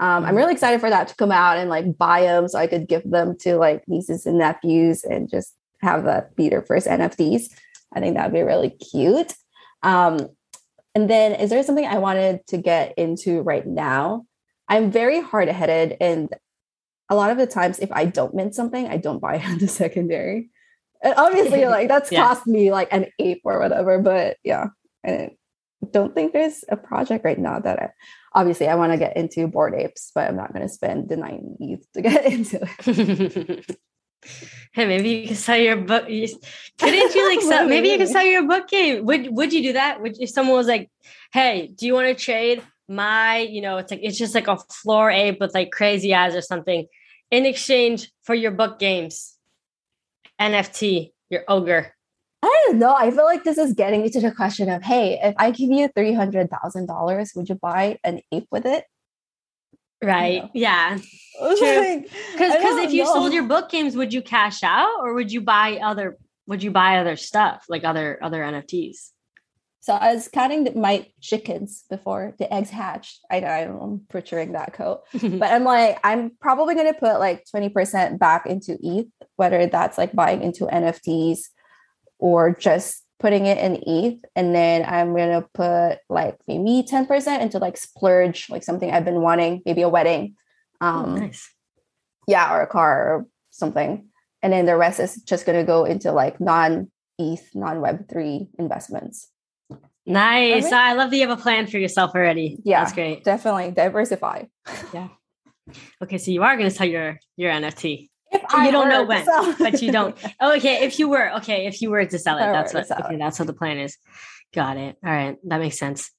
Um, 0.00 0.24
I'm 0.24 0.34
really 0.34 0.52
excited 0.52 0.80
for 0.80 0.90
that 0.90 1.06
to 1.08 1.14
come 1.14 1.30
out 1.30 1.58
and 1.58 1.70
like 1.70 1.96
buy 1.96 2.22
them 2.22 2.48
so 2.48 2.58
I 2.58 2.66
could 2.66 2.88
give 2.88 3.08
them 3.08 3.36
to 3.42 3.56
like 3.56 3.84
nieces 3.86 4.26
and 4.26 4.38
nephews 4.38 5.04
and 5.04 5.30
just 5.30 5.54
have 5.80 6.04
that 6.04 6.34
be 6.34 6.48
their 6.48 6.62
first 6.62 6.88
NFTs. 6.88 7.54
I 7.92 8.00
think 8.00 8.16
that'd 8.16 8.32
be 8.32 8.42
really 8.42 8.70
cute. 8.70 9.34
Um, 9.84 10.28
and 10.94 11.10
then, 11.10 11.32
is 11.32 11.50
there 11.50 11.62
something 11.62 11.86
I 11.86 11.98
wanted 11.98 12.46
to 12.48 12.58
get 12.58 12.94
into 12.96 13.42
right 13.42 13.66
now? 13.66 14.26
I'm 14.68 14.90
very 14.90 15.20
hard 15.20 15.48
headed, 15.48 15.96
and 16.00 16.28
a 17.10 17.14
lot 17.14 17.30
of 17.30 17.38
the 17.38 17.46
times, 17.46 17.78
if 17.78 17.90
I 17.92 18.04
don't 18.06 18.34
mint 18.34 18.54
something, 18.54 18.86
I 18.86 18.96
don't 18.96 19.20
buy 19.20 19.36
it 19.36 19.44
on 19.48 19.58
the 19.58 19.68
secondary. 19.68 20.50
And 21.02 21.14
obviously, 21.16 21.64
like 21.66 21.88
that's 21.88 22.10
yeah. 22.10 22.26
cost 22.26 22.46
me 22.46 22.72
like 22.72 22.88
an 22.92 23.06
ape 23.18 23.42
or 23.44 23.58
whatever. 23.58 24.00
But 24.00 24.38
yeah, 24.42 24.68
I 25.04 25.30
don't 25.90 26.14
think 26.14 26.32
there's 26.32 26.64
a 26.68 26.76
project 26.76 27.24
right 27.24 27.38
now 27.38 27.58
that 27.58 27.78
I, 27.78 27.90
obviously 28.34 28.68
I 28.68 28.74
want 28.74 28.92
to 28.92 28.98
get 28.98 29.16
into 29.16 29.46
Bored 29.46 29.74
Apes, 29.74 30.10
but 30.14 30.28
I'm 30.28 30.36
not 30.36 30.52
going 30.52 30.66
to 30.66 30.72
spend 30.72 31.08
the 31.08 31.16
nine 31.16 31.56
ETH 31.60 31.90
to 31.92 32.02
get 32.02 32.24
into 32.32 32.68
it. 32.86 33.78
Hey, 34.72 34.86
maybe 34.86 35.08
you 35.10 35.26
can 35.28 35.36
sell 35.36 35.56
your 35.56 35.76
book. 35.76 36.06
Couldn't 36.06 37.14
you 37.14 37.28
like 37.28 37.40
sell? 37.42 37.66
Maybe 37.66 37.88
you 37.88 37.98
can 37.98 38.06
sell 38.06 38.24
your 38.24 38.46
book 38.46 38.68
game. 38.68 39.04
Would 39.04 39.34
Would 39.34 39.52
you 39.52 39.62
do 39.62 39.72
that? 39.74 40.00
Would 40.02 40.20
if 40.20 40.30
someone 40.30 40.56
was 40.56 40.66
like, 40.66 40.90
"Hey, 41.32 41.68
do 41.74 41.86
you 41.86 41.94
want 41.94 42.08
to 42.08 42.14
trade 42.14 42.62
my? 42.88 43.38
You 43.38 43.62
know, 43.62 43.78
it's 43.78 43.90
like 43.90 44.00
it's 44.02 44.18
just 44.18 44.34
like 44.34 44.48
a 44.48 44.56
floor 44.56 45.10
ape 45.10 45.40
with 45.40 45.54
like 45.54 45.70
crazy 45.70 46.14
eyes 46.14 46.34
or 46.34 46.42
something 46.42 46.86
in 47.30 47.46
exchange 47.46 48.10
for 48.22 48.34
your 48.34 48.50
book 48.50 48.78
games, 48.78 49.36
NFT, 50.40 51.12
your 51.30 51.44
ogre." 51.48 51.94
I 52.42 52.64
don't 52.66 52.78
know. 52.78 52.94
I 52.94 53.10
feel 53.10 53.24
like 53.24 53.42
this 53.44 53.56
is 53.56 53.72
getting 53.72 54.04
into 54.04 54.20
the 54.20 54.30
question 54.30 54.68
of, 54.68 54.82
hey, 54.82 55.18
if 55.22 55.34
I 55.38 55.50
give 55.50 55.70
you 55.70 55.88
three 55.96 56.12
hundred 56.12 56.50
thousand 56.50 56.86
dollars, 56.86 57.32
would 57.34 57.48
you 57.48 57.54
buy 57.54 57.98
an 58.04 58.20
ape 58.32 58.48
with 58.50 58.66
it? 58.66 58.84
Right. 60.02 60.34
You 60.34 60.40
know? 60.42 60.50
Yeah. 60.54 60.98
Because 61.34 62.54
because 62.54 62.78
if 62.78 62.92
you 62.92 63.02
know. 63.02 63.12
sold 63.12 63.32
your 63.32 63.42
book 63.42 63.68
games, 63.68 63.96
would 63.96 64.12
you 64.12 64.22
cash 64.22 64.62
out 64.62 65.00
or 65.00 65.14
would 65.14 65.32
you 65.32 65.40
buy 65.40 65.80
other? 65.82 66.16
Would 66.46 66.62
you 66.62 66.70
buy 66.70 66.98
other 66.98 67.16
stuff 67.16 67.64
like 67.68 67.82
other 67.82 68.20
other 68.22 68.40
NFTs? 68.40 69.10
So 69.84 69.92
I 69.92 70.14
was 70.14 70.28
counting 70.28 70.80
my 70.80 71.06
chickens 71.20 71.84
before 71.90 72.34
the 72.38 72.50
eggs 72.50 72.70
hatched. 72.70 73.20
I 73.30 73.40
know 73.40 73.80
I'm 73.82 73.96
butchering 74.10 74.52
that 74.52 74.72
quote, 74.72 75.02
but 75.12 75.42
I'm 75.42 75.64
like, 75.64 75.98
I'm 76.02 76.30
probably 76.40 76.74
going 76.74 76.90
to 76.90 76.98
put 76.98 77.18
like 77.18 77.44
20% 77.54 78.18
back 78.18 78.46
into 78.46 78.78
ETH, 78.80 79.08
whether 79.36 79.66
that's 79.66 79.98
like 79.98 80.14
buying 80.14 80.42
into 80.42 80.64
NFTs 80.64 81.40
or 82.18 82.54
just 82.54 83.03
putting 83.20 83.46
it 83.46 83.58
in 83.58 83.82
ETH. 83.86 84.24
And 84.36 84.54
then 84.54 84.84
I'm 84.86 85.14
going 85.14 85.40
to 85.40 85.48
put 85.54 85.98
like 86.08 86.36
maybe 86.48 86.86
10% 86.88 87.40
into 87.40 87.58
like 87.58 87.76
splurge, 87.76 88.50
like 88.50 88.62
something 88.62 88.90
I've 88.90 89.04
been 89.04 89.20
wanting, 89.22 89.62
maybe 89.64 89.82
a 89.82 89.88
wedding. 89.88 90.36
Um, 90.80 91.04
Oh, 91.14 91.16
nice. 91.16 91.50
yeah, 92.26 92.52
or 92.54 92.60
a 92.62 92.66
car 92.66 93.08
or 93.14 93.26
something. 93.50 94.08
And 94.42 94.52
then 94.52 94.66
the 94.66 94.76
rest 94.76 95.00
is 95.00 95.16
just 95.22 95.46
going 95.46 95.58
to 95.58 95.64
go 95.64 95.84
into 95.84 96.12
like 96.12 96.40
non 96.40 96.90
ETH, 97.18 97.48
non 97.54 97.76
Web3 97.78 98.48
investments. 98.58 99.30
Nice. 100.06 100.70
I 100.70 100.92
love 100.92 101.10
that 101.10 101.16
you 101.16 101.26
have 101.26 101.38
a 101.38 101.40
plan 101.40 101.66
for 101.66 101.78
yourself 101.78 102.14
already. 102.14 102.58
Yeah. 102.62 102.80
That's 102.80 102.92
great. 102.92 103.24
Definitely 103.24 103.70
diversify. 103.70 104.44
Yeah. 104.92 105.08
Okay, 106.02 106.18
so 106.18 106.30
you 106.30 106.42
are 106.42 106.56
going 106.58 106.68
to 106.68 106.74
sell 106.74 106.86
your 106.86 107.18
your 107.38 107.50
NFT. 107.50 108.10
If 108.34 108.52
you 108.52 108.72
don't 108.72 108.88
know 108.88 109.04
when, 109.04 109.24
but 109.58 109.80
you 109.80 109.92
don't. 109.92 110.16
Oh, 110.40 110.52
okay, 110.56 110.84
if 110.84 110.98
you 110.98 111.08
were 111.08 111.32
okay, 111.36 111.66
if 111.66 111.80
you 111.80 111.90
were 111.90 112.04
to 112.04 112.18
sell 112.18 112.36
If 112.36 112.44
I 112.44 112.48
it, 112.48 112.52
that's 112.52 112.74
what. 112.74 113.04
Okay, 113.04 113.14
it. 113.14 113.18
that's 113.18 113.38
what 113.38 113.46
the 113.46 113.54
plan 113.54 113.78
is. 113.78 113.96
Got 114.52 114.76
it. 114.76 114.96
All 115.04 115.12
right, 115.12 115.36
that 115.44 115.58
makes 115.58 115.78
sense. 115.78 116.10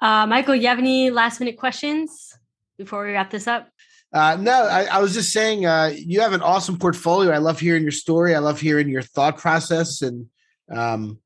Uh, 0.00 0.26
Michael, 0.26 0.54
you 0.54 0.68
have 0.68 0.78
any 0.78 1.10
last 1.10 1.40
minute 1.40 1.56
questions 1.56 2.32
before 2.78 3.04
we 3.04 3.12
wrap 3.12 3.30
this 3.30 3.46
up? 3.46 3.68
Uh, 4.12 4.36
no, 4.40 4.66
I, 4.66 4.84
I 4.84 4.98
was 5.00 5.14
just 5.14 5.32
saying, 5.32 5.66
uh, 5.66 5.92
you 5.94 6.20
have 6.20 6.32
an 6.32 6.42
awesome 6.42 6.78
portfolio. 6.78 7.32
I 7.32 7.38
love 7.38 7.58
hearing 7.58 7.82
your 7.82 7.92
story. 7.92 8.34
I 8.34 8.38
love 8.38 8.60
hearing 8.60 8.88
your 8.88 9.02
thought 9.02 9.38
process, 9.38 10.02
and 10.02 10.26
um, 10.74 11.18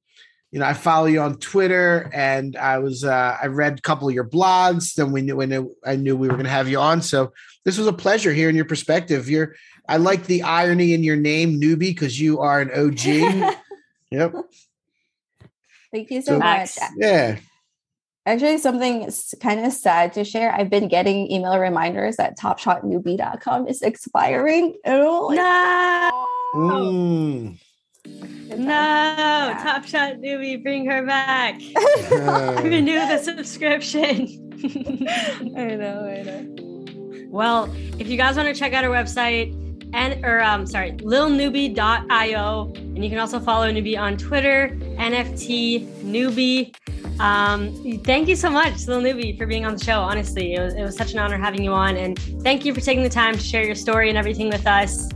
you 0.51 0.59
know, 0.59 0.66
I 0.66 0.72
follow 0.72 1.07
you 1.07 1.20
on 1.20 1.38
Twitter, 1.38 2.11
and 2.12 2.57
I 2.57 2.78
was 2.78 3.05
uh, 3.05 3.36
I 3.40 3.46
read 3.46 3.78
a 3.78 3.82
couple 3.82 4.09
of 4.09 4.14
your 4.14 4.28
blogs. 4.28 4.94
Then 4.94 5.12
we 5.12 5.22
knew 5.22 5.36
when 5.36 5.70
I 5.84 5.96
knew 5.96 6.16
we 6.16 6.28
were 6.28 6.34
going 6.34 6.44
to 6.44 6.51
have 6.51 6.68
you 6.68 6.78
on, 6.78 7.03
so 7.03 7.32
this 7.64 7.78
was 7.78 7.86
a 7.86 7.92
pleasure 7.92 8.32
hearing 8.32 8.57
your 8.57 8.64
perspective. 8.64 9.28
You're 9.28 9.55
I 9.91 9.97
like 9.97 10.24
the 10.26 10.43
irony 10.43 10.95
in 10.95 11.03
your 11.03 11.16
name, 11.16 11.61
newbie, 11.61 11.78
because 11.91 12.20
you 12.20 12.38
are 12.41 12.61
an 12.61 12.70
OG. 12.70 13.05
yep. 14.11 14.32
Thank 15.93 16.11
you 16.11 16.22
so 16.22 16.34
So- 16.34 16.38
much. 16.38 16.78
Yeah. 16.97 17.38
Actually, 18.26 18.59
something 18.59 19.11
kind 19.41 19.64
of 19.66 19.72
sad 19.72 20.12
to 20.12 20.22
share. 20.24 20.53
I've 20.55 20.70
been 20.70 20.86
getting 20.88 21.30
email 21.32 21.59
reminders 21.59 22.16
that 22.16 22.38
topshotnewbie.com 22.38 23.66
is 23.66 23.82
expiring. 23.82 24.76
Oh, 24.86 25.26
like, 25.28 25.36
No, 25.38 26.26
Mm. 26.55 27.59
no, 28.59 29.55
Top 29.62 29.84
Shot 29.86 30.14
newbie, 30.16 30.62
bring 30.62 30.86
her 30.86 31.05
back. 31.05 31.61
Uh, 32.12 32.61
Renew 32.62 32.99
the 33.09 33.18
subscription. 33.22 34.53
I 35.57 35.74
know, 35.76 36.05
I 36.07 36.22
know. 36.22 37.26
Well, 37.28 37.72
if 37.99 38.09
you 38.09 38.16
guys 38.16 38.36
want 38.36 38.49
to 38.49 38.55
check 38.55 38.72
out 38.74 38.84
our 38.84 38.91
website 38.91 39.55
and 39.93 40.24
or 40.24 40.43
um 40.43 40.66
sorry, 40.66 40.93
lilnewbie.io 40.93 42.72
and 42.74 43.05
you 43.05 43.11
can 43.11 43.18
also 43.18 43.41
follow 43.41 43.70
newbie 43.70 43.99
on 43.99 44.16
Twitter, 44.16 44.76
NFT 44.99 45.86
newbie. 46.03 46.74
Um, 47.20 48.01
thank 48.05 48.28
you 48.28 48.36
so 48.36 48.49
much, 48.49 48.86
Lil 48.86 49.03
Newbie, 49.03 49.36
for 49.36 49.47
being 49.47 49.66
on 49.66 49.76
the 49.76 49.84
show. 49.84 50.01
Honestly, 50.01 50.55
it 50.55 50.61
was, 50.61 50.74
it 50.74 50.82
was 50.82 50.97
such 50.97 51.12
an 51.12 51.18
honor 51.18 51.36
having 51.36 51.62
you 51.62 51.72
on, 51.72 51.97
and 51.97 52.18
thank 52.43 52.64
you 52.64 52.72
for 52.72 52.80
taking 52.80 53.03
the 53.03 53.11
time 53.11 53.34
to 53.34 53.41
share 53.41 53.62
your 53.62 53.74
story 53.74 54.09
and 54.09 54.16
everything 54.16 54.49
with 54.49 54.66
us. 54.66 55.07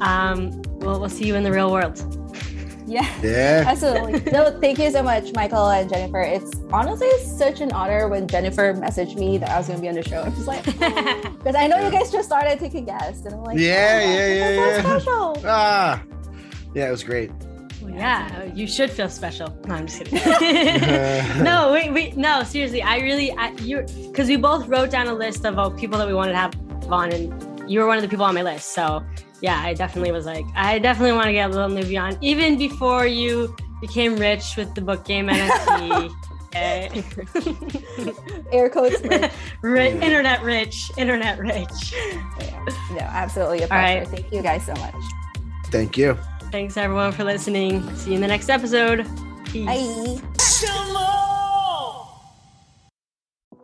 Um, 0.00 0.60
we'll, 0.80 1.00
we'll 1.00 1.08
see 1.08 1.26
you 1.26 1.34
in 1.34 1.44
the 1.44 1.52
real 1.52 1.72
world. 1.72 2.25
Yeah. 2.86 3.20
yeah. 3.22 3.64
Absolutely. 3.66 4.30
No, 4.30 4.58
thank 4.60 4.78
you 4.78 4.90
so 4.90 5.02
much, 5.02 5.32
Michael 5.34 5.68
and 5.68 5.90
Jennifer. 5.90 6.20
It's 6.20 6.52
honestly 6.72 7.10
such 7.24 7.60
an 7.60 7.72
honor 7.72 8.08
when 8.08 8.28
Jennifer 8.28 8.74
messaged 8.74 9.16
me 9.16 9.38
that 9.38 9.50
I 9.50 9.58
was 9.58 9.66
going 9.66 9.78
to 9.78 9.82
be 9.82 9.88
on 9.88 9.96
the 9.96 10.02
show. 10.02 10.22
I'm 10.22 10.34
just 10.34 10.46
like, 10.46 10.64
because 10.64 11.56
I 11.56 11.66
know 11.66 11.84
you 11.84 11.90
guys 11.90 12.12
just 12.12 12.28
started 12.28 12.58
taking 12.60 12.84
guests, 12.84 13.26
and 13.26 13.34
I'm 13.34 13.42
like, 13.42 13.58
Yeah, 13.58 14.02
oh, 14.02 14.08
yeah, 14.08 14.16
this 14.16 14.38
is 14.38 14.56
yeah, 14.56 14.82
so 14.82 14.98
special. 14.98 15.42
Ah. 15.46 16.02
Yeah, 16.74 16.88
it 16.88 16.90
was 16.90 17.02
great. 17.02 17.30
Well, 17.80 17.90
yeah, 17.90 18.44
you 18.54 18.66
should 18.66 18.90
feel 18.90 19.08
special. 19.08 19.48
No, 19.66 19.74
I'm 19.74 19.86
just 19.86 20.04
kidding. 20.04 21.42
no, 21.42 21.72
wait, 21.72 21.92
wait, 21.92 22.16
no, 22.16 22.42
seriously, 22.44 22.82
I 22.82 22.98
really, 22.98 23.32
I, 23.32 23.50
you, 23.62 23.84
because 24.08 24.28
we 24.28 24.36
both 24.36 24.66
wrote 24.68 24.90
down 24.90 25.08
a 25.08 25.14
list 25.14 25.44
of 25.44 25.76
people 25.76 25.98
that 25.98 26.06
we 26.06 26.14
wanted 26.14 26.32
to 26.32 26.38
have 26.38 26.54
on, 26.92 27.12
and 27.12 27.70
you 27.70 27.80
were 27.80 27.86
one 27.86 27.96
of 27.96 28.02
the 28.02 28.08
people 28.08 28.24
on 28.24 28.34
my 28.34 28.42
list. 28.42 28.74
So 28.74 29.04
yeah, 29.46 29.60
I 29.62 29.74
definitely 29.74 30.10
was 30.10 30.26
like, 30.26 30.44
I 30.56 30.80
definitely 30.80 31.12
want 31.12 31.26
to 31.26 31.32
get 31.32 31.50
a 31.50 31.52
Lil 31.54 31.68
Newbie 31.68 32.00
on, 32.02 32.18
even 32.20 32.58
before 32.58 33.06
you 33.06 33.54
became 33.80 34.16
rich 34.16 34.56
with 34.56 34.74
the 34.74 34.80
book 34.80 35.04
game 35.04 35.28
NFT. 35.28 36.12
okay. 36.48 37.04
Air 38.50 38.68
quotes. 38.68 39.00
rich. 39.02 39.30
Ri- 39.62 39.90
internet 39.90 40.42
rich, 40.42 40.90
internet 40.96 41.38
rich. 41.38 41.94
No, 42.90 42.98
absolutely 43.02 43.58
a 43.58 43.62
All 43.62 43.68
pleasure. 43.68 44.00
right. 44.00 44.08
Thank 44.08 44.32
you 44.32 44.42
guys 44.42 44.66
so 44.66 44.74
much. 44.74 44.94
Thank 45.66 45.96
you. 45.96 46.18
Thanks 46.50 46.76
everyone 46.76 47.12
for 47.12 47.22
listening. 47.22 47.88
See 47.94 48.10
you 48.10 48.16
in 48.16 48.22
the 48.22 48.26
next 48.28 48.48
episode. 48.50 49.06
Peace. 49.44 50.20
Bye. 50.20 51.12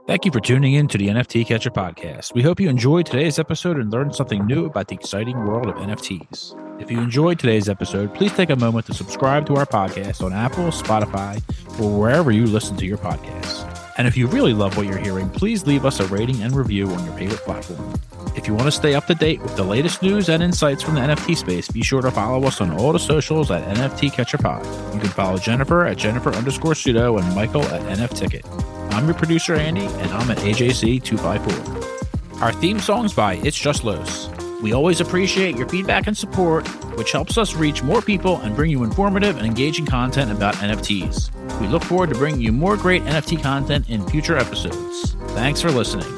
Thank 0.05 0.25
you 0.25 0.33
for 0.33 0.41
tuning 0.41 0.75
in 0.75 0.89
to 0.89 0.99
the 0.99 1.07
NFT 1.07 1.47
Catcher 1.47 1.71
podcast. 1.71 2.35
We 2.35 2.43
hope 2.43 2.59
you 2.59 2.69
enjoyed 2.69 3.07
today's 3.07 3.39
episode 3.39 3.77
and 3.77 3.93
learned 3.93 4.17
something 4.17 4.45
new 4.47 4.67
about 4.67 4.89
the 4.89 4.97
exciting 4.97 5.39
world 5.47 5.69
of 5.69 5.77
NFTs. 5.77 6.83
If 6.83 6.91
you 6.91 7.01
enjoyed 7.01 7.39
today's 7.39 7.69
episode, 7.69 8.13
please 8.13 8.33
take 8.33 8.51
a 8.51 8.57
moment 8.57 8.87
to 8.87 8.95
subscribe 8.95 9.47
to 9.47 9.55
our 9.55 9.65
podcast 9.65 10.25
on 10.25 10.33
Apple, 10.33 10.65
Spotify, 10.67 11.41
or 11.81 11.97
wherever 12.01 12.33
you 12.33 12.47
listen 12.47 12.77
to 12.79 12.85
your 12.85 12.99
podcasts. 12.99 13.65
And 13.97 14.09
if 14.09 14.17
you 14.17 14.27
really 14.27 14.53
love 14.53 14.77
what 14.77 14.87
you're 14.87 14.99
hearing, 14.99 15.31
please 15.31 15.69
leave 15.69 15.87
us 15.87 16.01
a 16.01 16.07
rating 16.09 16.43
and 16.43 16.57
review 16.57 16.89
on 16.91 17.05
your 17.05 17.15
favorite 17.15 17.41
platform. 17.43 17.95
If 18.35 18.49
you 18.49 18.55
want 18.55 18.67
to 18.67 18.73
stay 18.73 18.97
up 18.97 19.07
to 19.07 19.15
date 19.15 19.41
with 19.41 19.55
the 19.55 19.63
latest 19.63 20.03
news 20.03 20.29
and 20.29 20.43
insights 20.43 20.83
from 20.83 20.97
the 20.97 21.01
NFT 21.01 21.37
space, 21.37 21.69
be 21.69 21.83
sure 21.83 22.03
to 22.03 22.11
follow 22.11 22.45
us 22.49 22.61
on 22.61 22.73
all 22.73 22.93
the 22.93 22.99
socials 22.99 23.53
at 23.53 23.63
NFT 23.77 24.13
Catcher 24.13 24.39
Pod. 24.39 24.67
You 24.95 25.01
can 25.01 25.11
follow 25.11 25.39
Jennifer 25.39 25.87
at 25.87 25.97
Jennifer 25.97 26.31
underscore 26.31 26.75
pseudo 26.75 27.19
and 27.19 27.35
Michael 27.37 27.63
at 27.67 27.83
NF 27.83 28.19
Ticket. 28.19 28.45
I'm 28.93 29.07
your 29.07 29.15
producer, 29.15 29.55
Andy, 29.55 29.87
and 29.87 30.13
I'm 30.13 30.31
at 30.31 30.39
AJC254. 30.39 32.43
Our 32.43 32.53
theme 32.53 32.79
song's 32.79 33.13
by 33.13 33.35
It's 33.37 33.59
Just 33.59 33.85
Los. 33.85 34.29
We 34.61 34.73
always 34.73 35.01
appreciate 35.01 35.57
your 35.57 35.69
feedback 35.69 36.07
and 36.07 36.17
support, 36.17 36.67
which 36.97 37.13
helps 37.13 37.39
us 37.39 37.55
reach 37.55 37.83
more 37.83 38.03
people 38.03 38.41
and 38.43 38.55
bring 38.55 38.71
you 38.71 38.85
informative 38.85 39.39
and 39.39 39.47
engaging 39.47 39.87
content 39.87 40.31
about 40.31 40.55
NFTs. 40.57 41.31
We 41.61 41.69
look 41.69 41.83
forward 41.83 42.11
to 42.11 42.17
bringing 42.17 42.41
you 42.41 42.53
more 42.53 42.77
great 42.77 43.03
NFT 43.03 43.43
content 43.43 43.89
in 43.89 44.07
future 44.07 44.37
episodes. 44.37 45.15
Thanks 45.35 45.61
for 45.61 45.71
listening. 45.71 46.09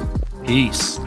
Peace. 0.44 0.98